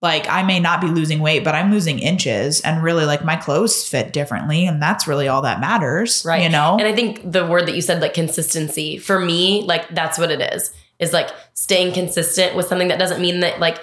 like 0.00 0.28
I 0.28 0.42
may 0.42 0.60
not 0.60 0.80
be 0.80 0.86
losing 0.86 1.18
weight, 1.18 1.42
but 1.42 1.54
I'm 1.54 1.72
losing 1.72 1.98
inches 1.98 2.60
and 2.60 2.82
really 2.82 3.04
like 3.04 3.24
my 3.24 3.36
clothes 3.36 3.86
fit 3.86 4.12
differently. 4.12 4.66
And 4.66 4.80
that's 4.80 5.08
really 5.08 5.26
all 5.26 5.42
that 5.42 5.60
matters. 5.60 6.24
Right. 6.24 6.42
You 6.42 6.48
know? 6.48 6.76
And 6.78 6.86
I 6.86 6.94
think 6.94 7.30
the 7.30 7.46
word 7.46 7.66
that 7.66 7.74
you 7.74 7.82
said, 7.82 8.00
like 8.00 8.14
consistency, 8.14 8.98
for 8.98 9.18
me, 9.18 9.62
like 9.62 9.88
that's 9.88 10.18
what 10.18 10.30
it 10.30 10.40
is. 10.52 10.72
Is 11.00 11.12
like 11.12 11.30
staying 11.54 11.94
consistent 11.94 12.56
with 12.56 12.66
something 12.66 12.88
that 12.88 12.98
doesn't 12.98 13.20
mean 13.20 13.40
that 13.40 13.60
like 13.60 13.78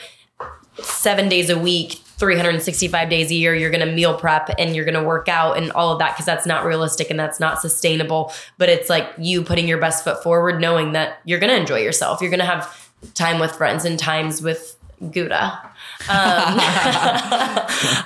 seven 0.81 1.29
days 1.29 1.49
a 1.49 1.57
week, 1.57 1.93
365 2.17 3.09
days 3.09 3.31
a 3.31 3.35
year, 3.35 3.55
you're 3.55 3.71
gonna 3.71 3.85
meal 3.85 4.17
prep 4.17 4.49
and 4.57 4.75
you're 4.75 4.85
gonna 4.85 5.03
work 5.03 5.27
out 5.27 5.57
and 5.57 5.71
all 5.71 5.91
of 5.91 5.99
that, 5.99 6.13
because 6.13 6.25
that's 6.25 6.45
not 6.45 6.65
realistic 6.65 7.09
and 7.09 7.19
that's 7.19 7.39
not 7.39 7.61
sustainable. 7.61 8.33
But 8.57 8.69
it's 8.69 8.89
like 8.89 9.09
you 9.17 9.43
putting 9.43 9.67
your 9.67 9.77
best 9.77 10.03
foot 10.03 10.23
forward, 10.23 10.59
knowing 10.59 10.93
that 10.93 11.19
you're 11.25 11.39
gonna 11.39 11.53
enjoy 11.53 11.79
yourself. 11.79 12.21
You're 12.21 12.31
gonna 12.31 12.45
have 12.45 12.91
time 13.13 13.39
with 13.39 13.51
friends 13.51 13.85
and 13.85 13.97
times 13.99 14.41
with 14.41 14.77
Gouda. 15.11 15.71
Um, 16.09 16.59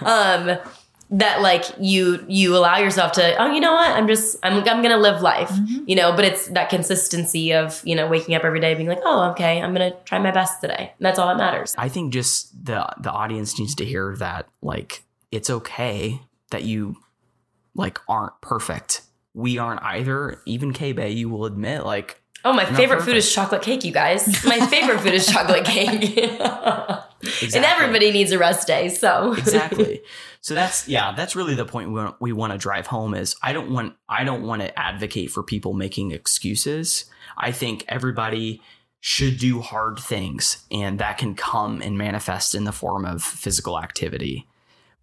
um, 0.05 0.57
that 1.11 1.41
like 1.41 1.65
you 1.79 2.23
you 2.27 2.55
allow 2.55 2.77
yourself 2.77 3.13
to 3.13 3.35
oh 3.41 3.51
you 3.51 3.59
know 3.59 3.73
what 3.73 3.89
i'm 3.89 4.07
just 4.07 4.37
i'm, 4.43 4.57
I'm 4.57 4.83
gonna 4.83 4.95
live 4.95 5.23
life 5.23 5.51
you 5.87 5.95
know 5.95 6.15
but 6.15 6.23
it's 6.23 6.49
that 6.49 6.69
consistency 6.69 7.51
of 7.51 7.81
you 7.83 7.95
know 7.95 8.07
waking 8.07 8.35
up 8.35 8.43
every 8.43 8.59
day 8.59 8.75
being 8.75 8.87
like 8.87 9.01
oh 9.03 9.31
okay 9.31 9.59
i'm 9.59 9.73
gonna 9.73 9.95
try 10.05 10.19
my 10.19 10.29
best 10.29 10.61
today 10.61 10.93
and 10.95 11.03
that's 11.03 11.17
all 11.17 11.25
that 11.25 11.37
matters 11.37 11.73
I 11.79 11.89
think 11.89 12.13
just 12.13 12.63
the 12.63 12.87
the 12.99 13.09
audience 13.09 13.57
needs 13.57 13.73
to 13.73 13.85
hear 13.85 14.15
that 14.17 14.47
like 14.61 15.01
it's 15.31 15.49
okay 15.49 16.21
that 16.51 16.63
you 16.63 16.95
like 17.75 17.99
aren't 18.07 18.39
perfect. 18.41 19.01
We 19.33 19.57
aren't 19.57 19.81
either. 19.83 20.41
Even 20.45 20.73
Kae 20.73 20.95
Bae, 20.95 21.05
you 21.05 21.29
will 21.29 21.45
admit, 21.45 21.85
like 21.85 22.21
oh 22.45 22.53
my 22.53 22.63
Not 22.63 22.75
favorite 22.75 23.01
food 23.03 23.15
is 23.15 23.31
chocolate 23.31 23.61
cake 23.61 23.83
you 23.83 23.91
guys 23.91 24.43
my 24.45 24.59
favorite 24.67 25.01
food 25.01 25.13
is 25.13 25.27
chocolate 25.31 25.65
cake 25.65 26.17
exactly. 26.17 27.49
and 27.55 27.65
everybody 27.65 28.11
needs 28.11 28.31
a 28.31 28.37
rest 28.37 28.67
day 28.67 28.89
so 28.89 29.33
exactly. 29.33 30.01
So 30.41 30.53
that's 30.53 30.87
yeah, 30.87 31.13
that's 31.15 31.35
really 31.35 31.55
the 31.55 31.65
point 31.65 31.89
we 31.89 31.95
want, 31.95 32.15
we 32.19 32.31
want 32.31 32.53
to 32.53 32.57
drive 32.57 32.87
home 32.87 33.13
is 33.13 33.35
I 33.43 33.53
don't 33.53 33.71
want 33.71 33.95
I 34.07 34.23
don't 34.23 34.43
want 34.43 34.61
to 34.61 34.79
advocate 34.79 35.31
for 35.31 35.43
people 35.43 35.73
making 35.73 36.11
excuses. 36.11 37.05
I 37.37 37.51
think 37.51 37.85
everybody 37.87 38.61
should 39.01 39.37
do 39.37 39.61
hard 39.61 39.99
things 39.99 40.65
and 40.71 40.99
that 40.99 41.17
can 41.17 41.33
come 41.33 41.81
and 41.81 41.97
manifest 41.97 42.53
in 42.53 42.65
the 42.65 42.71
form 42.71 43.05
of 43.05 43.21
physical 43.23 43.79
activity. 43.79 44.45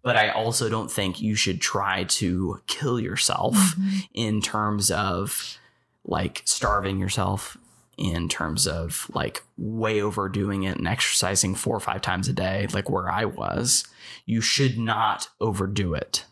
But 0.03 0.15
I 0.15 0.29
also 0.29 0.69
don't 0.69 0.91
think 0.91 1.21
you 1.21 1.35
should 1.35 1.61
try 1.61 2.03
to 2.03 2.61
kill 2.67 2.99
yourself 2.99 3.55
mm-hmm. 3.55 3.97
in 4.13 4.41
terms 4.41 4.91
of 4.91 5.59
like 6.07 6.41
starving 6.45 6.99
yourself 6.99 7.57
in 7.97 8.29
terms 8.29 8.67
of 8.67 9.09
like 9.13 9.43
way 9.57 10.01
overdoing 10.01 10.63
it 10.63 10.77
and 10.77 10.87
exercising 10.87 11.55
four 11.55 11.75
or 11.75 11.79
five 11.79 12.01
times 12.01 12.27
a 12.27 12.33
day, 12.33 12.67
like 12.73 12.89
where 12.89 13.11
I 13.11 13.25
was, 13.25 13.85
you 14.25 14.39
should 14.39 14.77
not 14.77 15.29
overdo 15.41 15.93
it. 15.93 16.25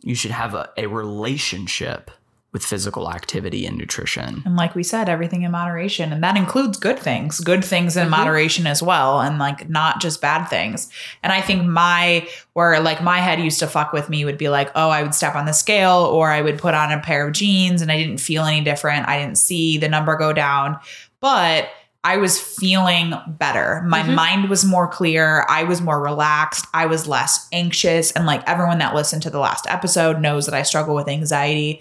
You 0.00 0.14
should 0.14 0.32
have 0.32 0.54
a, 0.54 0.70
a 0.76 0.86
relationship 0.86 2.10
with 2.54 2.64
physical 2.64 3.10
activity 3.12 3.66
and 3.66 3.76
nutrition. 3.76 4.40
And 4.46 4.54
like 4.56 4.76
we 4.76 4.84
said, 4.84 5.08
everything 5.08 5.42
in 5.42 5.50
moderation. 5.50 6.12
And 6.12 6.22
that 6.22 6.36
includes 6.36 6.78
good 6.78 6.98
things, 7.00 7.40
good 7.40 7.64
things 7.64 7.96
in 7.96 8.06
Mhm. 8.06 8.10
moderation 8.10 8.66
as 8.68 8.80
well. 8.80 9.20
And 9.20 9.40
like 9.40 9.68
not 9.68 10.00
just 10.00 10.20
bad 10.22 10.44
things. 10.46 10.88
And 11.24 11.32
I 11.32 11.40
think 11.40 11.64
my, 11.64 12.26
where 12.52 12.78
like 12.80 13.02
my 13.02 13.18
head 13.18 13.40
used 13.40 13.58
to 13.58 13.66
fuck 13.66 13.92
with 13.92 14.08
me 14.08 14.24
would 14.24 14.38
be 14.38 14.48
like, 14.48 14.70
oh, 14.76 14.88
I 14.88 15.02
would 15.02 15.16
step 15.16 15.34
on 15.34 15.46
the 15.46 15.52
scale 15.52 16.08
or 16.12 16.30
I 16.30 16.40
would 16.42 16.58
put 16.58 16.74
on 16.74 16.92
a 16.92 17.00
pair 17.00 17.26
of 17.26 17.32
jeans 17.32 17.82
and 17.82 17.90
I 17.90 17.96
didn't 17.98 18.18
feel 18.18 18.44
any 18.44 18.60
different. 18.60 19.08
I 19.08 19.18
didn't 19.18 19.38
see 19.38 19.76
the 19.76 19.88
number 19.88 20.16
go 20.16 20.32
down. 20.32 20.78
But 21.20 21.68
I 22.06 22.18
was 22.18 22.38
feeling 22.38 23.14
better. 23.26 23.82
My 23.86 24.02
Mhm. 24.02 24.14
mind 24.14 24.50
was 24.50 24.62
more 24.62 24.86
clear. 24.86 25.46
I 25.48 25.64
was 25.64 25.80
more 25.80 26.02
relaxed. 26.02 26.66
I 26.74 26.84
was 26.84 27.06
less 27.08 27.48
anxious. 27.50 28.10
And 28.12 28.26
like 28.26 28.46
everyone 28.46 28.76
that 28.80 28.94
listened 28.94 29.22
to 29.22 29.30
the 29.30 29.38
last 29.38 29.66
episode 29.70 30.20
knows 30.20 30.44
that 30.44 30.54
I 30.54 30.64
struggle 30.64 30.94
with 30.94 31.08
anxiety 31.08 31.80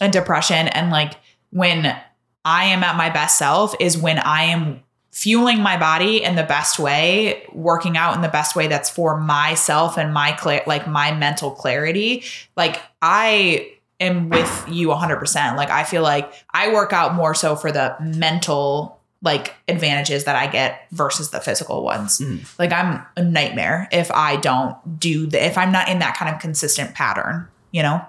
and 0.00 0.12
depression. 0.12 0.68
And 0.68 0.90
like 0.90 1.14
when 1.50 1.96
I 2.44 2.64
am 2.64 2.82
at 2.82 2.96
my 2.96 3.10
best 3.10 3.38
self 3.38 3.74
is 3.80 3.96
when 3.96 4.18
I 4.18 4.44
am 4.44 4.82
fueling 5.10 5.60
my 5.60 5.78
body 5.78 6.22
in 6.22 6.34
the 6.34 6.42
best 6.42 6.78
way, 6.78 7.46
working 7.52 7.96
out 7.96 8.16
in 8.16 8.20
the 8.20 8.28
best 8.28 8.56
way 8.56 8.66
that's 8.66 8.90
for 8.90 9.18
myself 9.18 9.96
and 9.96 10.12
my 10.12 10.32
clear 10.32 10.60
like 10.66 10.88
my 10.88 11.12
mental 11.12 11.52
clarity. 11.52 12.24
Like 12.56 12.80
I 13.00 13.74
am 14.00 14.28
with 14.28 14.66
you 14.68 14.88
100%. 14.88 15.56
Like 15.56 15.70
I 15.70 15.84
feel 15.84 16.02
like 16.02 16.32
I 16.52 16.72
work 16.72 16.92
out 16.92 17.14
more 17.14 17.34
so 17.34 17.54
for 17.54 17.70
the 17.70 17.96
mental 18.00 19.00
like 19.22 19.54
advantages 19.68 20.24
that 20.24 20.36
I 20.36 20.48
get 20.48 20.86
versus 20.90 21.30
the 21.30 21.40
physical 21.40 21.82
ones. 21.82 22.18
Mm. 22.18 22.46
Like 22.58 22.72
I'm 22.72 23.02
a 23.16 23.22
nightmare 23.22 23.88
if 23.90 24.10
I 24.10 24.36
don't 24.36 24.98
do 24.98 25.26
the 25.26 25.42
if 25.44 25.56
I'm 25.56 25.72
not 25.72 25.88
in 25.88 26.00
that 26.00 26.16
kind 26.16 26.34
of 26.34 26.40
consistent 26.40 26.94
pattern, 26.94 27.48
you 27.70 27.82
know? 27.82 28.04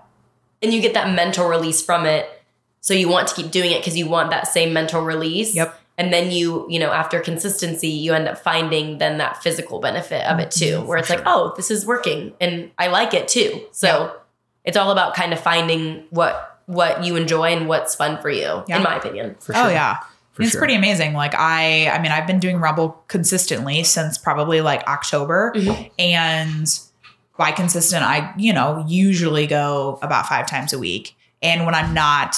And 0.62 0.74
you 0.74 0.82
get 0.82 0.94
that 0.94 1.14
mental 1.14 1.48
release 1.48 1.82
from 1.82 2.06
it 2.06 2.30
so 2.82 2.94
you 2.94 3.08
want 3.10 3.28
to 3.28 3.36
keep 3.36 3.52
doing 3.52 3.72
it 3.72 3.80
because 3.80 3.98
you 3.98 4.08
want 4.08 4.30
that 4.30 4.48
same 4.48 4.72
mental 4.74 5.02
release 5.04 5.56
Yep. 5.56 5.80
and 5.98 6.12
then 6.14 6.32
you 6.32 6.66
you 6.70 6.80
know 6.80 6.92
after 6.92 7.20
consistency 7.20 7.88
you 7.90 8.14
end 8.14 8.28
up 8.28 8.38
finding 8.38 8.98
then 9.00 9.18
that 9.18 9.42
physical 9.44 9.80
benefit 9.80 10.26
of 10.26 10.40
it 10.40 10.52
too 10.52 10.82
where 10.82 10.98
it's 10.98 11.08
For 11.08 11.16
like 11.16 11.24
oh 11.26 11.54
this 11.56 11.70
is 11.72 11.86
working 11.86 12.34
and 12.40 12.72
i 12.78 12.88
like 12.88 13.14
it 13.14 13.28
too 13.28 13.62
so 13.72 14.16
it's 14.64 14.78
all 14.78 14.92
about 14.92 15.14
kind 15.16 15.34
of 15.34 15.40
finding 15.40 16.06
what 16.10 16.60
what 16.68 17.04
you 17.04 17.16
enjoy 17.16 17.50
and 17.56 17.68
what's 17.68 17.94
fun 17.96 18.20
for 18.22 18.30
you 18.30 18.64
Yeah. 18.68 18.78
in 18.78 18.84
my 18.84 18.96
opinion 18.98 19.36
For 19.40 19.56
Oh 19.56 19.70
yeah. 19.70 19.98
For 20.34 20.42
it's 20.42 20.52
sure. 20.52 20.60
pretty 20.60 20.74
amazing. 20.76 21.14
Like 21.14 21.34
I 21.34 21.88
I 21.90 22.02
mean 22.02 22.12
I've 22.12 22.26
been 22.28 22.40
doing 22.40 22.58
Rumble 22.60 23.02
consistently 23.08 23.84
since 23.84 24.18
probably 24.18 24.60
like 24.62 24.84
October 24.88 25.54
Mhm. 25.56 25.92
and 25.98 26.80
by 27.38 27.52
consistent 27.52 28.04
I, 28.04 28.34
you 28.38 28.54
know, 28.54 28.84
usually 28.88 29.48
go 29.48 30.00
about 30.02 30.28
5 30.28 30.48
times 30.48 30.74
a 30.74 30.80
week. 30.80 31.16
And 31.42 31.66
when 31.66 31.76
I'm 31.76 31.94
not 31.94 32.38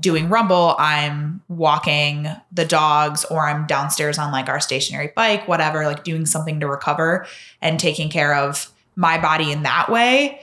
doing 0.00 0.28
Rumble, 0.28 0.76
I'm 0.78 1.42
walking 1.48 2.28
the 2.52 2.64
dogs 2.64 3.24
or 3.26 3.46
I'm 3.46 3.66
downstairs 3.66 4.18
on 4.18 4.32
like 4.32 4.48
our 4.48 4.60
stationary 4.60 5.12
bike, 5.14 5.46
whatever, 5.48 5.84
like 5.86 6.04
doing 6.04 6.26
something 6.26 6.60
to 6.60 6.68
recover 6.68 7.26
and 7.60 7.78
taking 7.80 8.10
care 8.10 8.34
of 8.34 8.70
my 8.96 9.20
body 9.20 9.50
in 9.50 9.62
that 9.64 9.90
way 9.90 10.40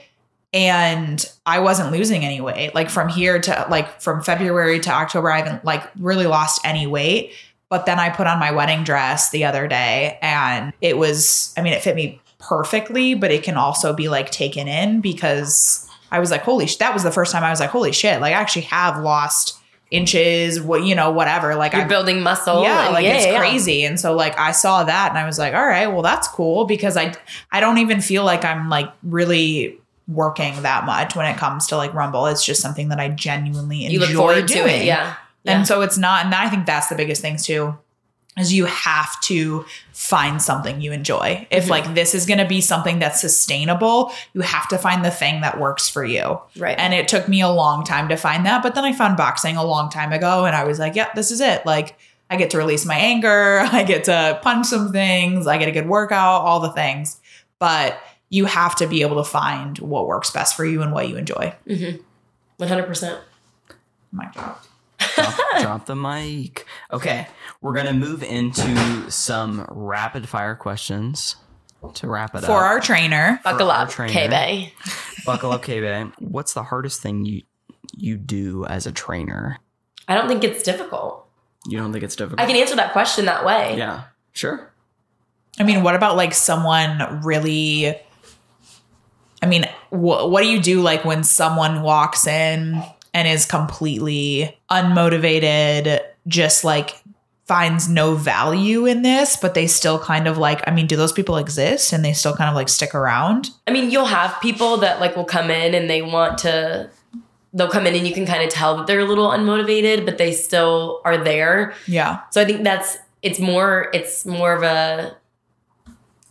and 0.52 1.24
I 1.46 1.60
wasn't 1.60 1.92
losing 1.92 2.24
any 2.24 2.40
weight. 2.40 2.74
Like 2.74 2.90
from 2.90 3.08
here 3.08 3.40
to 3.40 3.66
like 3.70 4.00
from 4.00 4.22
February 4.22 4.80
to 4.80 4.90
October, 4.90 5.30
I 5.30 5.38
haven't 5.38 5.64
like 5.64 5.88
really 5.98 6.26
lost 6.26 6.60
any 6.64 6.86
weight. 6.86 7.32
But 7.70 7.86
then 7.86 7.98
I 7.98 8.10
put 8.10 8.26
on 8.26 8.38
my 8.38 8.50
wedding 8.50 8.84
dress 8.84 9.30
the 9.30 9.44
other 9.44 9.66
day 9.66 10.18
and 10.20 10.74
it 10.82 10.98
was, 10.98 11.54
I 11.56 11.62
mean, 11.62 11.72
it 11.72 11.82
fit 11.82 11.96
me 11.96 12.20
perfectly, 12.42 13.14
but 13.14 13.30
it 13.30 13.42
can 13.42 13.56
also 13.56 13.94
be 13.94 14.08
like 14.08 14.30
taken 14.30 14.68
in 14.68 15.00
because 15.00 15.88
I 16.10 16.18
was 16.18 16.30
like, 16.30 16.42
holy 16.42 16.66
sh 16.66 16.76
that 16.76 16.92
was 16.92 17.02
the 17.02 17.12
first 17.12 17.32
time 17.32 17.42
I 17.42 17.50
was 17.50 17.60
like, 17.60 17.70
holy 17.70 17.92
shit, 17.92 18.20
like 18.20 18.34
I 18.34 18.40
actually 18.40 18.62
have 18.62 19.02
lost 19.02 19.58
inches, 19.90 20.60
what 20.60 20.84
you 20.84 20.94
know, 20.94 21.10
whatever. 21.10 21.54
Like 21.54 21.72
you're 21.72 21.82
I 21.82 21.86
building 21.88 22.22
muscle 22.22 22.62
yeah, 22.62 22.88
like 22.88 23.04
yeah, 23.04 23.16
it's 23.16 23.26
yeah, 23.26 23.38
crazy. 23.38 23.84
And 23.84 23.98
so 23.98 24.14
like 24.14 24.38
I 24.38 24.52
saw 24.52 24.84
that 24.84 25.10
and 25.10 25.18
I 25.18 25.24
was 25.24 25.38
like, 25.38 25.54
all 25.54 25.66
right, 25.66 25.86
well 25.86 26.02
that's 26.02 26.28
cool 26.28 26.64
because 26.64 26.96
I 26.96 27.14
I 27.50 27.60
don't 27.60 27.78
even 27.78 28.00
feel 28.00 28.24
like 28.24 28.44
I'm 28.44 28.68
like 28.68 28.92
really 29.02 29.78
working 30.08 30.62
that 30.62 30.84
much 30.84 31.14
when 31.14 31.26
it 31.26 31.38
comes 31.38 31.68
to 31.68 31.76
like 31.76 31.94
Rumble. 31.94 32.26
It's 32.26 32.44
just 32.44 32.60
something 32.60 32.88
that 32.88 32.98
I 32.98 33.08
genuinely 33.08 33.84
enjoy 33.84 33.92
you 33.92 34.00
look 34.00 34.10
forward 34.10 34.46
doing. 34.46 34.66
to 34.66 34.74
it 34.74 34.84
yeah, 34.84 35.16
yeah. 35.44 35.58
And 35.58 35.66
so 35.66 35.82
it's 35.82 35.96
not, 35.96 36.24
and 36.24 36.34
I 36.34 36.48
think 36.48 36.66
that's 36.66 36.88
the 36.88 36.94
biggest 36.94 37.22
things 37.22 37.44
too. 37.44 37.76
Is 38.38 38.52
you 38.52 38.64
have 38.64 39.20
to 39.20 39.64
find 39.92 40.40
something 40.40 40.80
you 40.80 40.92
enjoy. 40.92 41.46
If 41.50 41.68
like 41.68 41.94
this 41.94 42.14
is 42.14 42.24
going 42.24 42.38
to 42.38 42.46
be 42.46 42.60
something 42.62 42.98
that's 42.98 43.20
sustainable, 43.20 44.12
you 44.32 44.40
have 44.40 44.68
to 44.68 44.78
find 44.78 45.04
the 45.04 45.10
thing 45.10 45.42
that 45.42 45.60
works 45.60 45.88
for 45.88 46.04
you. 46.04 46.40
Right. 46.56 46.78
And 46.78 46.94
it 46.94 47.08
took 47.08 47.28
me 47.28 47.42
a 47.42 47.50
long 47.50 47.84
time 47.84 48.08
to 48.08 48.16
find 48.16 48.46
that, 48.46 48.62
but 48.62 48.74
then 48.74 48.84
I 48.84 48.92
found 48.94 49.18
boxing 49.18 49.56
a 49.56 49.64
long 49.64 49.90
time 49.90 50.12
ago 50.12 50.46
and 50.46 50.56
I 50.56 50.64
was 50.64 50.78
like, 50.78 50.96
yep, 50.96 51.14
this 51.14 51.30
is 51.30 51.40
it. 51.40 51.66
Like 51.66 51.98
I 52.30 52.36
get 52.36 52.50
to 52.50 52.58
release 52.58 52.86
my 52.86 52.96
anger, 52.96 53.60
I 53.72 53.84
get 53.84 54.04
to 54.04 54.40
punch 54.42 54.66
some 54.66 54.92
things, 54.92 55.46
I 55.46 55.58
get 55.58 55.68
a 55.68 55.72
good 55.72 55.88
workout, 55.88 56.42
all 56.42 56.60
the 56.60 56.72
things. 56.72 57.20
But 57.58 57.98
you 58.30 58.46
have 58.46 58.74
to 58.76 58.86
be 58.86 59.02
able 59.02 59.16
to 59.16 59.28
find 59.28 59.78
what 59.78 60.06
works 60.06 60.30
best 60.30 60.56
for 60.56 60.64
you 60.64 60.80
and 60.80 60.92
what 60.92 61.06
you 61.06 61.16
enjoy. 61.16 61.54
100%. 62.58 63.20
My 64.10 64.26
job. 64.30 64.58
drop, 65.14 65.60
drop 65.60 65.86
the 65.86 65.96
mic. 65.96 66.66
Okay, 66.92 67.26
we're 67.62 67.72
gonna 67.72 67.92
move 67.94 68.22
into 68.22 69.10
some 69.10 69.64
rapid 69.70 70.28
fire 70.28 70.54
questions 70.54 71.36
to 71.94 72.06
wrap 72.08 72.34
it 72.34 72.40
For 72.40 72.44
up. 72.44 72.46
For 72.46 72.52
our 72.64 72.80
trainer, 72.80 73.40
Buckle 73.42 73.70
our 73.70 73.84
up, 73.84 73.90
trainer. 73.90 74.12
Kae 74.12 74.28
Bae. 74.30 74.72
Buckle 75.24 75.52
up, 75.52 75.62
KB. 75.64 76.12
What's 76.18 76.52
the 76.54 76.62
hardest 76.64 77.00
thing 77.00 77.24
you 77.24 77.42
you 77.94 78.16
do 78.16 78.64
as 78.66 78.86
a 78.86 78.92
trainer? 78.92 79.58
I 80.08 80.14
don't 80.14 80.28
think 80.28 80.44
it's 80.44 80.62
difficult. 80.62 81.26
You 81.66 81.78
don't 81.78 81.92
think 81.92 82.02
it's 82.04 82.16
difficult? 82.16 82.40
I 82.40 82.46
can 82.46 82.56
answer 82.56 82.76
that 82.76 82.92
question 82.92 83.24
that 83.26 83.44
way. 83.44 83.76
Yeah, 83.78 84.04
sure. 84.32 84.68
I 85.60 85.62
mean, 85.64 85.82
what 85.82 85.94
about 85.94 86.16
like 86.16 86.34
someone 86.34 87.20
really? 87.22 87.96
I 89.40 89.46
mean, 89.46 89.64
wh- 89.90 90.28
what 90.28 90.42
do 90.42 90.48
you 90.48 90.60
do 90.60 90.80
like 90.82 91.04
when 91.04 91.24
someone 91.24 91.82
walks 91.82 92.26
in 92.26 92.82
and 93.14 93.28
is 93.28 93.44
completely 93.44 94.56
unmotivated, 94.70 96.00
just 96.26 96.64
like 96.64 97.01
finds 97.52 97.86
no 97.86 98.14
value 98.14 98.86
in 98.86 99.02
this, 99.02 99.36
but 99.36 99.52
they 99.52 99.66
still 99.66 99.98
kind 99.98 100.26
of 100.26 100.38
like, 100.38 100.66
I 100.66 100.70
mean, 100.70 100.86
do 100.86 100.96
those 100.96 101.12
people 101.12 101.36
exist 101.36 101.92
and 101.92 102.02
they 102.02 102.14
still 102.14 102.34
kind 102.34 102.48
of 102.48 102.56
like 102.56 102.70
stick 102.70 102.94
around? 102.94 103.50
I 103.66 103.72
mean, 103.72 103.90
you'll 103.90 104.06
have 104.06 104.40
people 104.40 104.78
that 104.78 105.00
like 105.00 105.16
will 105.16 105.26
come 105.26 105.50
in 105.50 105.74
and 105.74 105.90
they 105.90 106.00
want 106.00 106.38
to 106.38 106.88
they'll 107.52 107.68
come 107.68 107.86
in 107.86 107.94
and 107.94 108.06
you 108.06 108.14
can 108.14 108.24
kind 108.24 108.42
of 108.42 108.48
tell 108.48 108.78
that 108.78 108.86
they're 108.86 109.00
a 109.00 109.04
little 109.04 109.28
unmotivated, 109.28 110.06
but 110.06 110.16
they 110.16 110.32
still 110.32 111.02
are 111.04 111.22
there. 111.22 111.74
Yeah. 111.86 112.20
So 112.30 112.40
I 112.40 112.46
think 112.46 112.64
that's 112.64 112.96
it's 113.20 113.38
more 113.38 113.90
it's 113.92 114.24
more 114.24 114.54
of 114.54 114.62
a 114.62 115.14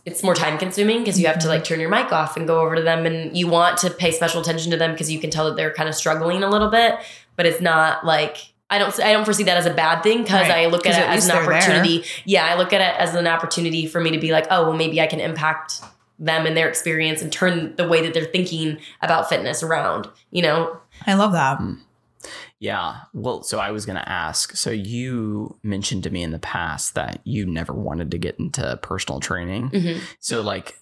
it's 0.04 0.24
more 0.24 0.34
time 0.34 0.58
consuming 0.58 0.98
because 0.98 1.20
you 1.20 1.28
have 1.28 1.38
to 1.38 1.46
like 1.46 1.62
turn 1.62 1.78
your 1.78 1.88
mic 1.88 2.10
off 2.10 2.36
and 2.36 2.48
go 2.48 2.62
over 2.62 2.74
to 2.74 2.82
them 2.82 3.06
and 3.06 3.36
you 3.36 3.46
want 3.46 3.78
to 3.78 3.90
pay 3.90 4.10
special 4.10 4.40
attention 4.40 4.72
to 4.72 4.76
them 4.76 4.90
because 4.90 5.08
you 5.08 5.20
can 5.20 5.30
tell 5.30 5.44
that 5.44 5.54
they're 5.54 5.72
kind 5.72 5.88
of 5.88 5.94
struggling 5.94 6.42
a 6.42 6.50
little 6.50 6.68
bit, 6.68 6.96
but 7.36 7.46
it's 7.46 7.60
not 7.60 8.04
like 8.04 8.51
I 8.72 8.78
don't 8.78 8.98
I 9.00 9.12
don't 9.12 9.24
foresee 9.24 9.44
that 9.44 9.56
as 9.58 9.66
a 9.66 9.72
bad 9.74 10.02
thing 10.02 10.22
because 10.22 10.48
Right. 10.48 10.64
I 10.64 10.66
look 10.66 10.86
at 10.86 10.94
at 10.94 11.02
it 11.02 11.16
as 11.18 11.28
an 11.28 11.34
they're 11.36 11.44
there. 11.46 11.54
opportunity. 11.54 12.04
Yeah, 12.24 12.46
I 12.46 12.56
look 12.56 12.72
at 12.72 12.80
it 12.80 12.98
as 13.00 13.14
an 13.14 13.26
opportunity 13.26 13.86
for 13.86 14.00
me 14.00 14.10
to 14.12 14.18
be 14.18 14.32
like, 14.32 14.46
oh, 14.50 14.64
well 14.68 14.76
maybe 14.76 15.00
I 15.00 15.06
can 15.06 15.20
impact 15.20 15.80
them 16.18 16.46
and 16.46 16.56
their 16.56 16.68
experience 16.68 17.20
and 17.22 17.32
turn 17.32 17.74
the 17.76 17.86
way 17.86 18.00
that 18.02 18.14
they're 18.14 18.24
thinking 18.24 18.78
about 19.00 19.28
fitness 19.28 19.62
around, 19.62 20.08
you 20.30 20.40
know? 20.42 20.78
I 21.06 21.14
love 21.14 21.32
that. 21.32 21.60
Yeah. 22.60 22.98
Well, 23.12 23.42
so 23.42 23.58
I 23.58 23.72
was 23.72 23.84
going 23.86 23.98
to 23.98 24.08
ask. 24.08 24.54
So 24.56 24.70
you 24.70 25.58
mentioned 25.64 26.04
to 26.04 26.10
me 26.10 26.22
in 26.22 26.30
the 26.30 26.38
past 26.38 26.94
that 26.94 27.20
you 27.24 27.44
never 27.44 27.72
wanted 27.72 28.10
to 28.12 28.18
get 28.18 28.38
into 28.38 28.78
personal 28.82 29.18
training. 29.18 29.70
Mhm. 29.70 30.00
So, 30.20 30.40
like, 30.42 30.78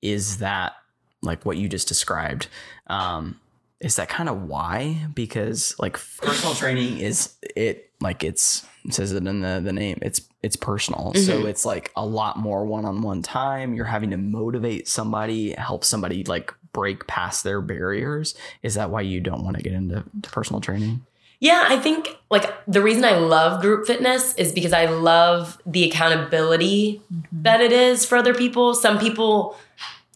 is 0.00 0.38
that 0.38 0.74
like 1.22 1.44
what 1.44 1.56
you 1.56 1.68
just 1.68 1.88
described? 1.88 2.46
Um, 2.86 3.40
is 3.80 3.96
that 3.96 4.08
kind 4.08 4.28
of 4.28 4.42
why? 4.42 5.06
Because 5.14 5.74
like 5.78 5.98
personal 6.18 6.54
training 6.54 6.98
is 6.98 7.34
it 7.54 7.90
like 8.00 8.24
it's 8.24 8.66
it 8.84 8.94
says 8.94 9.12
it 9.12 9.26
in 9.26 9.40
the 9.40 9.60
the 9.62 9.72
name. 9.72 9.98
It's 10.02 10.20
it's 10.42 10.56
personal, 10.56 11.12
so 11.14 11.38
mm-hmm. 11.38 11.48
it's 11.48 11.64
like 11.64 11.90
a 11.96 12.04
lot 12.04 12.38
more 12.38 12.64
one 12.64 12.84
on 12.84 13.02
one 13.02 13.22
time. 13.22 13.74
You're 13.74 13.84
having 13.84 14.10
to 14.10 14.16
motivate 14.16 14.88
somebody, 14.88 15.52
help 15.52 15.84
somebody 15.84 16.24
like 16.24 16.54
break 16.72 17.06
past 17.06 17.44
their 17.44 17.60
barriers. 17.60 18.34
Is 18.62 18.74
that 18.74 18.90
why 18.90 19.02
you 19.02 19.20
don't 19.20 19.44
want 19.44 19.56
to 19.56 19.62
get 19.62 19.72
into 19.72 20.04
to 20.22 20.30
personal 20.30 20.60
training? 20.60 21.04
Yeah, 21.40 21.66
I 21.68 21.78
think 21.78 22.16
like 22.30 22.52
the 22.66 22.82
reason 22.82 23.04
I 23.04 23.16
love 23.16 23.60
group 23.60 23.86
fitness 23.86 24.34
is 24.34 24.52
because 24.52 24.72
I 24.72 24.86
love 24.86 25.60
the 25.64 25.84
accountability 25.84 27.00
mm-hmm. 27.12 27.42
that 27.42 27.60
it 27.60 27.70
is 27.70 28.04
for 28.04 28.18
other 28.18 28.34
people. 28.34 28.74
Some 28.74 28.98
people, 28.98 29.56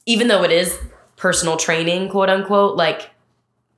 even 0.04 0.26
though 0.26 0.42
it 0.42 0.50
is 0.50 0.76
personal 1.16 1.56
training, 1.56 2.08
quote 2.08 2.28
unquote, 2.28 2.76
like 2.76 3.11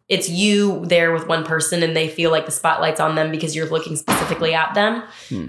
it's 0.09 0.29
you 0.29 0.85
there 0.87 1.13
with 1.13 1.27
one 1.27 1.45
person 1.45 1.83
and 1.83 1.97
they 1.97 2.09
feel 2.09 2.31
like 2.31 2.47
the 2.47 2.53
spotlight's 2.53 3.01
on 3.01 3.15
them 3.15 3.31
because 3.31 3.57
you're 3.57 3.69
looking 3.69 3.97
specifically 3.97 4.55
at 4.55 4.75
them. 4.75 5.03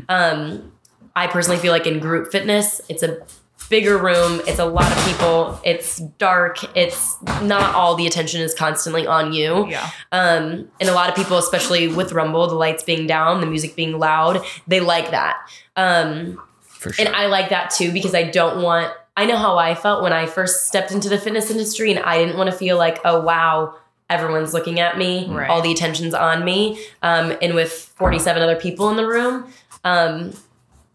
Um, 0.08 0.72
I 1.16 1.28
personally 1.28 1.60
feel 1.60 1.72
like 1.72 1.88
in 1.88 2.00
group 2.00 2.32
fitness, 2.32 2.82
it's 2.90 3.04
a 3.04 3.26
bigger 3.70 3.98
room, 3.98 4.42
it's 4.48 4.60
a 4.60 4.66
lot 4.66 4.92
of 4.92 5.06
people, 5.06 5.60
it's 5.64 5.98
dark, 6.18 6.58
it's 6.78 7.16
not 7.42 7.74
all 7.74 7.96
the 7.96 8.06
attention 8.06 8.42
is 8.42 8.54
constantly 8.54 9.08
on 9.08 9.34
you. 9.34 9.68
Yeah. 9.68 9.90
Um, 10.12 10.70
and 10.80 10.90
a 10.90 10.94
lot 10.94 11.10
of 11.10 11.16
people, 11.16 11.38
especially 11.38 11.88
with 11.88 12.12
Rumble, 12.12 12.48
the 12.48 12.56
lights 12.56 12.84
being 12.84 13.08
down, 13.08 13.42
the 13.42 13.48
music 13.48 13.76
being 13.76 13.98
loud, 13.98 14.46
they 14.68 14.80
like 14.80 15.12
that. 15.12 15.38
Um, 15.76 16.42
For 16.62 16.94
sure. 16.94 17.06
and 17.06 17.16
I 17.16 17.26
like 17.28 17.50
that 17.50 17.72
too 17.72 17.92
because 17.92 18.14
I 18.14 18.24
don't 18.24 18.62
want, 18.62 18.94
I 19.18 19.26
know 19.26 19.38
how 19.38 19.58
I 19.58 19.74
felt 19.76 20.04
when 20.04 20.14
I 20.14 20.26
first 20.28 20.68
stepped 20.68 20.92
into 20.92 21.10
the 21.10 21.18
fitness 21.18 21.50
industry 21.50 21.90
and 21.92 22.00
I 22.02 22.18
didn't 22.20 22.38
want 22.38 22.52
to 22.52 22.56
feel 22.56 22.78
like, 22.78 23.00
oh, 23.06 23.22
wow, 23.22 23.76
everyone's 24.10 24.54
looking 24.54 24.80
at 24.80 24.98
me, 24.98 25.28
Right. 25.30 25.50
all 25.50 25.62
the 25.62 25.72
attention's 25.72 26.14
on 26.14 26.44
me. 26.46 26.80
Um, 27.02 27.36
and 27.42 27.54
with 27.56 27.72
47 27.98 28.42
other 28.42 28.56
people 28.56 28.90
in 28.90 28.98
the 28.98 29.06
room, 29.08 29.48
um, 29.84 30.34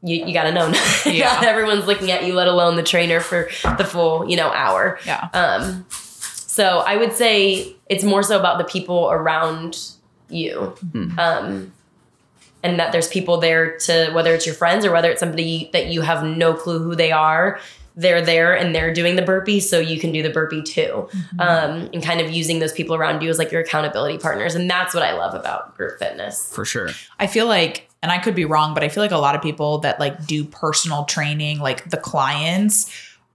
you, 0.02 0.24
you 0.26 0.32
gotta 0.32 0.52
know, 0.52 0.72
Yeah. 1.06 1.32
not 1.34 1.44
everyone's 1.44 1.86
looking 1.86 2.10
at 2.10 2.24
you, 2.24 2.34
let 2.34 2.48
alone 2.48 2.76
the 2.76 2.82
trainer 2.82 3.20
for 3.20 3.50
the 3.78 3.84
full, 3.84 4.28
you 4.30 4.36
know, 4.36 4.50
hour. 4.52 4.98
Yeah. 5.04 5.28
Um, 5.34 5.84
so 5.90 6.78
I 6.80 6.96
would 6.96 7.12
say 7.12 7.74
it's 7.88 8.04
more 8.04 8.22
so 8.22 8.38
about 8.38 8.58
the 8.58 8.64
people 8.64 9.10
around 9.10 9.78
you. 10.28 10.74
Um, 11.18 11.72
and 12.62 12.78
that 12.78 12.92
there's 12.92 13.08
people 13.08 13.38
there 13.38 13.78
to, 13.78 14.10
whether 14.12 14.34
it's 14.34 14.44
your 14.46 14.54
friends 14.54 14.84
or 14.84 14.92
whether 14.92 15.10
it's 15.10 15.20
somebody 15.20 15.70
that 15.72 15.86
you 15.86 16.02
have 16.02 16.22
no 16.24 16.52
clue 16.52 16.78
who 16.78 16.94
they 16.94 17.10
are, 17.10 17.58
they're 18.00 18.22
there 18.22 18.56
and 18.56 18.74
they're 18.74 18.92
doing 18.92 19.16
the 19.16 19.22
burpee, 19.22 19.60
so 19.60 19.78
you 19.78 20.00
can 20.00 20.12
do 20.12 20.22
the 20.22 20.30
burpee 20.30 20.62
too. 20.62 21.08
Um, 21.38 21.90
and 21.92 22.02
kind 22.02 22.20
of 22.20 22.30
using 22.30 22.58
those 22.58 22.72
people 22.72 22.94
around 22.94 23.22
you 23.22 23.30
as 23.30 23.38
like 23.38 23.52
your 23.52 23.60
accountability 23.60 24.18
partners. 24.18 24.54
And 24.54 24.68
that's 24.68 24.94
what 24.94 25.02
I 25.02 25.12
love 25.12 25.34
about 25.34 25.76
group 25.76 25.98
fitness. 25.98 26.52
For 26.52 26.64
sure. 26.64 26.90
I 27.18 27.26
feel 27.26 27.46
like, 27.46 27.88
and 28.02 28.10
I 28.10 28.18
could 28.18 28.34
be 28.34 28.44
wrong, 28.44 28.74
but 28.74 28.82
I 28.82 28.88
feel 28.88 29.02
like 29.02 29.10
a 29.10 29.18
lot 29.18 29.34
of 29.34 29.42
people 29.42 29.78
that 29.78 30.00
like 30.00 30.26
do 30.26 30.44
personal 30.44 31.04
training, 31.04 31.58
like 31.60 31.90
the 31.90 31.98
clients 31.98 32.90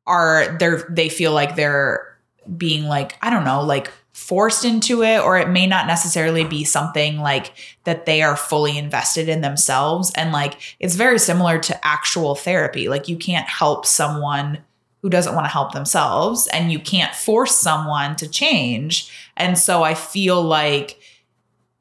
are 0.07 0.57
they're 0.59 0.85
they 0.89 1.09
feel 1.09 1.31
like 1.31 1.55
they're 1.55 2.15
being 2.57 2.85
like, 2.85 3.17
I 3.21 3.29
don't 3.29 3.43
know, 3.43 3.63
like 3.63 3.91
forced 4.15 4.63
into 4.63 5.03
it, 5.03 5.19
or 5.19 5.37
it 5.37 5.49
may 5.49 5.67
not 5.67 5.87
necessarily 5.87 6.45
be 6.45 6.63
something 6.63 7.19
like 7.19 7.51
that 7.83 8.05
they 8.05 8.21
are 8.21 8.37
fully 8.37 8.77
invested 8.77 9.27
in 9.27 9.41
themselves. 9.41 10.09
And 10.15 10.31
like 10.31 10.77
it's 10.79 10.95
very 10.95 11.19
similar 11.19 11.59
to 11.59 11.85
actual 11.85 12.33
therapy. 12.33 12.87
Like 12.87 13.09
you 13.09 13.17
can't 13.17 13.47
help 13.47 13.85
someone 13.85 14.59
who 15.01 15.09
doesn't 15.09 15.35
want 15.35 15.43
to 15.43 15.51
help 15.51 15.73
themselves 15.73 16.47
and 16.47 16.71
you 16.71 16.79
can't 16.79 17.13
force 17.13 17.57
someone 17.57 18.15
to 18.15 18.29
change. 18.29 19.11
And 19.35 19.57
so 19.57 19.83
I 19.83 19.93
feel 19.93 20.41
like 20.41 20.97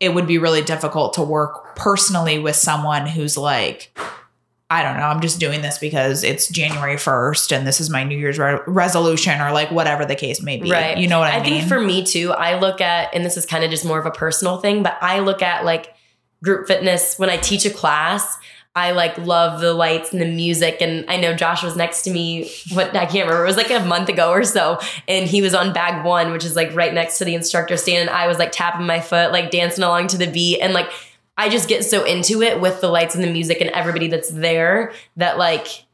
it 0.01 0.13
would 0.13 0.27
be 0.27 0.39
really 0.39 0.63
difficult 0.63 1.15
to 1.15 1.23
work 1.23 1.77
personally 1.77 2.41
with 2.41 2.57
someone 2.57 3.07
who's 3.07 3.39
like, 3.39 3.97
I 4.71 4.83
don't 4.83 4.97
know, 4.97 5.05
I'm 5.05 5.21
just 5.21 5.39
doing 5.39 5.61
this 5.61 5.79
because 5.79 6.25
it's 6.25 6.49
January 6.49 6.97
1st 6.97 7.57
and 7.57 7.67
this 7.67 7.81
is 7.81 7.91
my 7.91 8.03
New 8.03 8.17
Year's 8.17 8.39
re- 8.39 8.61
resolution 8.67 9.41
or 9.41 9.53
like 9.53 9.71
whatever 9.71 10.07
the 10.07 10.17
case 10.17 10.43
may 10.43 10.57
be. 10.57 10.71
Right. 10.71 10.97
You 10.97 11.07
know 11.07 11.19
what 11.19 11.33
I, 11.33 11.37
I 11.37 11.43
mean? 11.43 11.53
I 11.53 11.57
think 11.59 11.69
for 11.69 11.81
me 11.81 12.03
too, 12.03 12.33
I 12.33 12.59
look 12.59 12.81
at, 12.81 13.15
and 13.15 13.25
this 13.25 13.37
is 13.37 13.45
kind 13.45 13.63
of 13.63 13.71
just 13.71 13.85
more 13.85 13.99
of 13.99 14.07
a 14.07 14.11
personal 14.11 14.57
thing, 14.57 14.83
but 14.83 14.97
I 15.03 15.21
look 15.21 15.43
at 15.43 15.65
like 15.65 15.95
group 16.43 16.67
fitness 16.67 17.19
when 17.19 17.29
I 17.29 17.37
teach 17.37 17.67
a 17.67 17.71
class. 17.71 18.39
I 18.77 18.91
like 18.91 19.17
love 19.19 19.61
the 19.61 19.73
lights 19.73 20.13
and 20.13 20.21
the 20.21 20.27
music. 20.27 20.79
And 20.81 21.05
I 21.09 21.19
know 21.19 21.35
Josh 21.35 21.63
was 21.63 21.77
next 21.77 22.03
to 22.03 22.11
me, 22.11 22.51
what 22.73 22.97
I 22.97 23.07
can't 23.07 23.29
remember, 23.29 23.45
it 23.45 23.47
was 23.47 23.57
like 23.57 23.71
a 23.71 23.85
month 23.85 24.09
ago 24.09 24.31
or 24.31 24.43
so. 24.43 24.81
And 25.07 25.29
he 25.29 25.43
was 25.43 25.55
on 25.55 25.73
bag 25.73 26.05
one, 26.05 26.33
which 26.33 26.45
is 26.45 26.57
like 26.57 26.75
right 26.75 26.93
next 26.93 27.19
to 27.19 27.25
the 27.25 27.35
instructor 27.35 27.77
stand. 27.77 28.09
And 28.09 28.11
I 28.11 28.27
was 28.27 28.39
like 28.39 28.51
tapping 28.51 28.87
my 28.87 29.01
foot, 29.01 29.31
like 29.31 29.53
dancing 29.53 29.85
along 29.85 30.09
to 30.09 30.19
the 30.19 30.27
beat. 30.27 30.61
And 30.61 30.73
like, 30.73 30.91
I 31.37 31.49
just 31.49 31.69
get 31.69 31.85
so 31.85 32.05
into 32.05 32.43
it 32.43 32.61
with 32.61 32.81
the 32.81 32.89
lights 32.89 33.15
and 33.15 33.25
the 33.25 33.31
music 33.31 33.61
and 33.61 33.71
everybody 33.71 34.07
that's 34.09 34.31
there 34.31 34.93
that 35.17 35.37
like, 35.39 35.85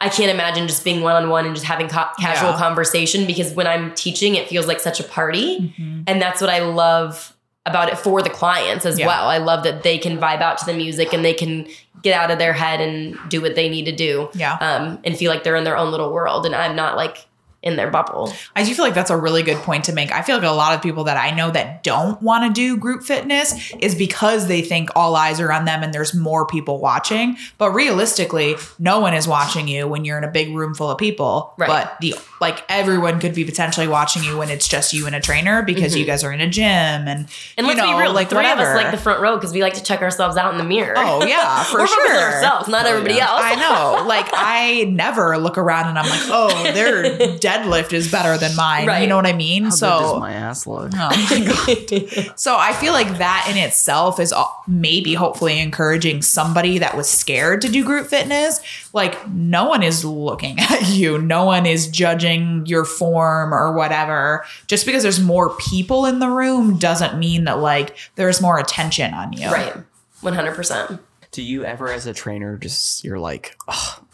I 0.00 0.08
can't 0.08 0.30
imagine 0.30 0.68
just 0.68 0.84
being 0.84 1.02
one 1.02 1.16
on 1.20 1.28
one 1.30 1.44
and 1.46 1.54
just 1.54 1.66
having 1.66 1.88
ca- 1.88 2.12
casual 2.20 2.50
Yeah. 2.50 2.56
conversation 2.58 3.26
because 3.26 3.52
when 3.54 3.66
I'm 3.66 3.92
teaching, 3.94 4.36
it 4.36 4.48
feels 4.48 4.66
like 4.68 4.78
such 4.78 5.00
a 5.00 5.04
party. 5.04 5.74
Mhm. 5.78 6.04
And 6.06 6.22
that's 6.22 6.40
what 6.40 6.50
I 6.50 6.60
love 6.60 7.34
about 7.66 7.88
it 7.88 7.98
for 7.98 8.22
the 8.22 8.30
clients 8.30 8.86
as 8.86 8.98
Yeah. 8.98 9.08
well. 9.08 9.28
I 9.28 9.38
love 9.38 9.64
that 9.64 9.82
they 9.82 9.98
can 9.98 10.16
vibe 10.18 10.40
out 10.40 10.58
to 10.58 10.64
the 10.66 10.72
music 10.74 11.12
and 11.12 11.24
they 11.24 11.34
can 11.34 11.66
get 12.02 12.14
out 12.14 12.30
of 12.30 12.38
their 12.38 12.52
head 12.52 12.80
and 12.80 13.18
do 13.28 13.40
what 13.42 13.56
they 13.56 13.68
need 13.68 13.84
to 13.86 13.92
do 13.92 14.30
Yeah. 14.34 14.56
um, 14.60 15.00
and 15.02 15.16
feel 15.16 15.32
like 15.32 15.42
they're 15.42 15.56
in 15.56 15.64
their 15.64 15.76
own 15.76 15.90
little 15.90 16.12
world. 16.12 16.46
And 16.46 16.54
I'm 16.54 16.76
not 16.76 16.96
like 16.96 17.26
in 17.68 17.76
their 17.76 17.90
bubble. 17.90 18.32
I 18.56 18.64
do 18.64 18.74
feel 18.74 18.84
like 18.84 18.94
that's 18.94 19.10
a 19.10 19.16
really 19.16 19.42
good 19.42 19.58
point 19.58 19.84
to 19.84 19.92
make. 19.92 20.10
I 20.10 20.22
feel 20.22 20.36
like 20.36 20.44
a 20.44 20.50
lot 20.50 20.74
of 20.74 20.82
people 20.82 21.04
that 21.04 21.16
I 21.16 21.30
know 21.30 21.50
that 21.50 21.82
don't 21.84 22.20
want 22.20 22.44
to 22.44 22.60
do 22.60 22.76
group 22.76 23.04
fitness 23.04 23.72
is 23.80 23.94
because 23.94 24.48
they 24.48 24.62
think 24.62 24.90
all 24.96 25.14
eyes 25.14 25.38
are 25.40 25.52
on 25.52 25.64
them 25.64 25.82
and 25.82 25.94
there's 25.94 26.14
more 26.14 26.46
people 26.46 26.80
watching. 26.80 27.36
But 27.58 27.70
realistically, 27.70 28.56
no 28.78 28.98
one 29.00 29.14
is 29.14 29.28
watching 29.28 29.68
you 29.68 29.86
when 29.86 30.04
you're 30.04 30.18
in 30.18 30.24
a 30.24 30.30
big 30.30 30.54
room 30.54 30.74
full 30.74 30.90
of 30.90 30.98
people. 30.98 31.54
Right. 31.56 31.68
But 31.68 32.00
the 32.00 32.14
like 32.40 32.64
everyone 32.68 33.20
could 33.20 33.34
be 33.34 33.44
potentially 33.44 33.88
watching 33.88 34.22
you 34.22 34.38
when 34.38 34.50
it's 34.50 34.68
just 34.68 34.92
you 34.92 35.06
and 35.06 35.14
a 35.14 35.20
trainer 35.20 35.62
because 35.62 35.94
you 35.94 36.02
mm-hmm. 36.02 36.10
guys 36.10 36.24
are 36.24 36.32
in 36.32 36.40
a 36.40 36.48
gym 36.48 36.64
and 36.66 37.08
And 37.08 37.28
you 37.58 37.64
let's 37.66 37.78
know, 37.78 37.96
be 37.96 38.02
real, 38.02 38.12
like 38.12 38.28
three 38.28 38.36
whatever. 38.36 38.62
of 38.62 38.68
us 38.68 38.76
like 38.76 38.90
the 38.90 38.98
front 38.98 39.20
row 39.20 39.36
because 39.36 39.52
we 39.52 39.62
like 39.62 39.74
to 39.74 39.82
check 39.82 40.02
ourselves 40.02 40.36
out 40.36 40.52
in 40.52 40.58
the 40.58 40.64
mirror. 40.64 40.94
Oh 40.96 41.24
yeah, 41.24 41.64
for 41.64 41.80
We're 41.80 41.86
sure. 41.86 42.16
ourselves, 42.16 42.68
not 42.68 42.86
oh, 42.86 42.90
everybody 42.90 43.14
yeah. 43.14 43.28
else. 43.28 43.40
I 43.42 43.54
know. 43.56 44.06
Like 44.06 44.28
I 44.32 44.84
never 44.84 45.38
look 45.38 45.58
around 45.58 45.88
and 45.88 45.98
I'm 45.98 46.08
like, 46.08 46.22
oh, 46.30 46.72
their 46.72 47.38
deadlift 47.64 47.92
is 47.92 48.10
better 48.10 48.36
than 48.38 48.54
mine. 48.56 49.02
You 49.02 49.06
know 49.06 49.16
what 49.16 49.26
I 49.26 49.32
mean? 49.32 49.64
How 49.64 49.70
so 49.70 49.86
good 49.86 50.04
does 50.04 50.20
my 50.20 50.32
ass 50.32 50.66
look? 50.66 50.90
Oh 50.94 51.08
my 51.30 52.16
god. 52.16 52.38
so 52.38 52.56
I 52.56 52.72
feel 52.74 52.92
like 52.92 53.18
that 53.18 53.48
in 53.50 53.56
itself 53.56 54.18
is 54.20 54.32
maybe 54.66 55.14
hopefully 55.14 55.58
encouraging 55.60 56.22
somebody 56.22 56.78
that 56.78 56.96
was 56.96 57.08
scared 57.08 57.60
to 57.62 57.68
do 57.68 57.84
group 57.84 58.06
fitness. 58.08 58.60
Like 58.92 59.28
no 59.28 59.68
one 59.68 59.82
is 59.82 60.04
looking 60.04 60.58
at 60.60 60.88
you. 60.88 61.18
No 61.18 61.44
one 61.44 61.66
is 61.66 61.88
judging 61.88 62.66
your 62.66 62.84
form 62.84 63.52
or 63.54 63.72
whatever. 63.72 64.44
Just 64.66 64.86
because 64.86 65.02
there's 65.02 65.20
more 65.20 65.54
people 65.56 66.06
in 66.06 66.18
the 66.18 66.28
room 66.28 66.78
doesn't 66.78 67.18
mean 67.18 67.44
that 67.44 67.58
like 67.58 67.96
there's 68.16 68.40
more 68.40 68.58
attention 68.58 69.14
on 69.14 69.32
you. 69.32 69.50
right. 69.50 69.74
100%. 70.22 70.98
Do 71.30 71.42
you 71.42 71.64
ever, 71.64 71.92
as 71.92 72.06
a 72.06 72.14
trainer, 72.14 72.56
just 72.56 73.04
you're 73.04 73.18
like, 73.20 73.56
Ugh, 73.68 74.04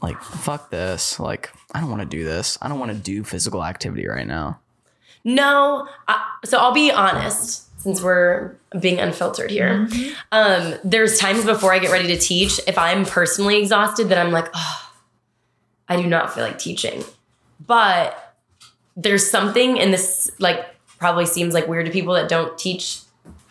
like 0.00 0.20
fuck 0.22 0.70
this. 0.70 1.20
Like 1.20 1.50
I 1.74 1.80
don't 1.80 1.90
want 1.90 2.02
to 2.02 2.08
do 2.08 2.24
this. 2.24 2.58
I 2.60 2.68
don't 2.68 2.78
want 2.78 2.92
to 2.92 2.98
do 2.98 3.24
physical 3.24 3.64
activity 3.64 4.06
right 4.06 4.26
now. 4.26 4.58
No, 5.24 5.86
I, 6.08 6.36
so 6.44 6.58
I'll 6.58 6.72
be 6.72 6.90
honest 6.90 7.66
since 7.82 8.02
we're 8.02 8.56
being 8.78 8.98
unfiltered 8.98 9.50
here. 9.50 9.88
Um, 10.32 10.74
there's 10.84 11.18
times 11.18 11.44
before 11.44 11.72
I 11.72 11.78
get 11.78 11.90
ready 11.90 12.08
to 12.08 12.18
teach, 12.18 12.60
if 12.66 12.76
I'm 12.76 13.06
personally 13.06 13.58
exhausted, 13.58 14.10
that 14.10 14.18
I'm 14.18 14.32
like, 14.32 14.48
oh, 14.52 14.90
I 15.88 15.96
do 15.96 16.06
not 16.06 16.34
feel 16.34 16.44
like 16.44 16.58
teaching. 16.58 17.04
But 17.66 18.36
there's 18.96 19.30
something 19.30 19.78
in 19.78 19.92
this, 19.92 20.30
like, 20.38 20.66
probably 20.98 21.24
seems 21.24 21.54
like 21.54 21.68
weird 21.68 21.86
to 21.86 21.92
people 21.92 22.14
that 22.14 22.28
don't 22.28 22.58
teach 22.58 23.00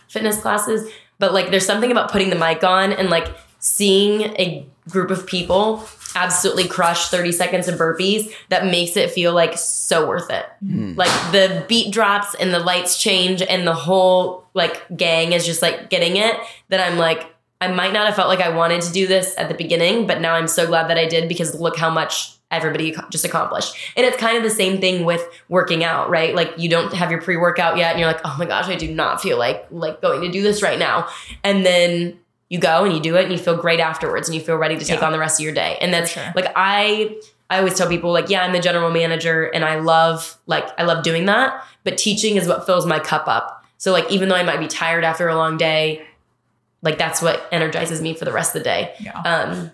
fitness 0.08 0.40
classes, 0.40 0.92
but 1.18 1.34
like, 1.34 1.50
there's 1.50 1.66
something 1.66 1.92
about 1.92 2.12
putting 2.12 2.30
the 2.30 2.36
mic 2.36 2.64
on 2.64 2.94
and 2.94 3.10
like 3.10 3.36
seeing 3.60 4.22
a 4.38 4.66
group 4.90 5.10
of 5.10 5.26
people 5.26 5.78
absolutely 6.16 6.68
crush 6.68 7.10
30 7.10 7.32
seconds 7.32 7.68
of 7.68 7.80
burpees 7.80 8.34
that 8.49 8.66
makes 8.66 8.97
it 8.97 9.12
feel 9.12 9.34
like 9.34 9.57
so 9.57 10.07
worth 10.07 10.30
it. 10.30 10.45
Hmm. 10.66 10.93
Like 10.95 11.32
the 11.32 11.66
beat 11.68 11.93
drops 11.93 12.36
and 12.36 12.53
the 12.53 12.60
lights 12.60 13.01
change 13.01 13.41
and 13.41 13.66
the 13.66 13.74
whole 13.74 14.47
like 14.53 14.86
gang 14.95 15.34
is 15.34 15.45
just 15.45 15.62
like 15.62 15.89
getting 15.89 16.18
it 16.18 16.36
that 16.70 16.80
I'm 16.80 16.97
like 16.97 17.28
I 17.62 17.68
might 17.68 17.91
not 17.91 18.05
have 18.05 18.16
felt 18.16 18.30
like 18.30 18.39
I 18.39 18.49
wanted 18.49 18.82
to 18.84 18.91
do 18.93 19.05
this 19.05 19.36
at 19.38 19.49
the 19.49 19.53
beginning, 19.53 20.07
but 20.07 20.22
now 20.22 20.36
I'm 20.36 20.47
so 20.47 20.66
glad 20.66 20.89
that 20.89 20.97
I 20.97 21.05
did 21.05 21.28
because 21.28 21.53
look 21.60 21.78
how 21.78 21.89
much 21.89 22.38
everybody 22.51 22.95
just 23.10 23.26
accomplished. 23.26 23.76
And 23.95 24.05
it's 24.05 24.18
kind 24.18 24.38
of 24.38 24.43
the 24.43 24.49
same 24.49 24.80
thing 24.80 25.05
with 25.05 25.22
working 25.49 25.84
out, 25.84 26.10
right? 26.10 26.34
Like 26.34 26.53
you 26.57 26.70
don't 26.70 26.93
have 26.93 27.12
your 27.12 27.22
pre-workout 27.22 27.78
yet 27.78 27.91
and 27.91 27.99
you're 27.99 28.07
like, 28.07 28.22
"Oh 28.24 28.36
my 28.39 28.45
gosh, 28.45 28.68
I 28.68 28.76
do 28.76 28.93
not 28.93 29.22
feel 29.22 29.38
like 29.38 29.68
like 29.72 30.01
going 30.01 30.22
to 30.22 30.32
do 30.32 30.41
this 30.41 30.62
right 30.62 30.80
now." 30.80 31.07
And 31.43 31.66
then 31.66 32.19
you 32.50 32.60
go 32.60 32.84
and 32.84 32.93
you 32.93 33.00
do 33.00 33.16
it 33.16 33.24
and 33.24 33.32
you 33.32 33.38
feel 33.38 33.56
great 33.56 33.80
afterwards 33.80 34.28
and 34.28 34.36
you 34.36 34.41
feel 34.41 34.56
ready 34.58 34.78
to 34.78 34.84
take 34.86 35.00
Yeah. 35.00 35.06
on 35.06 35.12
the 35.12 35.20
rest 35.20 35.39
of 35.39 35.43
your 35.43 35.54
day. 35.54 35.78
And 35.82 35.93
that's 35.93 36.12
sure. 36.12 36.32
like 36.36 36.52
I 36.56 37.16
I 37.50 37.58
always 37.60 37.76
tell 37.76 37.88
people 37.88 38.12
like, 38.12 38.30
yeah, 38.30 38.43
I'm 38.43 38.54
the 38.54 38.60
general 38.60 38.91
manager 38.91 39.43
and 39.45 39.64
I 39.66 39.80
love 39.80 40.38
like 40.47 40.68
I 40.80 40.84
love 40.84 41.04
doing 41.04 41.26
that, 41.28 41.64
but 41.84 41.97
teaching 41.97 42.36
is 42.38 42.47
what 42.47 42.66
fills 42.66 42.86
my 42.86 43.00
cup 43.00 43.28
up. 43.28 43.66
So 43.78 43.91
like 43.91 44.10
even 44.12 44.30
though 44.30 44.36
I 44.36 44.43
might 44.43 44.60
be 44.60 44.68
tired 44.68 45.04
after 45.04 45.28
a 45.30 45.36
long 45.36 45.58
day, 45.58 46.06
like 46.82 46.97
that's 46.97 47.22
what 47.22 47.47
energizes 47.52 48.02
me 48.02 48.14
for 48.14 48.26
the 48.26 48.32
rest 48.32 48.56
of 48.56 48.62
the 48.62 48.64
day. 48.66 48.93
Yeah. 49.00 49.20
Um 49.22 49.72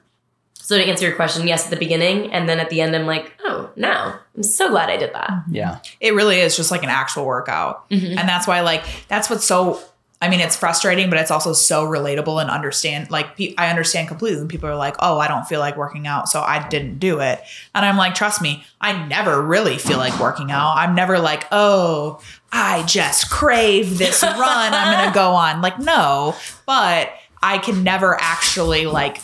so 0.53 0.75
to 0.77 0.83
answer 0.83 1.05
your 1.05 1.15
question, 1.15 1.47
yes, 1.47 1.65
at 1.65 1.69
the 1.69 1.75
beginning, 1.77 2.33
and 2.33 2.49
then 2.49 2.59
at 2.59 2.71
the 2.71 2.81
end, 2.81 2.95
I'm 2.95 3.05
like, 3.05 3.31
oh, 3.43 3.69
now 3.75 4.19
I'm 4.35 4.41
so 4.41 4.69
glad 4.71 4.89
I 4.89 4.97
did 4.97 5.13
that. 5.13 5.31
Yeah. 5.47 5.77
It 5.99 6.15
really 6.15 6.39
is 6.39 6.55
just 6.57 6.71
like 6.71 6.81
an 6.81 6.89
actual 6.89 7.23
workout. 7.23 7.87
Mhm. 7.91 8.17
And 8.17 8.27
that's 8.27 8.47
why, 8.47 8.61
like, 8.61 8.83
that's 9.07 9.29
what's 9.29 9.45
so, 9.45 9.79
I 10.21 10.29
mean, 10.29 10.39
it's 10.39 10.55
frustrating, 10.55 11.09
but 11.09 11.19
it's 11.19 11.29
also 11.29 11.51
so 11.51 11.85
relatable 11.85 12.41
and 12.41 12.49
understand. 12.49 13.11
Like, 13.11 13.35
pe- 13.35 13.53
I 13.57 13.69
understand 13.69 14.07
completely. 14.07 14.39
when 14.39 14.47
people 14.47 14.69
are 14.69 14.75
like, 14.75 14.95
oh, 14.99 15.19
I 15.19 15.27
don't 15.27 15.45
feel 15.45 15.59
like 15.59 15.75
working 15.75 16.07
out, 16.07 16.29
so 16.29 16.41
I 16.41 16.65
didn't 16.67 16.99
do 16.99 17.19
it. 17.19 17.41
And 17.73 17.85
I'm 17.85 17.97
like, 17.97 18.15
trust 18.15 18.41
me, 18.41 18.63
I 18.79 19.05
never 19.07 19.41
really 19.41 19.77
feel 19.77 19.97
like 19.97 20.17
working 20.19 20.51
out. 20.51 20.75
I'm 20.77 20.95
never 20.95 21.19
like, 21.19 21.45
oh, 21.51 22.21
I 22.51 22.83
just 22.83 23.29
crave 23.29 23.97
this 23.97 24.23
run 24.23 24.73
I'm 24.73 25.09
to 25.09 25.13
go 25.13 25.31
on. 25.31 25.61
Like, 25.61 25.79
no, 25.79 26.35
but 26.65 27.11
I 27.43 27.57
can 27.57 27.83
never 27.83 28.17
actually, 28.19 28.85
like, 28.85 29.17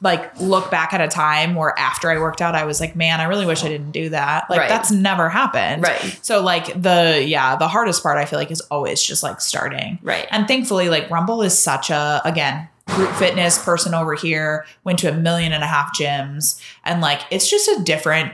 like 0.00 0.38
look 0.40 0.70
back 0.70 0.92
at 0.92 1.00
a 1.00 1.08
time 1.08 1.54
where 1.54 1.78
after 1.78 2.10
I 2.10 2.18
worked 2.18 2.40
out, 2.42 2.54
I 2.54 2.64
was 2.64 2.80
like, 2.80 2.96
man, 2.96 3.20
I 3.20 3.24
really 3.24 3.46
wish 3.46 3.64
I 3.64 3.68
didn't 3.68 3.92
do 3.92 4.08
that. 4.10 4.48
Like 4.50 4.60
Right. 4.60 4.68
that's 4.68 4.90
never 4.90 5.28
happened. 5.28 5.82
Right. 5.82 6.18
So 6.22 6.42
like 6.42 6.66
the 6.80 7.24
yeah, 7.26 7.56
the 7.56 7.68
hardest 7.68 8.02
part 8.02 8.18
I 8.18 8.24
feel 8.24 8.38
like 8.38 8.50
is 8.50 8.60
always 8.62 9.02
just 9.02 9.22
like 9.22 9.40
starting. 9.40 9.98
Right. 10.02 10.26
And 10.30 10.46
thankfully, 10.48 10.88
like 10.88 11.10
Rumble 11.10 11.42
is 11.42 11.58
such 11.58 11.90
a 11.90 12.20
again, 12.24 12.68
group 12.86 13.10
fitness 13.12 13.62
person 13.62 13.94
over 13.94 14.14
here, 14.14 14.66
went 14.84 14.98
to 15.00 15.08
a 15.08 15.12
million 15.14 15.52
and 15.52 15.62
a 15.64 15.66
half 15.66 15.96
gyms, 15.98 16.60
and 16.84 17.00
like 17.00 17.20
it's 17.30 17.48
just 17.50 17.68
a 17.68 17.82
different 17.82 18.32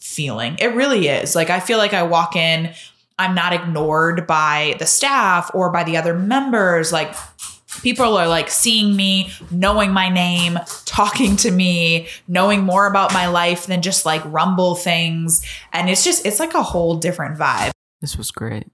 feeling. 0.00 0.56
It 0.58 0.74
really 0.74 1.08
is. 1.08 1.34
Like 1.34 1.50
I 1.50 1.60
feel 1.60 1.78
like 1.78 1.94
I 1.94 2.02
walk 2.02 2.36
in, 2.36 2.72
I'm 3.18 3.34
not 3.34 3.52
ignored 3.52 4.26
by 4.26 4.74
the 4.78 4.86
staff 4.86 5.50
or 5.54 5.70
by 5.70 5.84
the 5.84 5.96
other 5.96 6.14
members. 6.14 6.92
Like 6.92 7.14
people 7.80 8.16
are 8.16 8.28
like 8.28 8.50
seeing 8.50 8.94
me, 8.94 9.30
knowing 9.50 9.92
my 9.92 10.08
name, 10.08 10.58
talking 10.84 11.36
to 11.36 11.50
me, 11.50 12.08
knowing 12.28 12.62
more 12.62 12.86
about 12.86 13.12
my 13.12 13.26
life 13.28 13.66
than 13.66 13.82
just 13.82 14.04
like 14.04 14.22
rumble 14.26 14.74
things. 14.74 15.44
And 15.72 15.88
it's 15.88 16.04
just, 16.04 16.26
it's 16.26 16.38
like 16.38 16.54
a 16.54 16.62
whole 16.62 16.96
different 16.96 17.38
vibe. 17.38 17.72
This 18.00 18.16
was 18.16 18.30
great. 18.30 18.66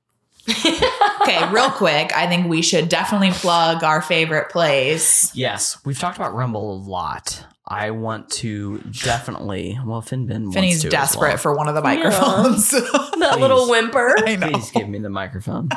Okay, 1.29 1.47
real 1.53 1.71
quick, 1.71 2.17
I 2.17 2.27
think 2.27 2.47
we 2.47 2.63
should 2.63 2.89
definitely 2.89 3.33
plug 3.33 3.85
our 3.85 4.01
favorite 4.01 4.49
place. 4.49 5.31
Yes, 5.35 5.77
we've 5.85 5.99
talked 5.99 6.17
about 6.17 6.33
Rumble 6.35 6.73
a 6.73 6.79
lot. 6.79 7.45
I 7.67 7.91
want 7.91 8.31
to 8.31 8.79
definitely. 8.79 9.79
Well, 9.85 10.01
Finbin 10.01 10.45
wants 10.45 10.55
Finney's 10.55 10.81
to 10.83 10.87
as 10.87 10.93
desperate 10.93 11.29
well. 11.29 11.37
for 11.37 11.55
one 11.55 11.69
of 11.69 11.75
the 11.75 11.83
microphones. 11.83 12.71
That 13.19 13.41
little 13.41 13.69
whimper. 13.69 14.15
I 14.25 14.37
know. 14.37 14.49
Please 14.49 14.71
give 14.71 14.89
me 14.89 15.01
the 15.01 15.11
microphone. 15.11 15.69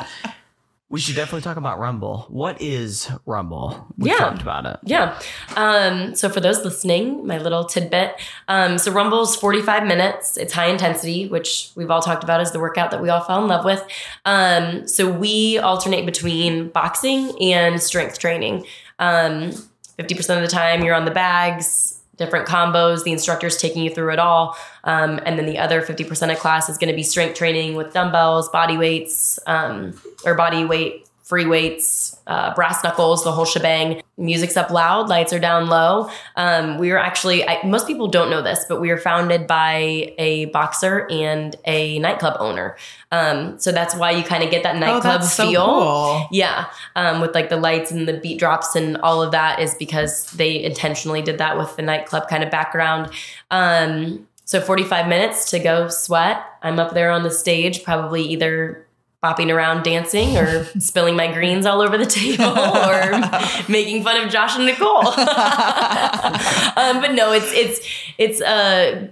We 0.92 1.00
should 1.00 1.16
definitely 1.16 1.40
talk 1.40 1.56
about 1.56 1.78
Rumble. 1.78 2.26
What 2.28 2.60
is 2.60 3.10
Rumble? 3.24 3.86
We 3.96 4.10
Yeah. 4.10 4.18
talked 4.18 4.42
about 4.42 4.66
it. 4.66 4.78
Yeah. 4.84 5.18
Um, 5.56 6.14
so 6.14 6.28
for 6.28 6.40
those 6.40 6.62
listening, 6.66 7.26
my 7.26 7.38
little 7.38 7.64
tidbit. 7.64 8.14
Um, 8.46 8.76
so 8.76 8.92
Rumble's 8.92 9.34
45 9.34 9.84
minutes. 9.86 10.36
It's 10.36 10.52
high 10.52 10.66
intensity, 10.66 11.26
which 11.28 11.70
we've 11.76 11.90
all 11.90 12.02
talked 12.02 12.22
about 12.22 12.42
as 12.42 12.52
the 12.52 12.60
workout 12.60 12.90
that 12.90 13.00
we 13.00 13.08
all 13.08 13.22
fell 13.22 13.40
in 13.42 13.48
love 13.48 13.64
with. 13.64 13.82
Um, 14.26 14.86
so 14.86 15.10
we 15.10 15.58
alternate 15.58 16.04
between 16.04 16.68
boxing 16.68 17.40
and 17.42 17.80
strength 17.82 18.18
training. 18.18 18.66
Um, 18.98 19.52
50% 19.98 20.36
of 20.36 20.42
the 20.42 20.54
time 20.54 20.84
you're 20.84 20.94
on 20.94 21.06
the 21.06 21.10
bags, 21.10 21.91
different 22.16 22.46
combos. 22.46 23.04
The 23.04 23.12
instructor's 23.12 23.56
taking 23.56 23.82
you 23.82 23.90
through 23.90 24.12
it 24.12 24.18
all. 24.18 24.56
Um, 24.84 25.20
and 25.24 25.38
then 25.38 25.46
the 25.46 25.58
other 25.58 25.82
50% 25.82 26.32
of 26.32 26.38
class 26.38 26.68
is 26.68 26.78
going 26.78 26.90
to 26.90 26.96
be 26.96 27.02
strength 27.02 27.34
training 27.34 27.74
with 27.74 27.92
dumbbells, 27.92 28.48
body 28.50 28.76
weights, 28.76 29.38
um, 29.46 30.00
or 30.24 30.34
body 30.34 30.64
weight, 30.64 31.08
free 31.32 31.46
weights, 31.46 32.14
uh, 32.26 32.52
brass 32.54 32.84
knuckles, 32.84 33.24
the 33.24 33.32
whole 33.32 33.46
shebang. 33.46 34.02
Music's 34.18 34.54
up 34.54 34.68
loud, 34.70 35.08
lights 35.08 35.32
are 35.32 35.38
down 35.38 35.66
low. 35.66 36.10
Um, 36.36 36.76
we 36.76 36.90
are 36.90 36.98
actually, 36.98 37.48
I, 37.48 37.66
most 37.66 37.86
people 37.86 38.06
don't 38.06 38.28
know 38.28 38.42
this, 38.42 38.66
but 38.68 38.82
we 38.82 38.90
are 38.90 38.98
founded 38.98 39.46
by 39.46 40.12
a 40.18 40.44
boxer 40.52 41.08
and 41.10 41.56
a 41.64 41.98
nightclub 42.00 42.36
owner. 42.38 42.76
Um, 43.12 43.58
so 43.58 43.72
that's 43.72 43.96
why 43.96 44.10
you 44.10 44.22
kind 44.22 44.44
of 44.44 44.50
get 44.50 44.62
that 44.64 44.76
Oh, 44.76 44.78
nightclub 44.80 45.22
so 45.22 45.48
feel. 45.48 45.64
cool. 45.64 46.28
Yeah, 46.30 46.66
um, 46.96 47.22
with 47.22 47.34
like 47.34 47.48
the 47.48 47.56
lights 47.56 47.90
and 47.90 48.06
the 48.06 48.18
beat 48.18 48.38
drops 48.38 48.76
and 48.76 48.98
all 48.98 49.22
of 49.22 49.30
that 49.32 49.58
is 49.58 49.74
because 49.76 50.30
they 50.32 50.62
intentionally 50.62 51.22
did 51.22 51.38
that 51.38 51.56
with 51.56 51.74
the 51.76 51.82
nightclub 51.82 52.28
kind 52.28 52.44
of 52.44 52.50
background. 52.50 53.10
Um, 53.50 54.28
so 54.44 54.60
45 54.60 55.08
minutes 55.08 55.50
to 55.52 55.58
go 55.58 55.88
sweat. 55.88 56.44
I'm 56.62 56.78
up 56.78 56.92
there 56.92 57.10
on 57.10 57.22
the 57.22 57.30
stage, 57.30 57.82
probably 57.84 58.20
either 58.24 58.84
bopping 59.22 59.54
around 59.54 59.84
dancing 59.84 60.36
or 60.36 60.64
spilling 60.78 61.14
my 61.14 61.32
greens 61.32 61.64
all 61.64 61.80
over 61.80 61.96
the 61.96 62.06
table 62.06 62.44
or 62.48 63.70
making 63.70 64.02
fun 64.02 64.20
of 64.20 64.30
Josh 64.30 64.56
and 64.56 64.66
Nicole. 64.66 65.06
um, 65.06 67.00
but 67.00 67.12
no, 67.12 67.32
it's 67.32 67.52
it's 67.52 67.88
it's 68.18 68.40
uh 68.40 69.08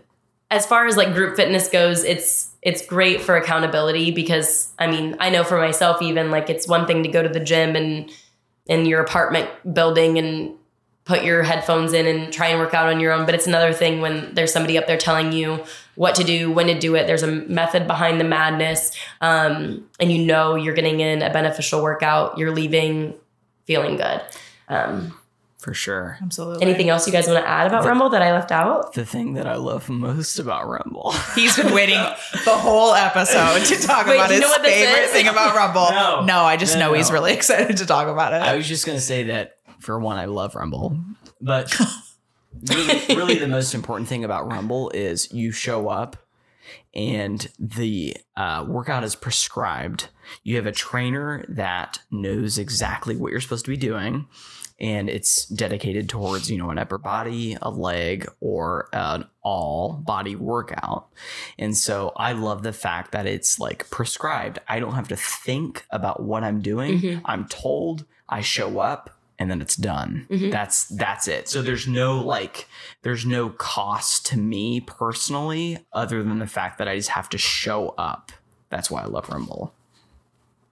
as 0.50 0.66
far 0.66 0.86
as 0.86 0.96
like 0.96 1.14
group 1.14 1.36
fitness 1.36 1.68
goes, 1.68 2.04
it's 2.04 2.50
it's 2.62 2.84
great 2.84 3.20
for 3.20 3.36
accountability 3.36 4.10
because 4.10 4.72
I 4.78 4.88
mean, 4.88 5.16
I 5.20 5.30
know 5.30 5.44
for 5.44 5.58
myself 5.58 6.02
even 6.02 6.30
like 6.30 6.50
it's 6.50 6.66
one 6.66 6.86
thing 6.86 7.04
to 7.04 7.08
go 7.08 7.22
to 7.22 7.28
the 7.28 7.40
gym 7.40 7.76
and 7.76 8.10
in 8.66 8.86
your 8.86 9.00
apartment 9.00 9.48
building 9.72 10.18
and 10.18 10.54
put 11.04 11.24
your 11.24 11.42
headphones 11.42 11.92
in 11.92 12.06
and 12.06 12.32
try 12.32 12.48
and 12.48 12.60
work 12.60 12.74
out 12.74 12.88
on 12.88 13.00
your 13.00 13.12
own. 13.12 13.26
But 13.26 13.34
it's 13.34 13.46
another 13.46 13.72
thing 13.72 14.00
when 14.00 14.34
there's 14.34 14.52
somebody 14.52 14.76
up 14.76 14.86
there 14.86 14.98
telling 14.98 15.32
you 15.32 15.64
what 16.00 16.14
to 16.14 16.24
do, 16.24 16.50
when 16.50 16.66
to 16.68 16.78
do 16.78 16.94
it. 16.94 17.06
There's 17.06 17.22
a 17.22 17.26
method 17.26 17.86
behind 17.86 18.18
the 18.18 18.24
madness. 18.24 18.96
Um, 19.20 19.86
and 20.00 20.10
you 20.10 20.24
know 20.24 20.54
you're 20.54 20.72
getting 20.72 21.00
in 21.00 21.20
a 21.20 21.30
beneficial 21.30 21.82
workout. 21.82 22.38
You're 22.38 22.52
leaving 22.54 23.12
feeling 23.66 23.96
good. 23.98 24.22
Um, 24.70 25.14
For 25.58 25.74
sure. 25.74 26.16
Absolutely. 26.22 26.62
anything 26.62 26.88
else 26.88 27.06
you 27.06 27.12
guys 27.12 27.26
want 27.28 27.44
to 27.44 27.46
add 27.46 27.66
about 27.66 27.84
Rumble 27.84 28.08
that 28.10 28.22
I 28.22 28.32
left 28.32 28.50
out? 28.50 28.94
The 28.94 29.04
thing 29.04 29.34
that 29.34 29.46
I 29.46 29.56
love 29.56 29.90
most 29.90 30.38
about 30.38 30.66
Rumble. 30.66 31.12
He's 31.34 31.54
been 31.56 31.74
waiting 31.74 31.98
the 32.46 32.56
whole 32.56 32.94
episode 32.94 33.62
to 33.66 33.86
talk 33.86 34.06
Wait, 34.06 34.14
about 34.14 34.30
his 34.30 34.40
know 34.40 34.48
what 34.48 34.62
favorite 34.62 35.10
thing 35.10 35.28
about 35.28 35.54
Rumble. 35.54 36.24
No. 36.24 36.40
I 36.44 36.56
just 36.56 36.76
No, 36.76 36.86
know 36.86 36.92
he's 36.94 37.12
really 37.12 37.32
excited 37.40 37.76
to 37.76 37.84
talk 37.84 38.08
about 38.08 38.32
it. 38.32 38.40
I 38.40 38.56
was 38.56 38.66
just 38.66 38.86
gonna 38.86 39.00
say 39.00 39.24
that 39.24 39.58
for 39.80 40.00
one, 40.00 40.16
I 40.16 40.24
love 40.24 40.54
Rumble, 40.54 40.98
but 41.42 41.78
really, 42.68 43.14
really, 43.14 43.38
the 43.38 43.48
most 43.48 43.74
important 43.74 44.08
thing 44.08 44.24
about 44.24 44.50
Rumble 44.50 44.90
is 44.90 45.32
you 45.32 45.52
show 45.52 45.88
up 45.88 46.16
and 46.94 47.48
the 47.58 48.16
uh, 48.36 48.64
workout 48.66 49.04
is 49.04 49.14
prescribed. 49.14 50.08
You 50.42 50.56
have 50.56 50.66
a 50.66 50.72
trainer 50.72 51.44
that 51.48 52.00
knows 52.10 52.58
exactly 52.58 53.16
what 53.16 53.30
you're 53.32 53.40
supposed 53.40 53.64
to 53.64 53.70
be 53.70 53.76
doing, 53.76 54.26
and 54.78 55.08
it's 55.08 55.46
dedicated 55.46 56.08
towards 56.08 56.50
you 56.50 56.58
know 56.58 56.70
an 56.70 56.78
upper 56.78 56.98
body, 56.98 57.56
a 57.60 57.70
leg, 57.70 58.28
or 58.40 58.88
an 58.92 59.24
all 59.42 59.92
body 59.94 60.36
workout. 60.36 61.08
And 61.58 61.76
so 61.76 62.12
I 62.16 62.32
love 62.32 62.62
the 62.62 62.72
fact 62.72 63.12
that 63.12 63.26
it's 63.26 63.58
like 63.58 63.88
prescribed. 63.90 64.58
I 64.68 64.80
don't 64.80 64.94
have 64.94 65.08
to 65.08 65.16
think 65.16 65.84
about 65.90 66.22
what 66.22 66.44
I'm 66.44 66.60
doing. 66.60 66.98
I'm 67.24 67.46
told. 67.46 68.04
I 68.28 68.42
show 68.42 68.78
up 68.78 69.19
and 69.40 69.50
then 69.50 69.62
it's 69.62 69.74
done. 69.74 70.26
That's 70.30 70.84
that's 70.84 71.26
it. 71.26 71.48
So 71.48 71.62
there's 71.62 71.88
no 71.88 72.20
like 72.20 72.68
there's 73.02 73.24
no 73.24 73.48
cost 73.48 74.26
to 74.26 74.38
me 74.38 74.82
personally 74.82 75.78
other 75.94 76.22
than 76.22 76.38
the 76.38 76.46
fact 76.46 76.76
that 76.78 76.86
I 76.86 76.96
just 76.96 77.08
have 77.08 77.30
to 77.30 77.38
show 77.38 77.94
up. 77.96 78.32
That's 78.68 78.90
why 78.90 79.02
I 79.02 79.06
love 79.06 79.30
Rumble. 79.30 79.72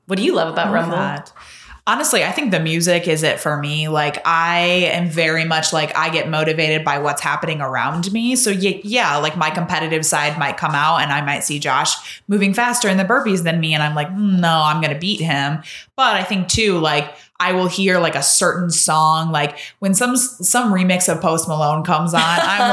What 0.06 0.18
do 0.18 0.24
you 0.24 0.34
love 0.34 0.52
about 0.52 0.72
Rumble? 0.72 0.96
that. 0.96 1.32
Honestly, 1.86 2.22
I 2.22 2.32
think 2.32 2.50
the 2.50 2.60
music 2.60 3.08
is 3.08 3.22
it 3.22 3.40
for 3.40 3.56
me. 3.56 3.88
Like 3.88 4.20
I 4.26 4.58
am 4.92 5.08
very 5.08 5.46
much 5.46 5.72
like 5.72 5.96
I 5.96 6.10
get 6.10 6.28
motivated 6.28 6.84
by 6.84 6.98
what's 6.98 7.22
happening 7.22 7.62
around 7.62 8.12
me. 8.12 8.36
So 8.36 8.50
yeah, 8.50 8.78
yeah, 8.84 9.16
like 9.16 9.38
my 9.38 9.48
competitive 9.48 10.04
side 10.04 10.38
might 10.38 10.58
come 10.58 10.74
out 10.74 10.98
and 10.98 11.10
I 11.10 11.22
might 11.22 11.44
see 11.44 11.58
Josh 11.58 12.22
moving 12.28 12.52
faster 12.52 12.90
in 12.90 12.98
the 12.98 13.04
burpees 13.04 13.42
than 13.44 13.58
me 13.58 13.72
and 13.72 13.82
I'm 13.82 13.94
like, 13.94 14.10
"Mm, 14.10 14.40
"No, 14.40 14.60
I'm 14.64 14.82
going 14.82 14.92
to 14.92 15.00
beat 15.00 15.22
him." 15.22 15.62
But 15.96 16.16
I 16.16 16.24
think 16.24 16.48
too 16.48 16.78
like 16.78 17.14
I 17.40 17.52
will 17.52 17.68
hear 17.68 17.98
like 18.00 18.16
a 18.16 18.22
certain 18.22 18.68
song 18.70 19.30
like 19.30 19.58
when 19.78 19.94
some 19.94 20.16
some 20.16 20.72
remix 20.72 21.12
of 21.12 21.20
Post 21.20 21.46
Malone 21.46 21.84
comes 21.84 22.12
on, 22.12 22.20
I'm 22.22 22.70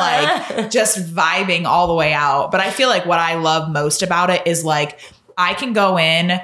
like 0.57 0.71
just 0.71 0.97
vibing 1.13 1.65
all 1.65 1.87
the 1.87 1.93
way 1.93 2.13
out. 2.13 2.51
But 2.51 2.61
I 2.61 2.71
feel 2.71 2.89
like 2.89 3.05
what 3.05 3.19
I 3.19 3.35
love 3.35 3.69
most 3.69 4.01
about 4.01 4.29
it 4.29 4.47
is 4.47 4.65
like 4.65 4.99
I 5.37 5.53
can 5.53 5.73
go 5.73 5.99
in 5.99 6.39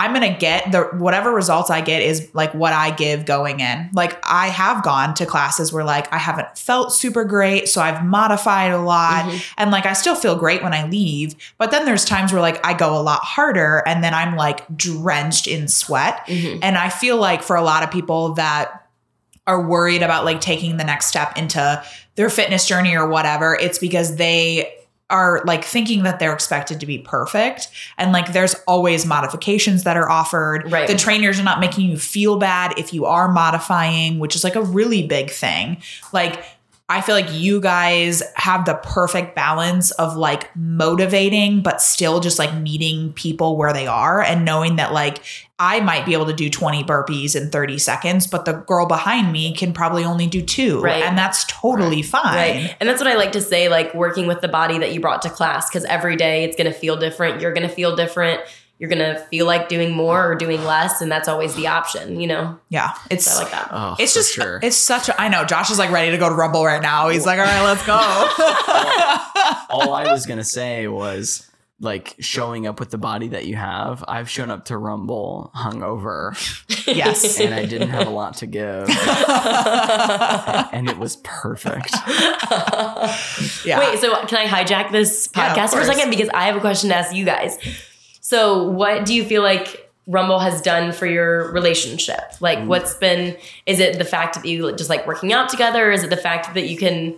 I'm 0.00 0.14
going 0.14 0.32
to 0.32 0.38
get 0.38 0.72
the 0.72 0.84
whatever 0.96 1.30
results 1.30 1.68
I 1.68 1.82
get 1.82 2.00
is 2.00 2.30
like 2.32 2.54
what 2.54 2.72
I 2.72 2.90
give 2.90 3.26
going 3.26 3.60
in. 3.60 3.90
Like 3.92 4.18
I 4.24 4.46
have 4.46 4.82
gone 4.82 5.12
to 5.16 5.26
classes 5.26 5.74
where 5.74 5.84
like 5.84 6.10
I 6.10 6.16
haven't 6.16 6.56
felt 6.56 6.94
super 6.94 7.22
great, 7.22 7.68
so 7.68 7.82
I've 7.82 8.02
modified 8.02 8.72
a 8.72 8.80
lot 8.80 9.26
mm-hmm. 9.26 9.38
and 9.58 9.70
like 9.70 9.84
I 9.84 9.92
still 9.92 10.14
feel 10.14 10.36
great 10.36 10.62
when 10.62 10.72
I 10.72 10.88
leave, 10.88 11.34
but 11.58 11.70
then 11.70 11.84
there's 11.84 12.06
times 12.06 12.32
where 12.32 12.40
like 12.40 12.64
I 12.64 12.72
go 12.72 12.98
a 12.98 13.02
lot 13.02 13.22
harder 13.22 13.82
and 13.86 14.02
then 14.02 14.14
I'm 14.14 14.36
like 14.36 14.74
drenched 14.74 15.46
in 15.46 15.68
sweat. 15.68 16.26
Mm-hmm. 16.26 16.60
And 16.62 16.78
I 16.78 16.88
feel 16.88 17.18
like 17.18 17.42
for 17.42 17.54
a 17.54 17.62
lot 17.62 17.82
of 17.82 17.90
people 17.90 18.32
that 18.34 18.88
are 19.46 19.68
worried 19.68 20.02
about 20.02 20.24
like 20.24 20.40
taking 20.40 20.78
the 20.78 20.84
next 20.84 21.08
step 21.08 21.36
into 21.36 21.84
their 22.14 22.30
fitness 22.30 22.66
journey 22.66 22.96
or 22.96 23.06
whatever, 23.06 23.54
it's 23.54 23.78
because 23.78 24.16
they 24.16 24.79
are 25.10 25.42
like 25.44 25.64
thinking 25.64 26.04
that 26.04 26.18
they're 26.18 26.32
expected 26.32 26.80
to 26.80 26.86
be 26.86 26.98
perfect 26.98 27.68
and 27.98 28.12
like 28.12 28.32
there's 28.32 28.54
always 28.66 29.04
modifications 29.04 29.84
that 29.84 29.96
are 29.96 30.08
offered 30.08 30.70
Right. 30.70 30.88
the 30.88 30.96
trainers 30.96 31.38
are 31.40 31.44
not 31.44 31.60
making 31.60 31.88
you 31.90 31.98
feel 31.98 32.38
bad 32.38 32.78
if 32.78 32.94
you 32.94 33.04
are 33.06 33.30
modifying 33.30 34.18
which 34.18 34.34
is 34.36 34.44
like 34.44 34.54
a 34.56 34.62
really 34.62 35.06
big 35.06 35.30
thing 35.30 35.82
like 36.12 36.44
I 36.90 37.00
feel 37.02 37.14
like 37.14 37.32
you 37.32 37.60
guys 37.60 38.20
have 38.34 38.64
the 38.64 38.74
perfect 38.74 39.36
balance 39.36 39.92
of 39.92 40.16
like 40.16 40.54
motivating, 40.56 41.62
but 41.62 41.80
still 41.80 42.18
just 42.18 42.36
like 42.38 42.52
meeting 42.52 43.12
people 43.12 43.56
where 43.56 43.72
they 43.72 43.86
are 43.86 44.20
and 44.20 44.44
knowing 44.44 44.74
that 44.76 44.92
like 44.92 45.22
I 45.60 45.78
might 45.80 46.04
be 46.04 46.14
able 46.14 46.26
to 46.26 46.32
do 46.32 46.50
20 46.50 46.82
burpees 46.84 47.36
in 47.36 47.50
30 47.50 47.78
seconds, 47.78 48.26
but 48.26 48.44
the 48.44 48.54
girl 48.54 48.86
behind 48.86 49.30
me 49.30 49.54
can 49.54 49.72
probably 49.72 50.04
only 50.04 50.26
do 50.26 50.42
two. 50.42 50.80
Right. 50.80 51.02
And 51.04 51.16
that's 51.16 51.44
totally 51.44 52.02
fine. 52.02 52.34
Right. 52.34 52.76
And 52.80 52.88
that's 52.88 53.00
what 53.00 53.08
I 53.08 53.14
like 53.14 53.32
to 53.32 53.40
say, 53.40 53.68
like 53.68 53.94
working 53.94 54.26
with 54.26 54.40
the 54.40 54.48
body 54.48 54.78
that 54.78 54.92
you 54.92 55.00
brought 55.00 55.22
to 55.22 55.30
class, 55.30 55.68
because 55.68 55.84
every 55.84 56.16
day 56.16 56.42
it's 56.42 56.56
going 56.56 56.72
to 56.72 56.76
feel 56.76 56.96
different. 56.96 57.40
You're 57.40 57.52
going 57.52 57.68
to 57.68 57.72
feel 57.72 57.94
different. 57.94 58.40
You're 58.80 58.88
going 58.88 59.14
to 59.14 59.20
feel 59.26 59.44
like 59.46 59.68
doing 59.68 59.92
more 59.92 60.32
or 60.32 60.34
doing 60.34 60.64
less. 60.64 61.02
And 61.02 61.12
that's 61.12 61.28
always 61.28 61.54
the 61.54 61.66
option, 61.66 62.18
you 62.18 62.26
know? 62.26 62.58
Yeah. 62.70 62.94
It's 63.10 63.26
So 63.26 63.38
I 63.38 63.42
like 63.42 63.52
that. 63.52 63.68
Oh, 63.70 63.94
it's 63.98 64.14
just 64.14 64.32
sure. 64.32 64.58
it's 64.62 64.76
such 64.76 65.10
a 65.10 65.20
I 65.20 65.28
know 65.28 65.44
Josh 65.44 65.70
is 65.70 65.78
like 65.78 65.90
ready 65.90 66.10
to 66.10 66.18
go 66.18 66.30
to 66.30 66.34
Rumble 66.34 66.64
right 66.64 66.80
now. 66.80 67.10
He's 67.10 67.26
like, 67.26 67.38
all 67.38 67.44
right, 67.44 67.62
let's 67.62 67.84
go. 67.86 67.92
All 69.70 69.92
I 69.92 70.10
was 70.10 70.24
gonna 70.24 70.44
say 70.44 70.88
was 70.88 71.46
like 71.78 72.14
showing 72.20 72.66
up 72.66 72.80
with 72.80 72.90
the 72.90 72.98
body 72.98 73.28
that 73.28 73.46
you 73.46 73.56
have. 73.56 74.04
I've 74.08 74.28
shown 74.28 74.50
up 74.50 74.66
to 74.66 74.76
Rumble 74.78 75.50
hungover, 75.54 76.34
yes. 76.86 77.40
and 77.40 77.54
I 77.54 77.64
didn't 77.66 77.88
have 77.88 78.06
a 78.06 78.10
lot 78.10 78.38
to 78.38 78.46
give, 78.46 78.88
and 80.72 80.88
it 80.88 80.98
was 80.98 81.16
perfect. 81.16 81.94
Yeah. 83.64 83.78
Wait, 83.78 83.98
so 83.98 84.14
can 84.26 84.38
I 84.38 84.46
hijack 84.46 84.92
this 84.92 85.28
Yeah, 85.34 85.54
podcast 85.54 85.70
for 85.70 85.80
a 85.80 85.84
second? 85.84 86.10
Because 86.10 86.28
I 86.30 86.44
have 86.44 86.56
a 86.56 86.60
question 86.60 86.90
to 86.90 86.96
ask 86.96 87.14
you 87.14 87.24
guys. 87.24 87.58
So, 88.30 88.62
what 88.62 89.04
do 89.06 89.12
you 89.12 89.24
feel 89.24 89.42
like 89.42 89.90
Rumble 90.06 90.38
has 90.38 90.62
done 90.62 90.92
for 90.92 91.04
your 91.04 91.50
relationship? 91.50 92.20
Like, 92.38 92.60
Mm. 92.60 92.66
what's 92.66 92.94
been, 92.94 93.36
is 93.66 93.80
it 93.80 93.98
the 93.98 94.04
fact 94.04 94.36
that 94.36 94.44
you 94.46 94.70
just 94.76 94.88
like 94.88 95.04
working 95.04 95.32
out 95.32 95.48
together? 95.48 95.90
Is 95.90 96.04
it 96.04 96.10
the 96.10 96.16
fact 96.16 96.54
that 96.54 96.68
you 96.68 96.76
can, 96.76 97.16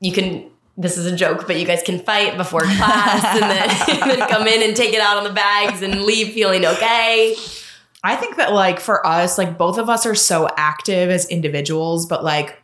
you 0.00 0.10
can, 0.10 0.50
this 0.76 0.98
is 0.98 1.06
a 1.06 1.14
joke, 1.14 1.46
but 1.46 1.60
you 1.60 1.64
guys 1.64 1.80
can 1.84 2.00
fight 2.00 2.36
before 2.36 2.62
class 2.62 3.24
and 3.40 3.42
then, 3.42 4.00
and 4.02 4.10
then 4.20 4.28
come 4.28 4.48
in 4.48 4.60
and 4.68 4.76
take 4.76 4.92
it 4.94 5.00
out 5.00 5.16
on 5.16 5.22
the 5.22 5.32
bags 5.32 5.80
and 5.80 6.02
leave 6.02 6.32
feeling 6.32 6.66
okay? 6.66 7.36
I 8.02 8.16
think 8.16 8.36
that 8.38 8.52
like 8.52 8.80
for 8.80 9.06
us, 9.06 9.38
like 9.38 9.56
both 9.58 9.78
of 9.78 9.88
us 9.88 10.06
are 10.06 10.16
so 10.16 10.48
active 10.56 11.08
as 11.08 11.24
individuals, 11.26 12.04
but 12.06 12.24
like 12.24 12.60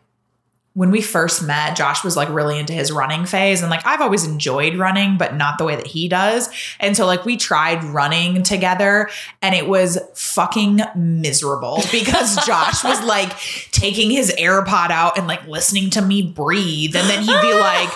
when 0.75 0.91
we 0.91 1.01
first 1.01 1.43
met, 1.43 1.77
Josh 1.77 2.03
was 2.03 2.17
like 2.17 2.29
really 2.29 2.59
into 2.59 2.73
his 2.73 2.91
running 2.91 3.27
phase. 3.27 3.63
And 3.63 3.71
like 3.71 3.87
I've 3.87 4.01
always 4.01 4.27
enjoyed 4.27 4.77
running, 4.77 5.17
but 5.17 5.37
not 5.37 5.57
the 5.57 5.65
way 5.65 5.77
that 5.77 5.87
he 5.87 6.09
does. 6.09 6.49
And 6.81 6.97
so 6.97 7.07
like 7.07 7.25
we 7.25 7.37
tried 7.37 7.83
running 7.85 8.43
together 8.43 9.09
and 9.41 9.55
it 9.55 9.69
was 9.69 9.99
fucking 10.15 10.81
miserable 10.97 11.81
because 11.93 12.45
Josh 12.45 12.83
was 12.83 13.03
like 13.05 13.39
taking 13.71 14.11
his 14.11 14.35
AirPod 14.37 14.91
out 14.91 15.17
and 15.17 15.29
like 15.29 15.47
listening 15.47 15.91
to 15.91 16.03
me 16.03 16.23
breathe. 16.23 16.97
And 16.97 17.09
then 17.09 17.21
he'd 17.23 17.41
be 17.41 17.55
like, 17.55 17.91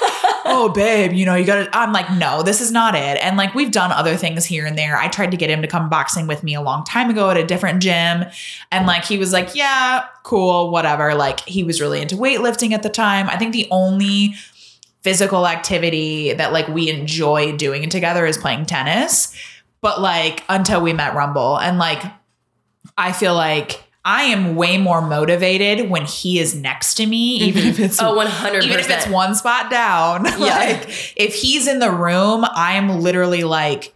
oh 0.48 0.68
babe 0.68 1.12
you 1.12 1.26
know 1.26 1.34
you 1.34 1.44
gotta 1.44 1.68
i'm 1.76 1.92
like 1.92 2.10
no 2.12 2.42
this 2.42 2.60
is 2.60 2.72
not 2.72 2.94
it 2.94 3.18
and 3.22 3.36
like 3.36 3.54
we've 3.54 3.70
done 3.70 3.92
other 3.92 4.16
things 4.16 4.44
here 4.44 4.64
and 4.64 4.78
there 4.78 4.96
i 4.96 5.06
tried 5.06 5.30
to 5.30 5.36
get 5.36 5.50
him 5.50 5.60
to 5.60 5.68
come 5.68 5.88
boxing 5.88 6.26
with 6.26 6.42
me 6.42 6.54
a 6.54 6.60
long 6.60 6.84
time 6.84 7.10
ago 7.10 7.30
at 7.30 7.36
a 7.36 7.44
different 7.44 7.82
gym 7.82 8.24
and 8.72 8.86
like 8.86 9.04
he 9.04 9.18
was 9.18 9.32
like 9.32 9.54
yeah 9.54 10.06
cool 10.28 10.70
whatever. 10.70 11.14
Like 11.14 11.40
he 11.40 11.64
was 11.64 11.80
really 11.80 12.00
into 12.00 12.16
weightlifting 12.16 12.72
at 12.72 12.82
the 12.82 12.90
time. 12.90 13.28
I 13.28 13.36
think 13.36 13.52
the 13.52 13.66
only 13.70 14.34
physical 15.02 15.46
activity 15.46 16.32
that 16.34 16.52
like 16.52 16.68
we 16.68 16.90
enjoy 16.90 17.56
doing 17.56 17.88
together 17.88 18.26
is 18.26 18.36
playing 18.36 18.66
tennis. 18.66 19.34
But 19.80 20.00
like 20.00 20.44
until 20.48 20.80
we 20.82 20.92
met 20.92 21.14
rumble. 21.14 21.58
And 21.58 21.78
like 21.78 22.02
i 22.96 23.12
feel 23.12 23.34
like 23.34 23.82
I 24.04 24.22
am 24.24 24.56
way 24.56 24.78
more 24.78 25.02
motivated 25.02 25.90
when 25.90 26.06
he 26.06 26.38
is 26.38 26.54
next 26.54 26.94
to 26.94 27.06
me, 27.06 27.36
even 27.40 27.66
if 27.66 27.78
it's 27.78 28.00
Oh, 28.00 28.14
100%. 28.16 28.62
even 28.62 28.80
if 28.80 28.88
it's 28.88 29.06
one 29.08 29.34
spot 29.34 29.70
down. 29.70 30.22
like 30.38 30.88
if 31.16 31.34
he's 31.34 31.66
in 31.66 31.78
the 31.78 31.90
room, 31.90 32.44
I'm 32.54 33.00
literally 33.00 33.44
like 33.44 33.92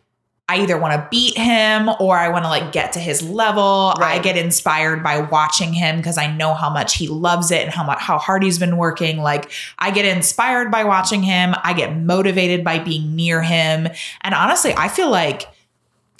I 0.48 0.56
either 0.58 0.76
want 0.76 0.92
to 0.94 1.08
beat 1.10 1.38
him 1.38 1.88
or 2.00 2.18
I 2.18 2.28
want 2.28 2.44
to 2.44 2.48
like 2.48 2.72
get 2.72 2.92
to 2.92 2.98
his 2.98 3.22
level. 3.22 3.94
I 3.96 4.18
get 4.18 4.36
inspired 4.36 5.02
by 5.02 5.20
watching 5.20 5.72
him 5.72 5.96
because 5.96 6.18
I 6.18 6.26
know 6.34 6.52
how 6.52 6.68
much 6.68 6.96
he 6.96 7.08
loves 7.08 7.50
it 7.50 7.62
and 7.62 7.70
how 7.72 7.84
much 7.84 7.98
how 8.00 8.18
hard 8.18 8.42
he's 8.42 8.58
been 8.58 8.76
working. 8.76 9.18
Like 9.18 9.50
I 9.78 9.90
get 9.90 10.04
inspired 10.04 10.70
by 10.70 10.84
watching 10.84 11.22
him. 11.22 11.54
I 11.62 11.72
get 11.72 11.96
motivated 11.96 12.64
by 12.64 12.80
being 12.80 13.14
near 13.16 13.40
him. 13.40 13.88
And 14.20 14.34
honestly, 14.34 14.74
I 14.76 14.88
feel 14.88 15.10
like 15.10 15.48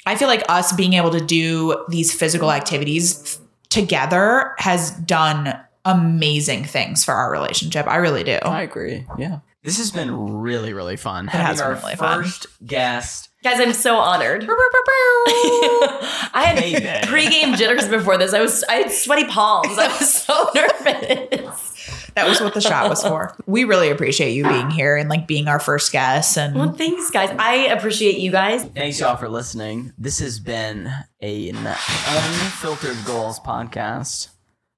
I 0.06 0.16
feel 0.16 0.28
like 0.28 0.44
us 0.48 0.72
being 0.72 0.94
able 0.94 1.10
to 1.10 1.20
do 1.20 1.84
these 1.88 2.14
physical 2.14 2.50
activities 2.52 3.38
together 3.68 4.54
has 4.58 4.92
done 4.92 5.58
amazing 5.84 6.64
things 6.64 7.04
for 7.04 7.12
our 7.12 7.30
relationship. 7.30 7.86
I 7.86 7.96
really 7.96 8.24
do. 8.24 8.38
I 8.44 8.62
agree. 8.62 9.04
Yeah. 9.18 9.40
This 9.62 9.78
has 9.78 9.90
been 9.90 10.38
really, 10.40 10.72
really 10.72 10.96
fun. 10.96 11.26
has 11.28 11.40
Having 11.40 11.56
been 11.58 11.66
our 11.66 11.74
really 11.74 11.96
fun. 11.96 12.22
first 12.22 12.46
guest. 12.66 13.28
Guys, 13.42 13.58
I'm 13.60 13.72
so 13.72 13.96
honored. 13.96 14.44
I 14.48 16.42
had 16.46 16.58
Hey, 16.58 16.78
babe. 16.78 17.04
pre-game 17.08 17.54
jitters 17.56 17.88
before 17.88 18.16
this. 18.16 18.32
I 18.32 18.40
was 18.40 18.62
I 18.64 18.74
had 18.74 18.92
sweaty 18.92 19.24
palms. 19.24 19.76
I 19.78 19.88
was 19.88 20.12
so 20.14 20.48
nervous. 20.54 22.10
That 22.14 22.28
was 22.28 22.40
what 22.40 22.54
the 22.54 22.60
shot 22.60 22.88
was 22.88 23.02
for. 23.02 23.34
We 23.46 23.64
really 23.64 23.90
appreciate 23.90 24.32
you 24.32 24.44
being 24.44 24.70
here 24.70 24.96
and 24.96 25.08
like 25.08 25.26
being 25.26 25.48
our 25.48 25.58
first 25.58 25.90
guest. 25.92 26.36
And 26.38 26.54
Well, 26.54 26.72
thanks, 26.72 27.10
guys. 27.10 27.34
I 27.38 27.66
appreciate 27.68 28.18
you 28.18 28.30
guys. 28.30 28.64
Thanks 28.64 29.00
y'all 29.00 29.16
for 29.16 29.28
listening. 29.28 29.92
This 29.98 30.18
has 30.20 30.38
been 30.38 30.86
an 31.20 31.56
unfiltered 31.56 32.98
goals 33.06 33.40
podcast. 33.40 34.28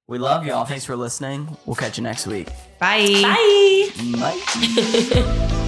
We 0.07 0.19
love 0.19 0.47
y'all. 0.47 0.65
Thanks 0.65 0.85
for 0.85 0.97
listening. 0.97 1.57
We'll 1.67 1.77
catch 1.77 1.99
you 1.99 2.05
next 2.05 2.27
week. 2.27 2.49
bye. 2.79 3.09
Bye. 3.23 3.91
Bye. 4.21 5.61